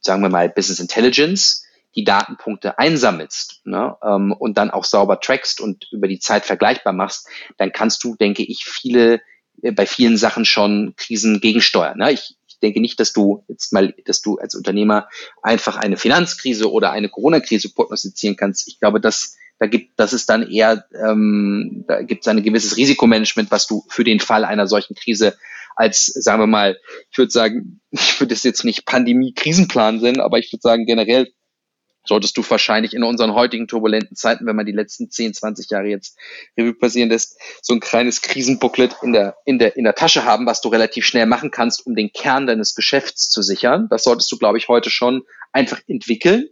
sagen 0.00 0.22
wir 0.22 0.28
mal, 0.28 0.48
Business 0.48 0.78
Intelligence 0.78 1.63
die 1.96 2.04
Datenpunkte 2.04 2.78
einsammelst 2.78 3.60
ne, 3.64 3.96
ähm, 4.02 4.32
und 4.32 4.58
dann 4.58 4.70
auch 4.70 4.84
sauber 4.84 5.20
trackst 5.20 5.60
und 5.60 5.86
über 5.92 6.08
die 6.08 6.18
Zeit 6.18 6.44
vergleichbar 6.44 6.92
machst, 6.92 7.28
dann 7.56 7.72
kannst 7.72 8.02
du, 8.04 8.16
denke 8.16 8.42
ich, 8.42 8.64
viele 8.64 9.20
äh, 9.62 9.72
bei 9.72 9.86
vielen 9.86 10.16
Sachen 10.16 10.44
schon 10.44 10.94
Krisen 10.96 11.40
gegensteuern. 11.40 11.98
Ne? 11.98 12.12
Ich, 12.12 12.36
ich 12.48 12.58
denke 12.58 12.80
nicht, 12.80 12.98
dass 13.00 13.12
du 13.12 13.44
jetzt 13.48 13.72
mal, 13.72 13.94
dass 14.04 14.22
du 14.22 14.38
als 14.38 14.54
Unternehmer 14.54 15.08
einfach 15.42 15.76
eine 15.76 15.96
Finanzkrise 15.96 16.70
oder 16.70 16.90
eine 16.90 17.08
Corona-Krise 17.08 17.72
prognostizieren 17.72 18.36
kannst. 18.36 18.68
Ich 18.68 18.80
glaube, 18.80 19.00
dass 19.00 19.36
da 19.58 19.66
gibt, 19.66 19.98
das 20.00 20.12
ist 20.12 20.28
dann 20.28 20.48
eher, 20.48 20.84
ähm, 20.94 21.84
da 21.86 22.02
gibt 22.02 22.22
es 22.22 22.28
ein 22.28 22.42
gewisses 22.42 22.76
Risikomanagement, 22.76 23.50
was 23.50 23.66
du 23.68 23.84
für 23.88 24.02
den 24.02 24.18
Fall 24.18 24.44
einer 24.44 24.66
solchen 24.66 24.96
Krise 24.96 25.36
als, 25.76 26.06
sagen 26.06 26.42
wir 26.42 26.46
mal, 26.46 26.78
ich 27.10 27.18
würde 27.18 27.30
sagen, 27.30 27.80
ich 27.90 28.20
würde 28.20 28.34
es 28.34 28.42
jetzt 28.42 28.64
nicht 28.64 28.84
Pandemie-Krisenplan 28.84 30.00
sehen, 30.00 30.20
aber 30.20 30.38
ich 30.38 30.52
würde 30.52 30.62
sagen, 30.62 30.86
generell 30.86 31.32
solltest 32.04 32.36
du 32.36 32.42
wahrscheinlich 32.48 32.94
in 32.94 33.02
unseren 33.02 33.34
heutigen 33.34 33.66
turbulenten 33.66 34.16
Zeiten, 34.16 34.46
wenn 34.46 34.56
man 34.56 34.66
die 34.66 34.72
letzten 34.72 35.10
10, 35.10 35.34
20 35.34 35.70
Jahre 35.70 35.88
jetzt 35.88 36.18
Revue 36.58 36.74
passieren 36.74 37.08
lässt, 37.08 37.38
so 37.62 37.74
ein 37.74 37.80
kleines 37.80 38.22
Krisenbooklet 38.22 38.96
in 39.02 39.12
der, 39.12 39.36
in 39.44 39.58
der, 39.58 39.76
in 39.76 39.84
der 39.84 39.94
Tasche 39.94 40.24
haben, 40.24 40.46
was 40.46 40.60
du 40.60 40.68
relativ 40.68 41.06
schnell 41.06 41.26
machen 41.26 41.50
kannst, 41.50 41.86
um 41.86 41.94
den 41.94 42.12
Kern 42.12 42.46
deines 42.46 42.74
Geschäfts 42.74 43.30
zu 43.30 43.42
sichern. 43.42 43.88
Das 43.90 44.04
solltest 44.04 44.30
du, 44.30 44.38
glaube 44.38 44.58
ich, 44.58 44.68
heute 44.68 44.90
schon 44.90 45.22
einfach 45.52 45.80
entwickeln. 45.86 46.48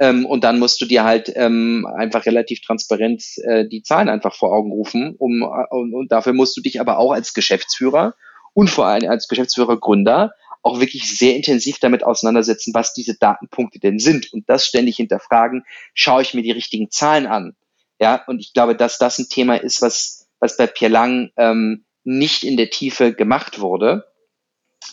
Ähm, 0.00 0.26
und 0.26 0.44
dann 0.44 0.58
musst 0.58 0.80
du 0.80 0.86
dir 0.86 1.04
halt 1.04 1.32
ähm, 1.34 1.86
einfach 1.96 2.24
relativ 2.24 2.60
transparent 2.60 3.24
äh, 3.44 3.66
die 3.66 3.82
Zahlen 3.82 4.08
einfach 4.08 4.34
vor 4.34 4.52
Augen 4.52 4.70
rufen. 4.70 5.16
Um, 5.18 5.42
äh, 5.42 5.46
und, 5.70 5.94
und 5.94 6.12
dafür 6.12 6.32
musst 6.32 6.56
du 6.56 6.60
dich 6.60 6.80
aber 6.80 6.98
auch 6.98 7.12
als 7.12 7.34
Geschäftsführer 7.34 8.14
und 8.54 8.70
vor 8.70 8.86
allem 8.86 9.10
als 9.10 9.28
Geschäftsführer 9.28 9.78
Gründer 9.78 10.32
auch 10.62 10.80
wirklich 10.80 11.16
sehr 11.16 11.36
intensiv 11.36 11.78
damit 11.78 12.04
auseinandersetzen, 12.04 12.74
was 12.74 12.92
diese 12.94 13.16
Datenpunkte 13.16 13.78
denn 13.78 13.98
sind 13.98 14.32
und 14.32 14.48
das 14.48 14.66
ständig 14.66 14.96
hinterfragen, 14.96 15.64
schaue 15.94 16.22
ich 16.22 16.34
mir 16.34 16.42
die 16.42 16.50
richtigen 16.50 16.90
Zahlen 16.90 17.26
an. 17.26 17.56
Ja, 18.00 18.22
und 18.26 18.40
ich 18.40 18.52
glaube, 18.52 18.76
dass 18.76 18.98
das 18.98 19.18
ein 19.18 19.28
Thema 19.28 19.56
ist, 19.56 19.82
was, 19.82 20.28
was 20.40 20.56
bei 20.56 20.66
Pierre 20.66 20.92
Lang 20.92 21.30
ähm, 21.36 21.84
nicht 22.04 22.44
in 22.44 22.56
der 22.56 22.70
Tiefe 22.70 23.12
gemacht 23.12 23.60
wurde, 23.60 24.04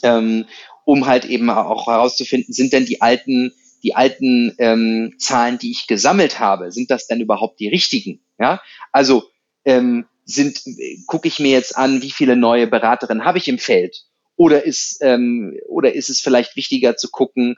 ähm, 0.02 0.46
um 0.86 1.06
halt 1.06 1.26
eben 1.26 1.50
auch 1.50 1.88
herauszufinden, 1.88 2.54
sind 2.54 2.74
denn 2.74 2.86
die 2.86 3.02
alten, 3.02 3.54
die 3.84 3.96
alten 3.96 4.56
ähm, 4.58 5.16
Zahlen, 5.20 5.58
die 5.60 5.72
ich 5.72 5.88
gesammelt 5.88 6.40
habe, 6.40 6.72
sind 6.72 6.90
das 6.92 7.08
denn 7.08 7.22
überhaupt 7.22 7.60
die 7.60 7.70
richtigen? 7.70 8.22
Ja, 8.40 8.62
also 8.92 9.24
ähm, 9.66 10.06
sind, 10.26 10.62
gucke 11.06 11.28
ich 11.28 11.40
mir 11.40 11.52
jetzt 11.52 11.78
an, 11.78 12.02
wie 12.02 12.12
viele 12.12 12.36
neue 12.36 12.68
Beraterinnen 12.68 13.26
habe 13.26 13.38
ich 13.38 13.48
im 13.48 13.60
Feld 13.60 14.06
oder 14.36 14.66
ist, 14.66 14.98
ähm, 15.02 15.58
oder 15.68 15.94
ist 15.94 16.10
es 16.10 16.20
vielleicht 16.20 16.56
wichtiger 16.56 16.98
zu 16.98 17.10
gucken, 17.10 17.56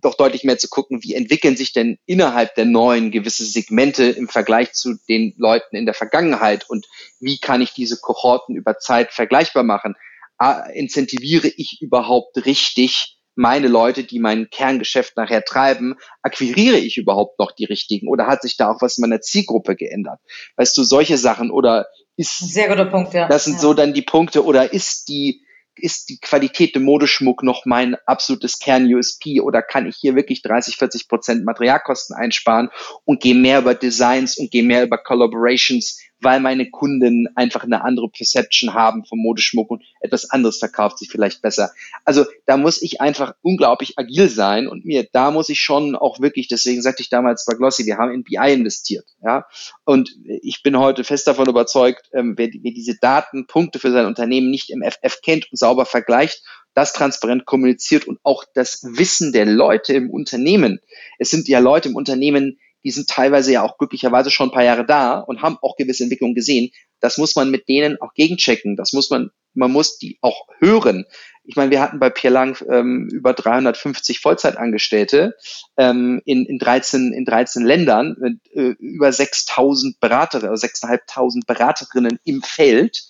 doch 0.00 0.14
deutlich 0.14 0.44
mehr 0.44 0.58
zu 0.58 0.68
gucken, 0.68 1.02
wie 1.02 1.14
entwickeln 1.14 1.56
sich 1.56 1.72
denn 1.72 1.98
innerhalb 2.06 2.54
der 2.54 2.64
neuen 2.64 3.10
gewisse 3.10 3.44
Segmente 3.44 4.04
im 4.04 4.28
Vergleich 4.28 4.72
zu 4.72 4.94
den 5.08 5.34
Leuten 5.36 5.76
in 5.76 5.84
der 5.84 5.94
Vergangenheit 5.94 6.68
und 6.68 6.86
wie 7.20 7.38
kann 7.38 7.60
ich 7.60 7.72
diese 7.72 7.98
Kohorten 7.98 8.56
über 8.56 8.78
Zeit 8.78 9.12
vergleichbar 9.12 9.62
machen? 9.62 9.94
Ah, 10.38 10.66
incentiviere 10.72 11.48
ich 11.48 11.80
überhaupt 11.80 12.44
richtig 12.44 13.16
meine 13.36 13.68
Leute, 13.68 14.04
die 14.04 14.18
mein 14.18 14.48
Kerngeschäft 14.48 15.16
nachher 15.16 15.44
treiben, 15.44 15.96
akquiriere 16.22 16.78
ich 16.78 16.96
überhaupt 16.96 17.38
noch 17.38 17.52
die 17.52 17.66
richtigen 17.66 18.08
oder 18.08 18.26
hat 18.26 18.42
sich 18.42 18.56
da 18.56 18.70
auch 18.70 18.80
was 18.80 18.96
in 18.96 19.02
meiner 19.02 19.20
Zielgruppe 19.20 19.76
geändert? 19.76 20.20
Weißt 20.56 20.76
du, 20.76 20.82
solche 20.82 21.18
Sachen 21.18 21.50
oder 21.50 21.86
ist 22.16 22.38
sehr 22.38 22.68
guter 22.68 22.86
Punkt, 22.86 23.12
ja. 23.12 23.28
Das 23.28 23.44
sind 23.44 23.54
ja. 23.54 23.60
so 23.60 23.74
dann 23.74 23.92
die 23.92 24.02
Punkte 24.02 24.44
oder 24.44 24.72
ist 24.72 25.08
die 25.08 25.42
ist 25.78 26.08
die 26.08 26.18
Qualität 26.18 26.74
im 26.76 26.84
Modeschmuck 26.84 27.42
noch 27.42 27.64
mein 27.66 27.96
absolutes 28.06 28.58
Kern-USP 28.58 29.40
oder 29.40 29.62
kann 29.62 29.86
ich 29.86 29.96
hier 29.96 30.14
wirklich 30.14 30.42
30, 30.42 30.76
40 30.76 31.08
Prozent 31.08 31.44
Materialkosten 31.44 32.16
einsparen 32.16 32.70
und 33.04 33.20
gehe 33.20 33.34
mehr 33.34 33.60
über 33.60 33.74
Designs 33.74 34.38
und 34.38 34.50
gehe 34.50 34.62
mehr 34.62 34.82
über 34.82 34.98
Collaborations, 34.98 36.00
weil 36.20 36.40
meine 36.40 36.70
Kunden 36.70 37.28
einfach 37.34 37.64
eine 37.64 37.84
andere 37.84 38.08
Perception 38.08 38.74
haben 38.74 39.04
vom 39.04 39.18
Modeschmuck 39.18 39.70
und 39.70 39.82
etwas 40.00 40.30
anderes 40.30 40.58
verkauft 40.58 40.98
sich 40.98 41.10
vielleicht 41.10 41.42
besser. 41.42 41.72
Also 42.04 42.24
da 42.46 42.56
muss 42.56 42.80
ich 42.80 43.00
einfach 43.00 43.34
unglaublich 43.42 43.98
agil 43.98 44.28
sein 44.28 44.66
und 44.66 44.84
mir, 44.84 45.06
da 45.12 45.30
muss 45.30 45.48
ich 45.48 45.60
schon 45.60 45.94
auch 45.94 46.20
wirklich, 46.20 46.48
deswegen 46.48 46.82
sagte 46.82 47.02
ich 47.02 47.10
damals 47.10 47.44
bei 47.44 47.54
Glossy, 47.54 47.86
wir 47.86 47.98
haben 47.98 48.12
in 48.12 48.24
BI 48.24 48.52
investiert, 48.52 49.06
ja. 49.22 49.46
Und 49.84 50.16
ich 50.24 50.62
bin 50.62 50.78
heute 50.78 51.04
fest 51.04 51.26
davon 51.26 51.48
überzeugt, 51.48 52.08
ähm, 52.12 52.34
wer, 52.36 52.48
wer 52.48 52.72
diese 52.72 52.96
Datenpunkte 53.00 53.78
für 53.78 53.90
sein 53.90 54.06
Unternehmen 54.06 54.50
nicht 54.50 54.70
im 54.70 54.82
FF 54.82 55.20
kennt 55.22 55.50
und 55.50 55.58
sauber 55.58 55.84
vergleicht, 55.84 56.42
das 56.76 56.92
transparent 56.92 57.46
kommuniziert 57.46 58.06
und 58.06 58.20
auch 58.22 58.44
das 58.54 58.82
Wissen 58.84 59.32
der 59.32 59.46
Leute 59.46 59.94
im 59.94 60.10
Unternehmen. 60.10 60.80
Es 61.18 61.30
sind 61.30 61.48
ja 61.48 61.58
Leute 61.58 61.88
im 61.88 61.96
Unternehmen, 61.96 62.58
die 62.84 62.90
sind 62.90 63.08
teilweise 63.08 63.52
ja 63.52 63.62
auch 63.62 63.78
glücklicherweise 63.78 64.30
schon 64.30 64.48
ein 64.48 64.52
paar 64.52 64.64
Jahre 64.64 64.86
da 64.86 65.18
und 65.18 65.42
haben 65.42 65.58
auch 65.60 65.76
gewisse 65.76 66.04
Entwicklungen 66.04 66.34
gesehen. 66.34 66.70
Das 67.00 67.18
muss 67.18 67.36
man 67.36 67.50
mit 67.50 67.68
denen 67.68 68.00
auch 68.00 68.14
gegenchecken. 68.14 68.76
Das 68.76 68.92
muss 68.92 69.10
man, 69.10 69.30
man 69.54 69.72
muss 69.72 69.98
die 69.98 70.18
auch 70.22 70.46
hören. 70.58 71.04
Ich 71.44 71.56
meine, 71.56 71.70
wir 71.70 71.80
hatten 71.80 71.98
bei 71.98 72.10
Pierre 72.10 72.34
Lang 72.34 72.64
ähm, 72.68 73.08
über 73.12 73.32
350 73.32 74.20
Vollzeitangestellte 74.20 75.36
ähm, 75.76 76.20
in, 76.24 76.44
in, 76.46 76.58
13, 76.58 77.12
in 77.12 77.24
13 77.24 77.64
Ländern 77.64 78.16
mit 78.18 78.40
äh, 78.52 78.74
über 78.80 79.12
6000 79.12 80.00
Beraterinnen, 80.00 80.50
also 80.50 80.66
6.500 80.66 81.46
Beraterinnen 81.46 82.18
im 82.24 82.42
Feld. 82.42 83.04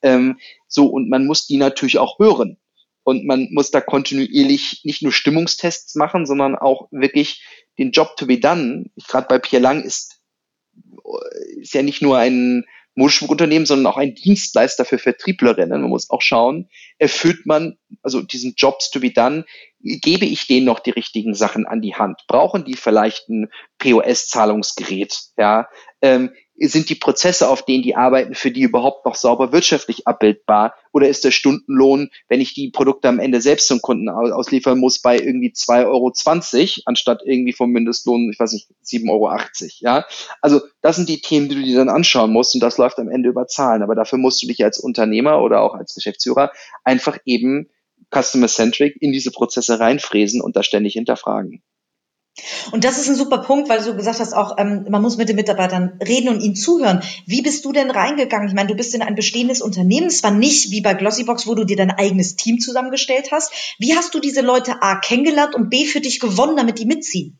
Ähm, 0.00 0.38
so, 0.68 0.86
und 0.86 1.10
man 1.10 1.26
muss 1.26 1.46
die 1.46 1.58
natürlich 1.58 1.98
auch 1.98 2.18
hören. 2.18 2.56
Und 3.04 3.24
man 3.24 3.48
muss 3.50 3.70
da 3.70 3.80
kontinuierlich 3.80 4.80
nicht 4.84 5.02
nur 5.02 5.12
Stimmungstests 5.12 5.94
machen, 5.96 6.26
sondern 6.26 6.54
auch 6.54 6.88
wirklich 6.90 7.44
den 7.78 7.90
Job 7.90 8.16
to 8.16 8.26
be 8.26 8.38
done, 8.38 8.90
gerade 9.08 9.26
bei 9.28 9.38
Pierre 9.38 9.62
Lang, 9.62 9.82
ist, 9.82 10.20
ist 11.60 11.74
ja 11.74 11.82
nicht 11.82 12.02
nur 12.02 12.18
ein 12.18 12.64
Modeschmuckunternehmen, 12.94 13.64
sondern 13.64 13.92
auch 13.92 13.96
ein 13.96 14.14
Dienstleister 14.14 14.84
für 14.84 14.98
Vertrieblerinnen. 14.98 15.80
Man 15.80 15.90
muss 15.90 16.10
auch 16.10 16.20
schauen, 16.20 16.68
erfüllt 16.98 17.46
man, 17.46 17.78
also 18.02 18.20
diesen 18.20 18.54
Jobs 18.56 18.90
to 18.90 19.00
be 19.00 19.10
done, 19.10 19.46
gebe 19.80 20.26
ich 20.26 20.46
denen 20.46 20.66
noch 20.66 20.80
die 20.80 20.90
richtigen 20.90 21.34
Sachen 21.34 21.66
an 21.66 21.80
die 21.80 21.94
Hand? 21.94 22.20
Brauchen 22.28 22.64
die 22.64 22.76
vielleicht 22.76 23.28
ein 23.28 23.48
POS-Zahlungsgerät? 23.78 25.18
Ja, 25.38 25.68
ähm, 26.02 26.32
sind 26.56 26.90
die 26.90 26.94
Prozesse, 26.94 27.48
auf 27.48 27.64
denen 27.64 27.82
die 27.82 27.96
arbeiten, 27.96 28.34
für 28.34 28.50
die 28.50 28.62
überhaupt 28.62 29.04
noch 29.04 29.14
sauber 29.14 29.52
wirtschaftlich 29.52 30.06
abbildbar? 30.06 30.74
Oder 30.92 31.08
ist 31.08 31.24
der 31.24 31.30
Stundenlohn, 31.30 32.10
wenn 32.28 32.40
ich 32.40 32.54
die 32.54 32.70
Produkte 32.70 33.08
am 33.08 33.18
Ende 33.18 33.40
selbst 33.40 33.68
zum 33.68 33.80
Kunden 33.80 34.08
ausliefern 34.08 34.78
muss, 34.78 35.00
bei 35.00 35.18
irgendwie 35.18 35.52
2,20 35.52 35.86
Euro, 35.86 36.82
anstatt 36.84 37.22
irgendwie 37.24 37.52
vom 37.52 37.70
Mindestlohn, 37.70 38.30
ich 38.30 38.38
weiß 38.38 38.52
nicht, 38.52 38.68
7,80 38.84 39.10
Euro? 39.10 39.30
Ja, 39.80 40.04
also 40.40 40.60
das 40.82 40.96
sind 40.96 41.08
die 41.08 41.20
Themen, 41.20 41.48
die 41.48 41.54
du 41.54 41.62
dir 41.62 41.76
dann 41.76 41.88
anschauen 41.88 42.30
musst 42.30 42.54
und 42.54 42.62
das 42.62 42.78
läuft 42.78 42.98
am 42.98 43.08
Ende 43.08 43.30
über 43.30 43.46
Zahlen. 43.46 43.82
Aber 43.82 43.94
dafür 43.94 44.18
musst 44.18 44.42
du 44.42 44.46
dich 44.46 44.62
als 44.62 44.78
Unternehmer 44.78 45.42
oder 45.42 45.62
auch 45.62 45.74
als 45.74 45.94
Geschäftsführer 45.94 46.52
einfach 46.84 47.18
eben 47.24 47.70
customer-centric 48.14 49.00
in 49.00 49.12
diese 49.12 49.30
Prozesse 49.30 49.80
reinfräsen 49.80 50.42
und 50.42 50.54
da 50.54 50.62
ständig 50.62 50.92
hinterfragen. 50.94 51.62
Und 52.70 52.84
das 52.84 52.98
ist 52.98 53.08
ein 53.08 53.14
super 53.14 53.38
Punkt, 53.38 53.68
weil 53.68 53.82
du 53.82 53.94
gesagt 53.94 54.18
hast, 54.18 54.32
auch 54.32 54.56
ähm, 54.58 54.86
man 54.88 55.02
muss 55.02 55.18
mit 55.18 55.28
den 55.28 55.36
Mitarbeitern 55.36 55.98
reden 56.06 56.28
und 56.28 56.40
ihnen 56.40 56.56
zuhören. 56.56 57.02
Wie 57.26 57.42
bist 57.42 57.64
du 57.64 57.72
denn 57.72 57.90
reingegangen? 57.90 58.48
Ich 58.48 58.54
meine, 58.54 58.68
du 58.68 58.74
bist 58.74 58.94
in 58.94 59.02
ein 59.02 59.14
bestehendes 59.14 59.60
Unternehmen, 59.60 60.08
zwar 60.08 60.30
nicht 60.30 60.70
wie 60.70 60.80
bei 60.80 60.94
Glossybox, 60.94 61.46
wo 61.46 61.54
du 61.54 61.64
dir 61.64 61.76
dein 61.76 61.90
eigenes 61.90 62.36
Team 62.36 62.58
zusammengestellt 62.58 63.32
hast. 63.32 63.52
Wie 63.78 63.94
hast 63.94 64.14
du 64.14 64.20
diese 64.20 64.40
Leute 64.40 64.80
A 64.80 64.98
kennengelernt 64.98 65.54
und 65.54 65.68
B 65.68 65.84
für 65.84 66.00
dich 66.00 66.20
gewonnen, 66.20 66.56
damit 66.56 66.78
die 66.78 66.86
mitziehen? 66.86 67.38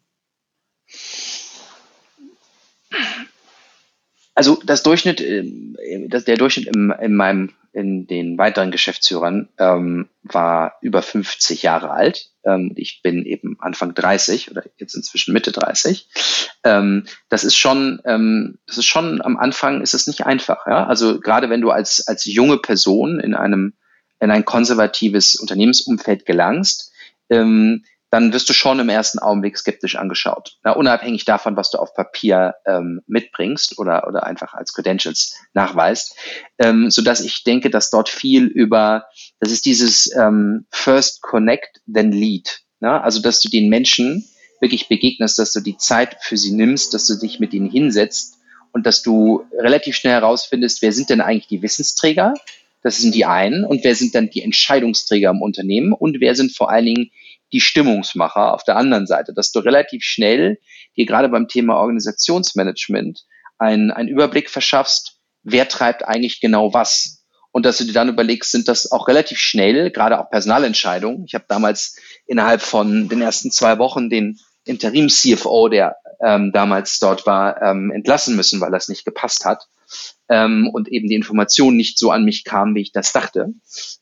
Also 4.35 4.61
das 4.65 4.83
Durchschnitt, 4.83 5.21
ähm, 5.23 5.77
der 6.11 6.37
Durchschnitt 6.37 6.75
in, 6.75 6.93
in 7.01 7.15
meinem 7.15 7.53
in 7.73 8.07
den 8.07 8.37
weiteren 8.37 8.71
Geschäftsführern 8.71 9.49
ähm, 9.59 10.09
war 10.23 10.77
über 10.83 11.01
50 11.01 11.63
Jahre 11.63 11.91
alt. 11.91 12.32
Ähm, 12.45 12.73
ich 12.77 13.01
bin 13.03 13.25
eben 13.25 13.57
Anfang 13.61 13.95
30 13.95 14.51
oder 14.51 14.63
jetzt 14.79 14.95
inzwischen 14.95 15.33
Mitte 15.33 15.53
30. 15.53 16.09
Ähm, 16.65 17.05
das 17.29 17.45
ist 17.45 17.57
schon, 17.57 18.01
ähm, 18.05 18.59
das 18.67 18.79
ist 18.79 18.87
schon 18.87 19.21
am 19.23 19.37
Anfang 19.37 19.81
ist 19.83 19.95
es 19.95 20.07
nicht 20.07 20.27
einfach. 20.27 20.67
Ja? 20.67 20.87
Also 20.87 21.21
gerade 21.21 21.51
wenn 21.51 21.61
du 21.61 21.71
als 21.71 22.07
als 22.07 22.25
junge 22.25 22.59
Person 22.59 23.21
in 23.21 23.35
einem 23.35 23.75
in 24.21 24.31
ein 24.31 24.45
konservatives 24.45 25.35
Unternehmensumfeld 25.35 26.27
gelangst, 26.27 26.93
ähm, 27.29 27.85
dann 28.13 28.35
wirst 28.35 28.47
du 28.51 28.53
schon 28.53 28.79
im 28.79 28.91
ersten 28.91 29.21
Augenblick 29.21 29.57
skeptisch 29.57 29.97
angeschaut. 29.97 30.59
Ja, 30.67 30.73
unabhängig 30.73 31.25
davon, 31.25 31.57
was 31.57 31.71
du 31.71 31.79
auf 31.79 31.95
Papier 31.95 32.55
ähm, 32.67 33.01
mitbringst 33.07 33.79
oder, 33.79 34.07
oder 34.07 34.25
einfach 34.25 34.53
als 34.53 34.75
Credentials 34.75 35.35
nachweist. 35.55 36.15
Ähm, 36.59 36.91
so 36.91 37.01
dass 37.01 37.21
ich 37.21 37.43
denke, 37.43 37.71
dass 37.71 37.89
dort 37.89 38.11
viel 38.11 38.45
über, 38.45 39.07
das 39.41 39.51
ist 39.51 39.65
dieses 39.65 40.15
ähm, 40.15 40.67
First 40.71 41.23
Connect, 41.23 41.81
then 41.93 42.13
Lead. 42.13 42.61
Na, 42.81 43.01
also, 43.01 43.23
dass 43.23 43.41
du 43.41 43.49
den 43.49 43.71
Menschen 43.71 44.29
wirklich 44.61 44.89
begegnest, 44.89 45.39
dass 45.39 45.55
du 45.55 45.61
die 45.61 45.79
Zeit 45.79 46.19
für 46.21 46.37
sie 46.37 46.53
nimmst, 46.53 46.93
dass 46.93 47.07
du 47.07 47.15
dich 47.15 47.41
mit 47.41 47.55
ihnen 47.55 47.71
hinsetzt 47.71 48.37
und 48.73 48.85
dass 48.85 49.03
du 49.03 49.47
relativ 49.59 49.97
schnell 49.97 50.13
herausfindest, 50.13 50.83
wer 50.83 50.93
sind 50.93 51.09
denn 51.09 51.23
eigentlich 51.23 51.47
die 51.47 51.63
Wissensträger? 51.63 52.35
Das 52.83 52.99
sind 52.99 53.15
die 53.15 53.25
einen. 53.25 53.65
Und 53.65 53.85
wer 53.85 53.95
sind 53.95 54.15
dann 54.15 54.31
die 54.31 54.43
Entscheidungsträger 54.43 55.31
im 55.31 55.41
Unternehmen? 55.41 55.93
Und 55.93 56.21
wer 56.21 56.35
sind 56.35 56.55
vor 56.55 56.71
allen 56.71 56.87
Dingen 56.87 57.11
die 57.53 57.61
Stimmungsmacher 57.61 58.55
auf 58.55 58.65
der 58.65 58.77
anderen 58.77 59.07
Seite? 59.07 59.33
Dass 59.33 59.53
du 59.53 59.61
relativ 59.61 60.03
schnell 60.03 60.59
dir 60.97 61.07
gerade 61.07 61.29
beim 61.29 61.49
Thema 61.49 61.77
Organisationsmanagement 61.77 63.25
einen, 63.59 63.91
einen 63.91 64.09
Überblick 64.09 64.51
verschaffst, 64.51 65.19
wer 65.43 65.69
treibt 65.69 66.05
eigentlich 66.05 66.41
genau 66.41 66.75
was. 66.75 67.25
Und 67.53 67.67
dass 67.67 67.79
du 67.79 67.85
dir 67.85 67.93
dann 67.93 68.09
überlegst, 68.09 68.51
sind 68.51 68.67
das 68.67 68.91
auch 68.91 69.09
relativ 69.09 69.39
schnell, 69.39 69.91
gerade 69.91 70.19
auch 70.19 70.31
Personalentscheidungen. 70.31 71.25
Ich 71.27 71.35
habe 71.35 71.45
damals 71.49 71.97
innerhalb 72.27 72.63
von 72.63 73.09
den 73.09 73.21
ersten 73.21 73.51
zwei 73.51 73.79
Wochen 73.79 74.11
den 74.11 74.39
Interim-CFO, 74.65 75.69
der 75.69 75.97
ähm, 76.25 76.51
damals 76.53 76.99
dort 76.99 77.27
war, 77.27 77.61
ähm, 77.63 77.93
entlassen 77.93 78.37
müssen, 78.37 78.61
weil 78.61 78.71
das 78.71 78.89
nicht 78.89 79.05
gepasst 79.05 79.45
hat 79.45 79.67
ähm, 80.33 80.71
und 80.73 80.89
eben 80.89 81.09
die 81.09 81.15
Informationen 81.15 81.77
nicht 81.77 81.99
so 81.99 82.11
an 82.11 82.25
mich 82.25 82.45
kamen, 82.45 82.75
wie 82.75 82.81
ich 82.81 82.93
das 82.93 83.13
dachte. 83.13 83.53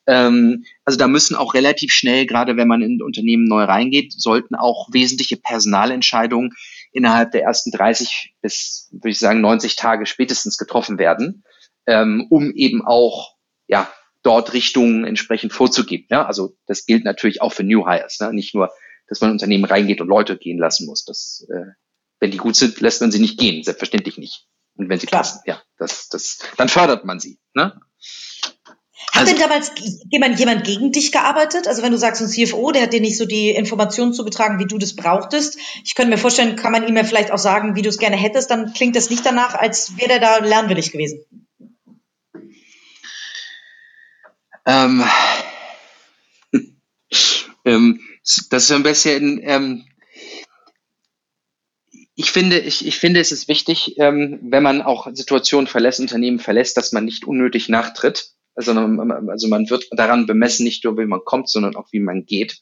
Ähm, 0.07 0.65
also 0.85 0.97
da 0.97 1.09
müssen 1.09 1.35
auch 1.35 1.55
relativ 1.55 1.93
schnell, 1.93 2.25
gerade 2.25 2.57
wenn 2.57 2.69
man 2.69 2.83
in 2.83 2.99
ein 2.99 3.03
Unternehmen 3.03 3.49
neu 3.49 3.65
reingeht, 3.65 4.13
sollten 4.13 4.55
auch 4.55 4.89
wesentliche 4.93 5.37
Personalentscheidungen 5.37 6.53
innerhalb 6.93 7.33
der 7.33 7.43
ersten 7.43 7.73
30 7.73 8.37
bis, 8.43 8.89
würde 8.93 9.11
ich 9.11 9.19
sagen, 9.19 9.41
90 9.41 9.75
Tage 9.75 10.07
spätestens 10.07 10.57
getroffen 10.57 10.99
werden, 10.99 11.43
ähm, 11.87 12.29
um 12.31 12.53
eben 12.55 12.87
auch 12.87 13.35
ja, 13.67 13.93
dort 14.23 14.53
Richtungen 14.53 15.05
entsprechend 15.05 15.53
vorzugeben. 15.53 16.07
Ja? 16.11 16.27
Also 16.27 16.55
das 16.67 16.87
gilt 16.87 17.05
natürlich 17.05 17.43
auch 17.43 17.53
für 17.53 17.65
New 17.65 17.89
Hires, 17.89 18.21
ne? 18.21 18.33
nicht 18.33 18.55
nur, 18.55 18.71
dass 19.09 19.21
man 19.21 19.31
in 19.31 19.35
Unternehmen 19.35 19.65
reingeht 19.65 20.01
und 20.01 20.07
Leute 20.07 20.37
gehen 20.37 20.59
lassen 20.59 20.87
muss. 20.87 21.05
Das, 21.05 21.45
äh, 21.53 21.73
wenn 22.21 22.31
die 22.31 22.39
gut 22.39 22.55
sind, 22.55 22.81
lässt 22.81 23.01
man 23.01 23.11
sie 23.11 23.19
nicht 23.19 23.37
gehen, 23.37 23.65
selbstverständlich 23.65 24.17
nicht. 24.17 24.47
Und 24.77 24.89
wenn 24.89 24.99
sie 24.99 25.07
Klar. 25.07 25.23
passen, 25.23 25.41
ja, 25.47 25.61
das, 25.79 26.09
das, 26.09 26.39
dann 26.57 26.69
fördert 26.69 27.05
man 27.05 27.21
sie. 27.21 27.39
Ne? 27.55 27.81
Hat 29.13 29.23
also, 29.23 29.33
denn 29.33 29.41
damals 29.41 29.73
jemand, 30.11 30.39
jemand 30.39 30.65
gegen 30.65 30.93
dich 30.93 31.11
gearbeitet? 31.11 31.67
Also 31.67 31.83
wenn 31.83 31.91
du 31.91 31.99
sagst, 31.99 32.23
ein 32.23 32.29
CFO, 32.29 32.71
der 32.71 32.83
hat 32.83 32.93
dir 32.93 33.01
nicht 33.01 33.19
so 33.19 33.27
die 33.27 33.51
Informationen 33.51 34.13
zugetragen, 34.13 34.59
wie 34.59 34.67
du 34.67 34.79
das 34.79 34.95
brauchtest. 34.95 35.59
Ich 35.85 35.95
könnte 35.95 36.11
mir 36.11 36.19
vorstellen, 36.19 36.57
kann 36.57 36.73
man 36.73 36.87
ihm 36.87 36.97
ja 36.97 37.05
vielleicht 37.05 37.33
auch 37.33 37.39
sagen, 37.39 37.75
wie 37.75 37.83
du 37.83 37.89
es 37.89 37.99
gerne 37.99 38.17
hättest, 38.17 38.51
dann 38.51 38.73
klingt 38.73 38.95
das 38.95 39.11
nicht 39.11 39.27
danach, 39.27 39.55
als 39.55 39.97
wäre 39.97 40.09
der 40.09 40.21
da 40.21 40.39
lernwillig 40.39 40.93
gewesen. 40.93 41.25
Ähm, 44.65 45.05
ähm, 47.65 48.01
das 48.51 48.65
ist 48.65 48.73
ein 48.73 48.83
bisschen, 48.83 49.41
ähm, 49.43 49.85
ich 52.21 52.33
finde, 52.33 52.59
ich, 52.59 52.87
ich 52.87 52.99
finde, 52.99 53.19
es 53.19 53.33
ist 53.33 53.49
wichtig, 53.49 53.99
ähm, 53.99 54.39
wenn 54.43 54.63
man 54.63 54.83
auch 54.83 55.09
Situationen 55.11 55.67
verlässt, 55.67 56.01
Unternehmen 56.01 56.39
verlässt, 56.39 56.77
dass 56.77 56.93
man 56.93 57.07
nicht 57.07 57.25
unnötig 57.25 57.71
nachtritt. 57.71 58.33
Also, 58.55 58.73
also 58.73 59.49
man 59.49 59.71
wird 59.71 59.87
daran 59.93 60.27
bemessen, 60.27 60.65
nicht 60.65 60.85
nur 60.85 60.99
wie 60.99 61.07
man 61.07 61.25
kommt, 61.25 61.49
sondern 61.49 61.77
auch 61.77 61.89
wie 61.93 62.01
man 62.01 62.27
geht. 62.27 62.61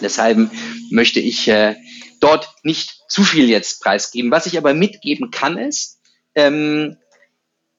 Deshalb 0.00 0.50
möchte 0.90 1.20
ich 1.20 1.46
äh, 1.46 1.76
dort 2.18 2.48
nicht 2.64 2.98
zu 3.08 3.22
viel 3.22 3.48
jetzt 3.48 3.80
preisgeben. 3.80 4.32
Was 4.32 4.46
ich 4.46 4.58
aber 4.58 4.74
mitgeben 4.74 5.30
kann, 5.30 5.58
ist, 5.58 6.00
ähm, 6.34 6.96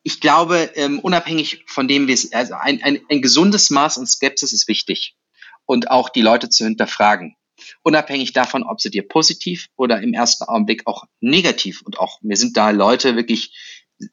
ich 0.03 0.21
glaube, 0.21 0.71
ähm, 0.75 0.99
unabhängig 0.99 1.65
von 1.67 1.89
dem, 1.89 2.07
wie 2.07 2.13
es, 2.13 2.31
also 2.31 2.53
ein, 2.53 2.81
ein, 2.81 3.01
ein 3.09 3.21
gesundes 3.21 3.69
Maß 3.71 3.97
an 3.97 4.07
Skepsis 4.07 4.53
ist 4.53 4.69
wichtig 4.69 5.17
und 5.65 5.91
auch 5.91 6.07
die 6.07 6.21
Leute 6.21 6.47
zu 6.47 6.63
hinterfragen. 6.63 7.35
Unabhängig 7.81 8.33
davon, 8.33 8.63
ob 8.63 8.79
sie 8.79 8.89
dir 8.89 9.07
positiv 9.07 9.67
oder 9.75 10.01
im 10.01 10.13
ersten 10.13 10.45
Augenblick 10.45 10.85
auch 10.85 11.05
negativ 11.19 11.81
und 11.81 11.99
auch 11.99 12.21
mir 12.21 12.37
sind 12.37 12.55
da 12.55 12.69
Leute 12.69 13.15
wirklich 13.15 13.53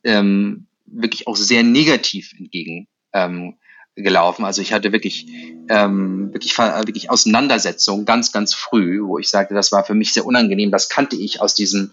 ähm, 0.05 0.67
wirklich 0.87 1.27
auch 1.27 1.37
sehr 1.37 1.63
negativ 1.63 2.33
entgegen 2.39 2.89
ähm, 3.13 3.59
gelaufen. 3.95 4.45
Also 4.45 4.63
ich 4.63 4.73
hatte 4.73 4.93
wirklich 4.93 5.27
ähm, 5.69 6.33
wirklich 6.33 6.57
wirklich 6.59 7.11
Auseinandersetzungen 7.11 8.05
ganz 8.05 8.33
ganz 8.33 8.55
früh, 8.55 9.01
wo 9.03 9.19
ich 9.19 9.29
sagte, 9.29 9.55
das 9.55 9.73
war 9.73 9.85
für 9.85 9.95
mich 9.95 10.13
sehr 10.13 10.27
unangenehm. 10.27 10.71
Das 10.71 10.89
kannte 10.89 11.17
ich 11.17 11.41
aus 11.41 11.55
diesem 11.55 11.93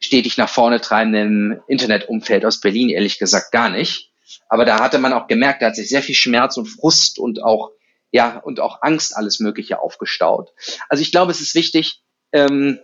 stetig 0.00 0.36
nach 0.36 0.48
vorne 0.48 0.80
treibenden 0.80 1.60
Internetumfeld 1.68 2.44
aus 2.44 2.60
Berlin 2.60 2.88
ehrlich 2.88 3.18
gesagt 3.18 3.52
gar 3.52 3.70
nicht. 3.70 4.10
Aber 4.48 4.64
da 4.64 4.80
hatte 4.80 4.98
man 4.98 5.12
auch 5.12 5.28
gemerkt, 5.28 5.62
da 5.62 5.66
hat 5.66 5.76
sich 5.76 5.88
sehr 5.88 6.02
viel 6.02 6.14
Schmerz 6.14 6.56
und 6.56 6.66
Frust 6.66 7.18
und 7.18 7.42
auch 7.42 7.70
ja, 8.12 8.38
und 8.38 8.60
auch 8.60 8.82
Angst 8.82 9.16
alles 9.16 9.40
Mögliche 9.40 9.80
aufgestaut. 9.80 10.52
Also 10.88 11.02
ich 11.02 11.10
glaube, 11.10 11.32
es 11.32 11.40
ist 11.40 11.54
wichtig, 11.54 12.02
ähm, 12.32 12.78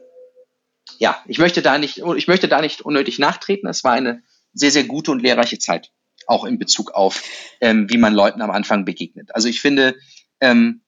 ja, 0.99 1.23
ich 1.27 1.39
möchte 1.39 1.63
da 1.63 1.79
nicht, 1.79 1.99
ich 2.17 2.29
möchte 2.29 2.49
da 2.49 2.61
nicht 2.61 2.81
unnötig 2.81 3.19
nachtreten. 3.19 3.69
Es 3.69 3.85
war 3.85 3.93
eine 3.93 4.23
sehr, 4.55 4.71
sehr 4.71 4.85
gute 4.85 5.11
und 5.11 5.21
lehrreiche 5.21 5.59
Zeit, 5.59 5.93
auch 6.27 6.45
in 6.45 6.59
Bezug 6.59 6.93
auf, 6.93 7.23
ähm, 7.61 7.89
wie 7.91 7.99
man 7.99 8.15
Leuten 8.15 8.41
am 8.41 8.51
Anfang 8.51 8.87
begegnet. 8.87 9.35
Also 9.35 9.49
ich 9.49 9.61
finde, 9.61 9.95
ähm, 10.41 10.83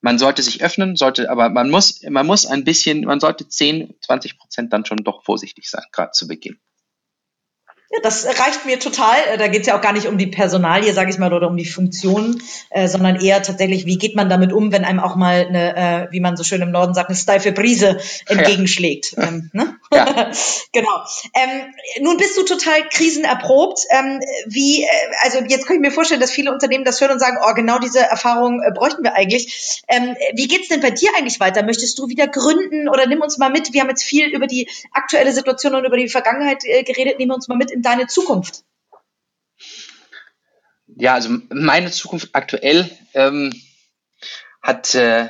man 0.00 0.18
sollte 0.18 0.42
sich 0.42 0.62
öffnen, 0.62 0.94
sollte, 0.94 1.30
aber 1.30 1.48
man 1.48 1.70
muss, 1.70 2.02
man 2.02 2.26
muss 2.26 2.46
ein 2.46 2.64
bisschen, 2.64 3.00
man 3.00 3.18
sollte 3.18 3.48
10, 3.48 3.94
20 4.02 4.38
Prozent 4.38 4.72
dann 4.72 4.84
schon 4.84 4.98
doch 4.98 5.24
vorsichtig 5.24 5.68
sein, 5.70 5.84
gerade 5.90 6.12
zu 6.12 6.28
Beginn. 6.28 6.60
Ja, 7.90 8.00
das 8.02 8.26
reicht 8.26 8.66
mir 8.66 8.78
total. 8.78 9.16
Äh, 9.32 9.38
da 9.38 9.48
geht 9.48 9.62
es 9.62 9.66
ja 9.66 9.76
auch 9.76 9.80
gar 9.80 9.94
nicht 9.94 10.06
um 10.08 10.18
die 10.18 10.26
Personalie, 10.26 10.92
sage 10.92 11.10
ich 11.10 11.18
mal, 11.18 11.32
oder 11.32 11.48
um 11.48 11.56
die 11.56 11.64
Funktion, 11.64 12.42
äh, 12.70 12.86
sondern 12.86 13.16
eher 13.16 13.42
tatsächlich, 13.42 13.86
wie 13.86 13.96
geht 13.96 14.14
man 14.14 14.28
damit 14.28 14.52
um, 14.52 14.72
wenn 14.72 14.84
einem 14.84 15.00
auch 15.00 15.16
mal 15.16 15.46
eine, 15.46 15.76
äh, 15.76 16.08
wie 16.10 16.20
man 16.20 16.36
so 16.36 16.44
schön 16.44 16.60
im 16.60 16.70
Norden 16.70 16.92
sagt, 16.92 17.08
eine 17.08 17.16
steife 17.16 17.52
Brise 17.52 17.98
entgegenschlägt. 18.26 19.14
Ja. 19.16 19.28
Ähm, 19.28 19.50
ne? 19.54 19.77
Ja. 19.92 20.30
genau. 20.72 21.04
Ähm, 21.34 21.74
nun 22.00 22.16
bist 22.16 22.36
du 22.36 22.44
total 22.44 22.88
krisenerprobt. 22.88 23.80
Ähm, 23.90 24.20
wie, 24.46 24.82
äh, 24.82 24.86
also 25.22 25.38
jetzt 25.46 25.66
kann 25.66 25.76
ich 25.76 25.82
mir 25.82 25.90
vorstellen, 25.90 26.20
dass 26.20 26.30
viele 26.30 26.52
Unternehmen 26.52 26.84
das 26.84 27.00
hören 27.00 27.12
und 27.12 27.18
sagen, 27.18 27.38
oh, 27.42 27.54
genau 27.54 27.78
diese 27.78 28.00
Erfahrung 28.00 28.62
äh, 28.62 28.70
bräuchten 28.72 29.02
wir 29.02 29.14
eigentlich. 29.14 29.82
Ähm, 29.88 30.16
wie 30.34 30.48
geht's 30.48 30.68
denn 30.68 30.80
bei 30.80 30.90
dir 30.90 31.10
eigentlich 31.16 31.40
weiter? 31.40 31.62
Möchtest 31.62 31.98
du 31.98 32.08
wieder 32.08 32.26
gründen 32.26 32.88
oder 32.88 33.06
nimm 33.06 33.22
uns 33.22 33.38
mal 33.38 33.50
mit? 33.50 33.72
Wir 33.72 33.80
haben 33.80 33.90
jetzt 33.90 34.04
viel 34.04 34.28
über 34.28 34.46
die 34.46 34.68
aktuelle 34.92 35.32
Situation 35.32 35.74
und 35.74 35.84
über 35.84 35.96
die 35.96 36.08
Vergangenheit 36.08 36.64
äh, 36.64 36.82
geredet. 36.82 37.16
Nimm 37.18 37.30
uns 37.30 37.48
mal 37.48 37.56
mit 37.56 37.70
in 37.70 37.82
deine 37.82 38.06
Zukunft? 38.06 38.64
Ja, 40.96 41.14
also 41.14 41.30
meine 41.50 41.90
Zukunft 41.90 42.30
aktuell 42.32 42.90
ähm, 43.14 43.52
hat 44.62 44.94
äh, 44.94 45.28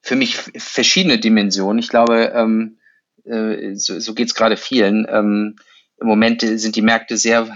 für 0.00 0.16
mich 0.16 0.36
verschiedene 0.36 1.18
Dimensionen. 1.18 1.78
Ich 1.78 1.88
glaube, 1.88 2.32
ähm, 2.34 2.75
äh, 3.26 3.74
so, 3.74 3.98
so 4.00 4.14
geht 4.14 4.28
es 4.28 4.34
gerade 4.34 4.56
vielen. 4.56 5.06
Ähm, 5.08 5.56
Im 6.00 6.06
Moment 6.06 6.42
sind 6.42 6.76
die 6.76 6.82
Märkte 6.82 7.16
sehr, 7.16 7.48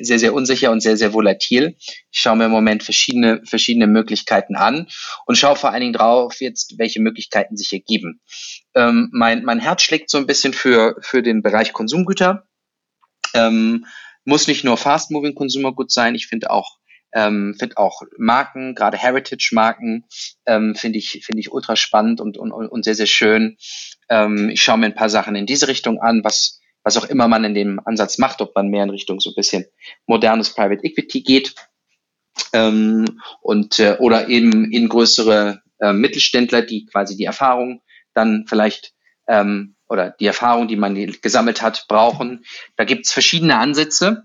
sehr, 0.00 0.18
sehr 0.18 0.34
unsicher 0.34 0.72
und 0.72 0.80
sehr, 0.80 0.96
sehr 0.96 1.12
volatil. 1.12 1.76
Ich 2.10 2.20
schaue 2.20 2.36
mir 2.36 2.46
im 2.46 2.50
Moment 2.50 2.82
verschiedene, 2.82 3.42
verschiedene 3.44 3.86
Möglichkeiten 3.86 4.56
an 4.56 4.88
und 5.26 5.36
schaue 5.36 5.56
vor 5.56 5.70
allen 5.70 5.82
Dingen 5.82 5.92
drauf 5.92 6.40
jetzt, 6.40 6.78
welche 6.78 7.00
Möglichkeiten 7.00 7.56
sich 7.56 7.72
ergeben. 7.72 8.20
Ähm, 8.74 9.08
mein, 9.12 9.44
mein 9.44 9.60
Herz 9.60 9.82
schlägt 9.82 10.10
so 10.10 10.18
ein 10.18 10.26
bisschen 10.26 10.52
für, 10.52 10.96
für 11.00 11.22
den 11.22 11.42
Bereich 11.42 11.72
Konsumgüter. 11.72 12.46
Ähm, 13.34 13.86
muss 14.24 14.48
nicht 14.48 14.64
nur 14.64 14.76
Fast-Moving 14.76 15.34
Consumer 15.34 15.72
Goods 15.72 15.94
sein. 15.94 16.14
Ich 16.14 16.26
finde 16.26 16.50
auch 16.50 16.78
ähm, 17.16 17.56
finde 17.58 17.78
auch 17.78 18.02
Marken, 18.18 18.74
gerade 18.74 18.98
Heritage-Marken, 18.98 20.04
ähm, 20.44 20.74
finde 20.74 20.98
ich, 20.98 21.22
finde 21.24 21.40
ich 21.40 21.50
ultra 21.50 21.74
spannend 21.74 22.20
und, 22.20 22.36
und, 22.36 22.52
und 22.52 22.84
sehr, 22.84 22.94
sehr 22.94 23.06
schön. 23.06 23.56
Ähm, 24.10 24.50
ich 24.50 24.62
schaue 24.62 24.76
mir 24.76 24.86
ein 24.86 24.94
paar 24.94 25.08
Sachen 25.08 25.34
in 25.34 25.46
diese 25.46 25.66
Richtung 25.66 25.98
an, 25.98 26.22
was, 26.24 26.60
was 26.82 26.98
auch 26.98 27.06
immer 27.06 27.26
man 27.26 27.44
in 27.44 27.54
dem 27.54 27.80
Ansatz 27.86 28.18
macht, 28.18 28.42
ob 28.42 28.54
man 28.54 28.68
mehr 28.68 28.84
in 28.84 28.90
Richtung 28.90 29.18
so 29.18 29.30
ein 29.30 29.34
bisschen 29.34 29.64
modernes 30.04 30.50
Private 30.50 30.84
Equity 30.84 31.22
geht 31.22 31.54
ähm, 32.52 33.22
und 33.40 33.78
äh, 33.78 33.96
oder 33.98 34.28
eben 34.28 34.70
in 34.70 34.90
größere 34.90 35.62
äh, 35.80 35.94
Mittelständler, 35.94 36.60
die 36.60 36.84
quasi 36.84 37.16
die 37.16 37.24
Erfahrung 37.24 37.80
dann 38.12 38.44
vielleicht 38.46 38.92
ähm, 39.26 39.74
oder 39.88 40.10
die 40.10 40.26
Erfahrung, 40.26 40.68
die 40.68 40.76
man 40.76 40.94
gesammelt 41.22 41.62
hat, 41.62 41.86
brauchen. 41.88 42.44
Da 42.76 42.84
gibt 42.84 43.06
es 43.06 43.12
verschiedene 43.12 43.56
Ansätze. 43.56 44.24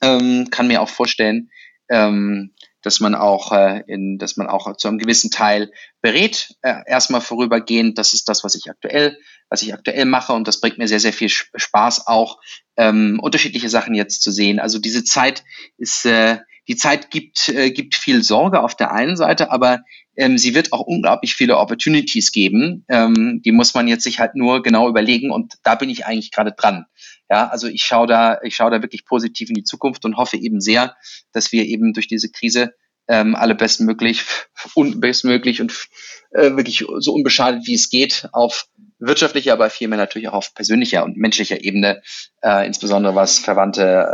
Ähm, 0.00 0.48
kann 0.50 0.66
mir 0.66 0.82
auch 0.82 0.88
vorstellen, 0.88 1.50
ähm, 1.92 2.54
dass 2.80 2.98
man 2.98 3.14
auch 3.14 3.52
äh, 3.52 3.84
in, 3.86 4.18
dass 4.18 4.36
man 4.36 4.48
auch 4.48 4.76
zu 4.76 4.88
einem 4.88 4.98
gewissen 4.98 5.30
Teil 5.30 5.70
berät. 6.00 6.54
Äh, 6.62 6.80
erstmal 6.86 7.20
vorübergehend, 7.20 7.98
das 7.98 8.14
ist 8.14 8.28
das, 8.28 8.42
was 8.42 8.54
ich 8.54 8.68
aktuell, 8.70 9.18
was 9.48 9.62
ich 9.62 9.72
aktuell 9.72 10.06
mache 10.06 10.32
und 10.32 10.48
das 10.48 10.60
bringt 10.60 10.78
mir 10.78 10.88
sehr, 10.88 11.00
sehr 11.00 11.12
viel 11.12 11.28
Spaß 11.28 12.06
auch, 12.06 12.40
ähm, 12.76 13.20
unterschiedliche 13.22 13.68
Sachen 13.68 13.94
jetzt 13.94 14.22
zu 14.22 14.32
sehen. 14.32 14.58
Also 14.58 14.78
diese 14.78 15.04
Zeit 15.04 15.44
ist, 15.76 16.06
äh, 16.06 16.38
die 16.66 16.76
Zeit 16.76 17.10
gibt, 17.10 17.48
äh, 17.50 17.70
gibt 17.70 17.94
viel 17.94 18.22
Sorge 18.22 18.62
auf 18.62 18.74
der 18.74 18.92
einen 18.92 19.16
Seite, 19.16 19.50
aber 19.50 19.82
ähm, 20.16 20.38
sie 20.38 20.54
wird 20.54 20.72
auch 20.72 20.80
unglaublich 20.80 21.34
viele 21.34 21.58
Opportunities 21.58 22.32
geben. 22.32 22.84
Ähm, 22.88 23.40
die 23.44 23.52
muss 23.52 23.74
man 23.74 23.88
jetzt 23.88 24.04
sich 24.04 24.20
halt 24.20 24.34
nur 24.34 24.62
genau 24.62 24.88
überlegen 24.88 25.30
und 25.30 25.54
da 25.62 25.74
bin 25.74 25.90
ich 25.90 26.06
eigentlich 26.06 26.30
gerade 26.30 26.52
dran. 26.52 26.86
Ja, 27.30 27.48
also 27.48 27.66
ich 27.66 27.82
schaue 27.82 28.06
da, 28.06 28.38
ich 28.42 28.54
schaue 28.54 28.70
da 28.70 28.82
wirklich 28.82 29.06
positiv 29.06 29.48
in 29.48 29.54
die 29.54 29.64
Zukunft 29.64 30.04
und 30.04 30.16
hoffe 30.16 30.36
eben 30.36 30.60
sehr, 30.60 30.96
dass 31.32 31.52
wir 31.52 31.64
eben 31.64 31.92
durch 31.94 32.08
diese 32.08 32.30
Krise 32.30 32.74
ähm, 33.08 33.34
alle 33.34 33.54
bestmöglich 33.54 34.24
und 34.74 35.00
bestmöglich 35.00 35.60
und 35.60 35.88
äh, 36.32 36.56
wirklich 36.56 36.84
so 36.98 37.12
unbeschadet 37.12 37.66
wie 37.66 37.74
es 37.74 37.90
geht 37.90 38.28
auf 38.32 38.66
wirtschaftlicher, 38.98 39.52
aber 39.52 39.68
vielmehr 39.70 39.98
natürlich 39.98 40.28
auch 40.28 40.34
auf 40.34 40.54
persönlicher 40.54 41.04
und 41.04 41.16
menschlicher 41.16 41.64
Ebene, 41.64 42.02
äh, 42.42 42.66
insbesondere 42.66 43.14
was 43.14 43.38
Verwandte 43.38 44.06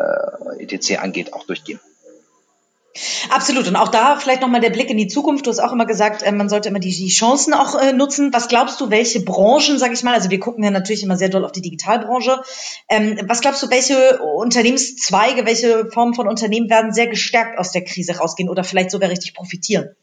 äh, 0.58 0.62
etc. 0.62 0.98
angeht, 0.98 1.34
auch 1.34 1.44
durchgehen. 1.44 1.80
Absolut. 3.30 3.68
Und 3.68 3.76
auch 3.76 3.88
da 3.88 4.16
vielleicht 4.16 4.40
nochmal 4.40 4.60
der 4.60 4.70
Blick 4.70 4.90
in 4.90 4.96
die 4.96 5.06
Zukunft. 5.06 5.46
Du 5.46 5.50
hast 5.50 5.60
auch 5.60 5.72
immer 5.72 5.86
gesagt, 5.86 6.22
äh, 6.22 6.32
man 6.32 6.48
sollte 6.48 6.68
immer 6.68 6.80
die, 6.80 7.08
Chancen 7.08 7.54
auch 7.54 7.74
äh, 7.74 7.92
nutzen. 7.92 8.32
Was 8.32 8.48
glaubst 8.48 8.80
du, 8.80 8.90
welche 8.90 9.20
Branchen, 9.20 9.78
sage 9.78 9.94
ich 9.94 10.02
mal, 10.02 10.14
also 10.14 10.30
wir 10.30 10.40
gucken 10.40 10.64
ja 10.64 10.70
natürlich 10.70 11.02
immer 11.02 11.16
sehr 11.16 11.28
doll 11.28 11.44
auf 11.44 11.52
die 11.52 11.60
Digitalbranche. 11.60 12.40
Ähm, 12.88 13.18
was 13.26 13.40
glaubst 13.40 13.62
du, 13.62 13.70
welche 13.70 14.18
Unternehmenszweige, 14.18 15.46
welche 15.46 15.90
Formen 15.92 16.14
von 16.14 16.28
Unternehmen 16.28 16.70
werden 16.70 16.92
sehr 16.92 17.06
gestärkt 17.06 17.58
aus 17.58 17.72
der 17.72 17.84
Krise 17.84 18.16
rausgehen 18.16 18.48
oder 18.48 18.64
vielleicht 18.64 18.90
sogar 18.90 19.10
richtig 19.10 19.34
profitieren? 19.34 19.94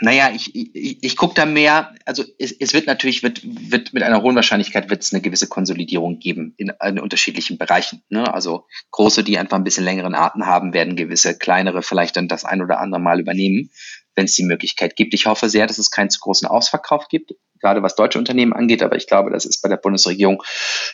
Naja, 0.00 0.30
ich, 0.32 0.54
ich, 0.54 1.02
ich 1.02 1.16
gucke 1.16 1.34
da 1.34 1.44
mehr, 1.44 1.94
also 2.04 2.24
es, 2.38 2.52
es 2.52 2.72
wird 2.72 2.86
natürlich, 2.86 3.22
wird, 3.22 3.42
wird 3.44 3.92
mit 3.92 4.02
einer 4.02 4.22
hohen 4.22 4.36
Wahrscheinlichkeit 4.36 4.90
wird 4.90 5.02
es 5.02 5.12
eine 5.12 5.22
gewisse 5.22 5.48
Konsolidierung 5.48 6.20
geben 6.20 6.54
in, 6.56 6.72
in 6.84 7.00
unterschiedlichen 7.00 7.58
Bereichen. 7.58 8.02
Ne? 8.08 8.32
Also 8.32 8.66
große, 8.92 9.24
die 9.24 9.38
einfach 9.38 9.56
ein 9.56 9.64
bisschen 9.64 9.84
längeren 9.84 10.14
Arten 10.14 10.46
haben, 10.46 10.72
werden 10.72 10.94
gewisse 10.94 11.36
kleinere 11.36 11.82
vielleicht 11.82 12.16
dann 12.16 12.28
das 12.28 12.44
ein 12.44 12.62
oder 12.62 12.80
andere 12.80 13.00
Mal 13.00 13.18
übernehmen, 13.18 13.70
wenn 14.14 14.26
es 14.26 14.34
die 14.34 14.44
Möglichkeit 14.44 14.94
gibt. 14.94 15.14
Ich 15.14 15.26
hoffe 15.26 15.48
sehr, 15.48 15.66
dass 15.66 15.78
es 15.78 15.90
keinen 15.90 16.10
zu 16.10 16.20
großen 16.20 16.46
Ausverkauf 16.46 17.08
gibt, 17.08 17.32
gerade 17.60 17.82
was 17.82 17.96
deutsche 17.96 18.18
Unternehmen 18.18 18.52
angeht, 18.52 18.82
aber 18.82 18.96
ich 18.96 19.06
glaube, 19.06 19.30
das 19.30 19.44
ist 19.44 19.62
bei 19.62 19.68
der 19.68 19.76
Bundesregierung 19.78 20.42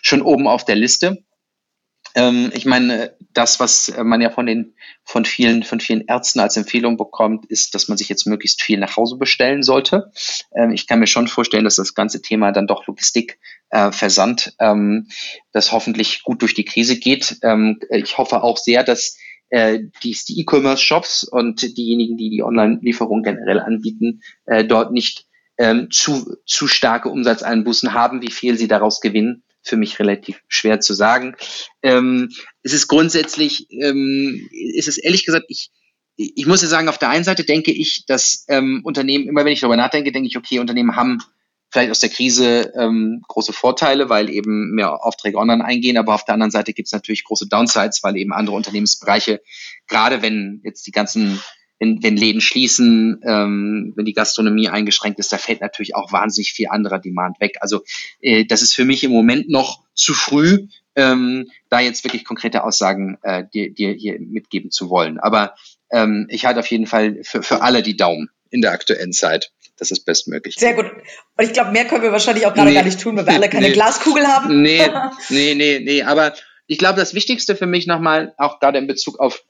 schon 0.02 0.22
oben 0.22 0.48
auf 0.48 0.64
der 0.64 0.76
Liste. 0.76 1.24
Ähm, 2.14 2.52
ich 2.54 2.64
meine, 2.64 3.16
das, 3.32 3.58
was 3.58 3.92
man 4.02 4.20
ja 4.20 4.30
von 4.30 4.46
den, 4.46 4.74
von 5.04 5.24
vielen, 5.24 5.62
von 5.64 5.80
vielen 5.80 6.06
Ärzten 6.06 6.40
als 6.40 6.56
Empfehlung 6.56 6.96
bekommt, 6.96 7.46
ist, 7.46 7.74
dass 7.74 7.88
man 7.88 7.98
sich 7.98 8.08
jetzt 8.08 8.26
möglichst 8.26 8.62
viel 8.62 8.78
nach 8.78 8.96
Hause 8.96 9.16
bestellen 9.16 9.62
sollte. 9.62 10.12
Ähm, 10.54 10.70
ich 10.70 10.86
kann 10.86 11.00
mir 11.00 11.06
schon 11.06 11.28
vorstellen, 11.28 11.64
dass 11.64 11.76
das 11.76 11.94
ganze 11.94 12.22
Thema 12.22 12.52
dann 12.52 12.66
doch 12.66 12.86
Logistik, 12.86 13.38
äh, 13.70 13.90
Versand, 13.90 14.54
ähm, 14.60 15.08
das 15.52 15.72
hoffentlich 15.72 16.22
gut 16.22 16.42
durch 16.42 16.54
die 16.54 16.64
Krise 16.64 16.98
geht. 16.98 17.38
Ähm, 17.42 17.80
ich 17.90 18.16
hoffe 18.18 18.42
auch 18.42 18.58
sehr, 18.58 18.84
dass 18.84 19.16
äh, 19.50 19.80
die 20.02 20.16
E-Commerce-Shops 20.40 21.24
und 21.24 21.76
diejenigen, 21.76 22.16
die 22.16 22.30
die 22.30 22.42
Online-Lieferung 22.42 23.22
generell 23.22 23.60
anbieten, 23.60 24.22
äh, 24.46 24.64
dort 24.64 24.92
nicht 24.92 25.26
ähm, 25.58 25.88
zu, 25.90 26.36
zu 26.46 26.66
starke 26.66 27.08
Umsatzeinbußen 27.08 27.94
haben, 27.94 28.22
wie 28.22 28.30
viel 28.30 28.58
sie 28.58 28.68
daraus 28.68 29.00
gewinnen 29.00 29.43
für 29.64 29.76
mich 29.76 29.98
relativ 29.98 30.42
schwer 30.46 30.80
zu 30.80 30.94
sagen. 30.94 31.34
Ähm, 31.82 32.30
es 32.62 32.72
ist 32.72 32.86
grundsätzlich, 32.86 33.66
ähm, 33.70 34.48
ist 34.52 34.88
es 34.88 34.98
ehrlich 34.98 35.24
gesagt, 35.24 35.46
ich, 35.48 35.70
ich 36.16 36.46
muss 36.46 36.62
ja 36.62 36.68
sagen, 36.68 36.88
auf 36.88 36.98
der 36.98 37.08
einen 37.08 37.24
Seite 37.24 37.44
denke 37.44 37.72
ich, 37.72 38.04
dass 38.06 38.44
ähm, 38.48 38.82
Unternehmen, 38.84 39.26
immer 39.26 39.44
wenn 39.44 39.52
ich 39.52 39.60
darüber 39.60 39.76
nachdenke, 39.76 40.12
denke 40.12 40.28
ich, 40.28 40.36
okay, 40.36 40.58
Unternehmen 40.60 40.94
haben 40.94 41.18
vielleicht 41.70 41.90
aus 41.90 42.00
der 42.00 42.10
Krise 42.10 42.72
ähm, 42.78 43.22
große 43.26 43.52
Vorteile, 43.52 44.08
weil 44.08 44.30
eben 44.30 44.70
mehr 44.70 45.04
Aufträge 45.04 45.38
online 45.38 45.64
eingehen, 45.64 45.98
aber 45.98 46.14
auf 46.14 46.24
der 46.24 46.34
anderen 46.34 46.52
Seite 46.52 46.72
gibt 46.72 46.86
es 46.86 46.92
natürlich 46.92 47.24
große 47.24 47.48
Downsides, 47.48 48.04
weil 48.04 48.16
eben 48.16 48.32
andere 48.32 48.54
Unternehmensbereiche, 48.54 49.42
gerade 49.88 50.22
wenn 50.22 50.60
jetzt 50.62 50.86
die 50.86 50.92
ganzen 50.92 51.40
wenn, 51.78 52.02
wenn 52.02 52.16
Läden 52.16 52.40
schließen, 52.40 53.20
ähm, 53.24 53.92
wenn 53.96 54.04
die 54.04 54.12
Gastronomie 54.12 54.68
eingeschränkt 54.68 55.18
ist, 55.18 55.32
da 55.32 55.38
fällt 55.38 55.60
natürlich 55.60 55.94
auch 55.94 56.12
wahnsinnig 56.12 56.52
viel 56.52 56.68
anderer 56.68 56.98
Demand 56.98 57.40
weg. 57.40 57.56
Also 57.60 57.82
äh, 58.20 58.44
das 58.44 58.62
ist 58.62 58.74
für 58.74 58.84
mich 58.84 59.04
im 59.04 59.10
Moment 59.10 59.48
noch 59.48 59.82
zu 59.94 60.14
früh, 60.14 60.66
ähm, 60.96 61.50
da 61.68 61.80
jetzt 61.80 62.04
wirklich 62.04 62.24
konkrete 62.24 62.64
Aussagen 62.64 63.18
äh, 63.22 63.44
dir, 63.52 63.72
dir 63.72 63.92
hier 63.92 64.18
mitgeben 64.20 64.70
zu 64.70 64.90
wollen. 64.90 65.18
Aber 65.18 65.54
ähm, 65.90 66.26
ich 66.30 66.44
halte 66.44 66.60
auf 66.60 66.66
jeden 66.68 66.86
Fall 66.86 67.18
für, 67.22 67.42
für 67.42 67.62
alle 67.62 67.82
die 67.82 67.96
Daumen 67.96 68.30
in 68.50 68.60
der 68.60 68.72
aktuellen 68.72 69.12
Zeit. 69.12 69.50
Das 69.76 69.90
ist 69.90 70.04
bestmöglich. 70.04 70.54
Sehr 70.54 70.74
gut. 70.74 70.86
Und 70.86 71.44
ich 71.44 71.52
glaube, 71.52 71.72
mehr 71.72 71.84
können 71.84 72.02
wir 72.02 72.12
wahrscheinlich 72.12 72.46
auch 72.46 72.54
gerade 72.54 72.68
nee, 72.68 72.76
gar 72.76 72.84
nicht 72.84 73.00
tun, 73.00 73.16
weil 73.16 73.26
wir 73.26 73.32
alle 73.32 73.48
keine 73.48 73.66
nee, 73.68 73.72
Glaskugel 73.72 74.26
haben. 74.26 74.62
Nee, 74.62 74.88
nee, 75.30 75.54
nee, 75.54 75.80
nee. 75.80 76.02
Aber 76.02 76.34
ich 76.68 76.78
glaube, 76.78 77.00
das 77.00 77.14
Wichtigste 77.14 77.56
für 77.56 77.66
mich 77.66 77.88
nochmal, 77.88 78.34
auch 78.38 78.60
gerade 78.60 78.78
in 78.78 78.86
Bezug 78.86 79.18
auf 79.18 79.42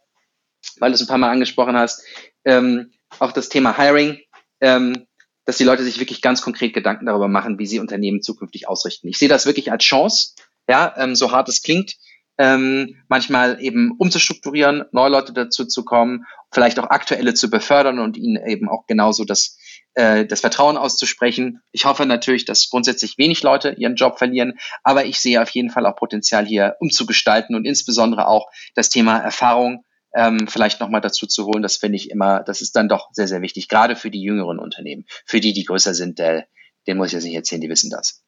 weil 0.78 0.90
du 0.90 0.94
es 0.94 1.00
ein 1.00 1.06
paar 1.06 1.18
Mal 1.18 1.30
angesprochen 1.30 1.76
hast, 1.76 2.04
ähm, 2.44 2.92
auch 3.18 3.32
das 3.32 3.48
Thema 3.48 3.76
Hiring, 3.76 4.18
ähm, 4.60 5.06
dass 5.44 5.58
die 5.58 5.64
Leute 5.64 5.84
sich 5.84 6.00
wirklich 6.00 6.22
ganz 6.22 6.42
konkret 6.42 6.74
Gedanken 6.74 7.06
darüber 7.06 7.28
machen, 7.28 7.58
wie 7.58 7.66
sie 7.66 7.78
Unternehmen 7.78 8.22
zukünftig 8.22 8.68
ausrichten. 8.68 9.08
Ich 9.08 9.18
sehe 9.18 9.28
das 9.28 9.46
wirklich 9.46 9.70
als 9.70 9.84
Chance, 9.84 10.34
ja, 10.68 10.94
ähm, 10.96 11.14
so 11.14 11.32
hart 11.32 11.48
es 11.48 11.62
klingt, 11.62 11.96
ähm, 12.38 12.96
manchmal 13.08 13.60
eben 13.60 13.92
umzustrukturieren, 13.98 14.84
neue 14.92 15.10
Leute 15.10 15.32
dazu 15.32 15.64
zu 15.64 15.84
kommen, 15.84 16.24
vielleicht 16.50 16.78
auch 16.78 16.90
aktuelle 16.90 17.34
zu 17.34 17.50
befördern 17.50 17.98
und 17.98 18.16
ihnen 18.16 18.44
eben 18.46 18.68
auch 18.68 18.86
genauso 18.86 19.24
das, 19.24 19.58
äh, 19.94 20.26
das 20.26 20.40
Vertrauen 20.40 20.76
auszusprechen. 20.76 21.60
Ich 21.70 21.84
hoffe 21.84 22.06
natürlich, 22.06 22.44
dass 22.44 22.68
grundsätzlich 22.70 23.18
wenig 23.18 23.42
Leute 23.42 23.74
ihren 23.78 23.94
Job 23.94 24.18
verlieren, 24.18 24.54
aber 24.82 25.04
ich 25.04 25.20
sehe 25.20 25.40
auf 25.42 25.50
jeden 25.50 25.70
Fall 25.70 25.86
auch 25.86 25.96
Potenzial 25.96 26.44
hier 26.44 26.76
umzugestalten 26.80 27.54
und 27.54 27.66
insbesondere 27.66 28.26
auch 28.26 28.48
das 28.74 28.88
Thema 28.88 29.18
Erfahrung 29.18 29.84
ähm, 30.14 30.46
vielleicht 30.48 30.80
nochmal 30.80 31.00
dazu 31.00 31.26
zu 31.26 31.46
holen, 31.46 31.62
das 31.62 31.76
finde 31.76 31.96
ich 31.96 32.10
immer, 32.10 32.40
das 32.40 32.60
ist 32.60 32.76
dann 32.76 32.88
doch 32.88 33.08
sehr, 33.12 33.28
sehr 33.28 33.42
wichtig, 33.42 33.68
gerade 33.68 33.96
für 33.96 34.10
die 34.10 34.22
jüngeren 34.22 34.58
Unternehmen. 34.58 35.04
Für 35.26 35.40
die, 35.40 35.52
die 35.52 35.64
größer 35.64 35.94
sind, 35.94 36.18
der, 36.18 36.46
den 36.86 36.96
muss 36.96 37.08
ich 37.08 37.14
jetzt 37.14 37.24
nicht 37.24 37.34
erzählen, 37.34 37.60
die 37.60 37.68
wissen 37.68 37.90
das. 37.90 38.22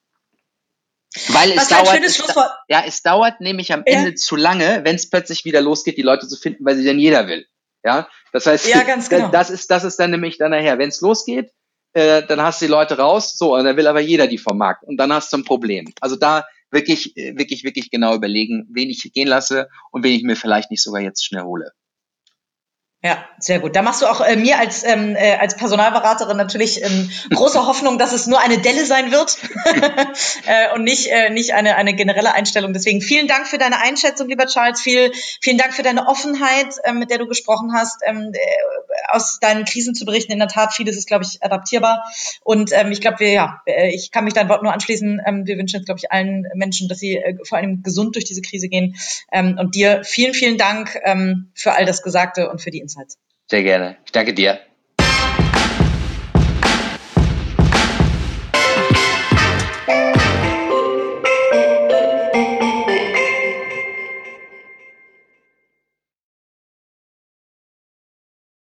Weil 1.28 1.52
es 1.52 1.68
dauert, 1.68 2.02
es, 2.02 2.22
ja, 2.68 2.82
es 2.86 3.02
dauert 3.02 3.40
nämlich 3.40 3.72
am 3.72 3.82
Ende 3.86 4.10
ja. 4.10 4.14
zu 4.16 4.36
lange, 4.36 4.80
wenn 4.84 4.96
es 4.96 5.08
plötzlich 5.08 5.44
wieder 5.44 5.62
losgeht, 5.62 5.96
die 5.96 6.02
Leute 6.02 6.28
zu 6.28 6.36
finden, 6.36 6.64
weil 6.64 6.76
sie 6.76 6.84
denn 6.84 6.98
jeder 6.98 7.26
will. 7.26 7.46
Ja, 7.84 8.08
das 8.32 8.46
heißt, 8.46 8.68
ja, 8.68 8.82
ganz 8.82 9.08
genau. 9.08 9.28
das 9.28 9.48
ist, 9.48 9.70
das 9.70 9.84
ist 9.84 9.98
dann 9.98 10.10
nämlich 10.10 10.38
dann 10.38 10.50
nachher, 10.50 10.78
wenn 10.78 10.88
es 10.88 11.00
losgeht, 11.00 11.52
äh, 11.92 12.22
dann 12.24 12.42
hast 12.42 12.60
du 12.60 12.66
die 12.66 12.70
Leute 12.70 12.98
raus, 12.98 13.38
so, 13.38 13.54
und 13.54 13.64
dann 13.64 13.76
will 13.76 13.86
aber 13.86 14.00
jeder 14.00 14.26
die 14.26 14.38
vom 14.38 14.58
Markt 14.58 14.82
und 14.82 14.96
dann 14.98 15.12
hast 15.12 15.32
du 15.32 15.38
ein 15.38 15.44
Problem. 15.44 15.86
Also 16.00 16.16
da 16.16 16.44
wirklich, 16.70 17.16
äh, 17.16 17.36
wirklich, 17.36 17.64
wirklich 17.64 17.90
genau 17.90 18.14
überlegen, 18.14 18.66
wen 18.70 18.90
ich 18.90 19.10
gehen 19.12 19.28
lasse 19.28 19.68
und 19.90 20.04
wen 20.04 20.12
ich 20.12 20.22
mir 20.22 20.36
vielleicht 20.36 20.70
nicht 20.70 20.82
sogar 20.82 21.00
jetzt 21.00 21.24
schnell 21.24 21.42
hole. 21.42 21.72
Ja, 23.06 23.24
sehr 23.38 23.60
gut. 23.60 23.76
Da 23.76 23.82
machst 23.82 24.02
du 24.02 24.06
auch 24.06 24.20
äh, 24.20 24.34
mir 24.34 24.58
als, 24.58 24.82
ähm, 24.82 25.14
äh, 25.14 25.36
als 25.36 25.56
Personalberaterin 25.56 26.36
natürlich 26.36 26.82
ähm, 26.82 27.08
große 27.32 27.64
Hoffnung, 27.64 27.98
dass 27.98 28.12
es 28.12 28.26
nur 28.26 28.40
eine 28.40 28.58
Delle 28.58 28.84
sein 28.84 29.12
wird 29.12 29.38
äh, 30.46 30.74
und 30.74 30.82
nicht, 30.82 31.06
äh, 31.06 31.30
nicht 31.30 31.54
eine, 31.54 31.76
eine 31.76 31.94
generelle 31.94 32.34
Einstellung. 32.34 32.72
Deswegen 32.72 33.00
vielen 33.00 33.28
Dank 33.28 33.46
für 33.46 33.58
deine 33.58 33.80
Einschätzung, 33.80 34.26
lieber 34.26 34.46
Charles. 34.46 34.80
Viel, 34.80 35.12
vielen 35.40 35.56
Dank 35.56 35.72
für 35.72 35.84
deine 35.84 36.08
Offenheit, 36.08 36.74
äh, 36.82 36.92
mit 36.92 37.10
der 37.10 37.18
du 37.18 37.28
gesprochen 37.28 37.74
hast, 37.76 38.02
ähm, 38.04 38.32
äh, 38.32 38.38
aus 39.12 39.38
deinen 39.40 39.64
Krisen 39.66 39.94
zu 39.94 40.04
berichten. 40.04 40.32
In 40.32 40.40
der 40.40 40.48
Tat, 40.48 40.74
vieles 40.74 40.96
ist, 40.96 41.06
glaube 41.06 41.22
ich, 41.22 41.40
adaptierbar. 41.44 42.02
Und 42.42 42.72
ähm, 42.72 42.90
ich 42.90 43.00
glaube, 43.00 43.20
wir, 43.20 43.30
ja, 43.30 43.62
äh, 43.66 43.94
ich 43.94 44.10
kann 44.10 44.24
mich 44.24 44.34
dein 44.34 44.48
Wort 44.48 44.64
nur 44.64 44.72
anschließen. 44.72 45.22
Ähm, 45.24 45.46
wir 45.46 45.56
wünschen, 45.58 45.84
glaube 45.84 46.00
ich, 46.02 46.10
allen 46.10 46.48
Menschen, 46.54 46.88
dass 46.88 46.98
sie 46.98 47.18
äh, 47.18 47.36
vor 47.44 47.58
allem 47.58 47.84
gesund 47.84 48.16
durch 48.16 48.24
diese 48.24 48.42
Krise 48.42 48.68
gehen. 48.68 48.96
Ähm, 49.30 49.58
und 49.60 49.76
dir 49.76 50.02
vielen, 50.02 50.34
vielen 50.34 50.58
Dank 50.58 50.98
ähm, 51.04 51.52
für 51.54 51.76
all 51.76 51.84
das 51.84 52.02
Gesagte 52.02 52.50
und 52.50 52.60
für 52.60 52.72
die 52.72 52.80
Insights. 52.80 52.95
Sehr 53.50 53.62
gerne. 53.62 53.98
Ich 54.04 54.12
danke 54.12 54.34
dir. 54.34 54.65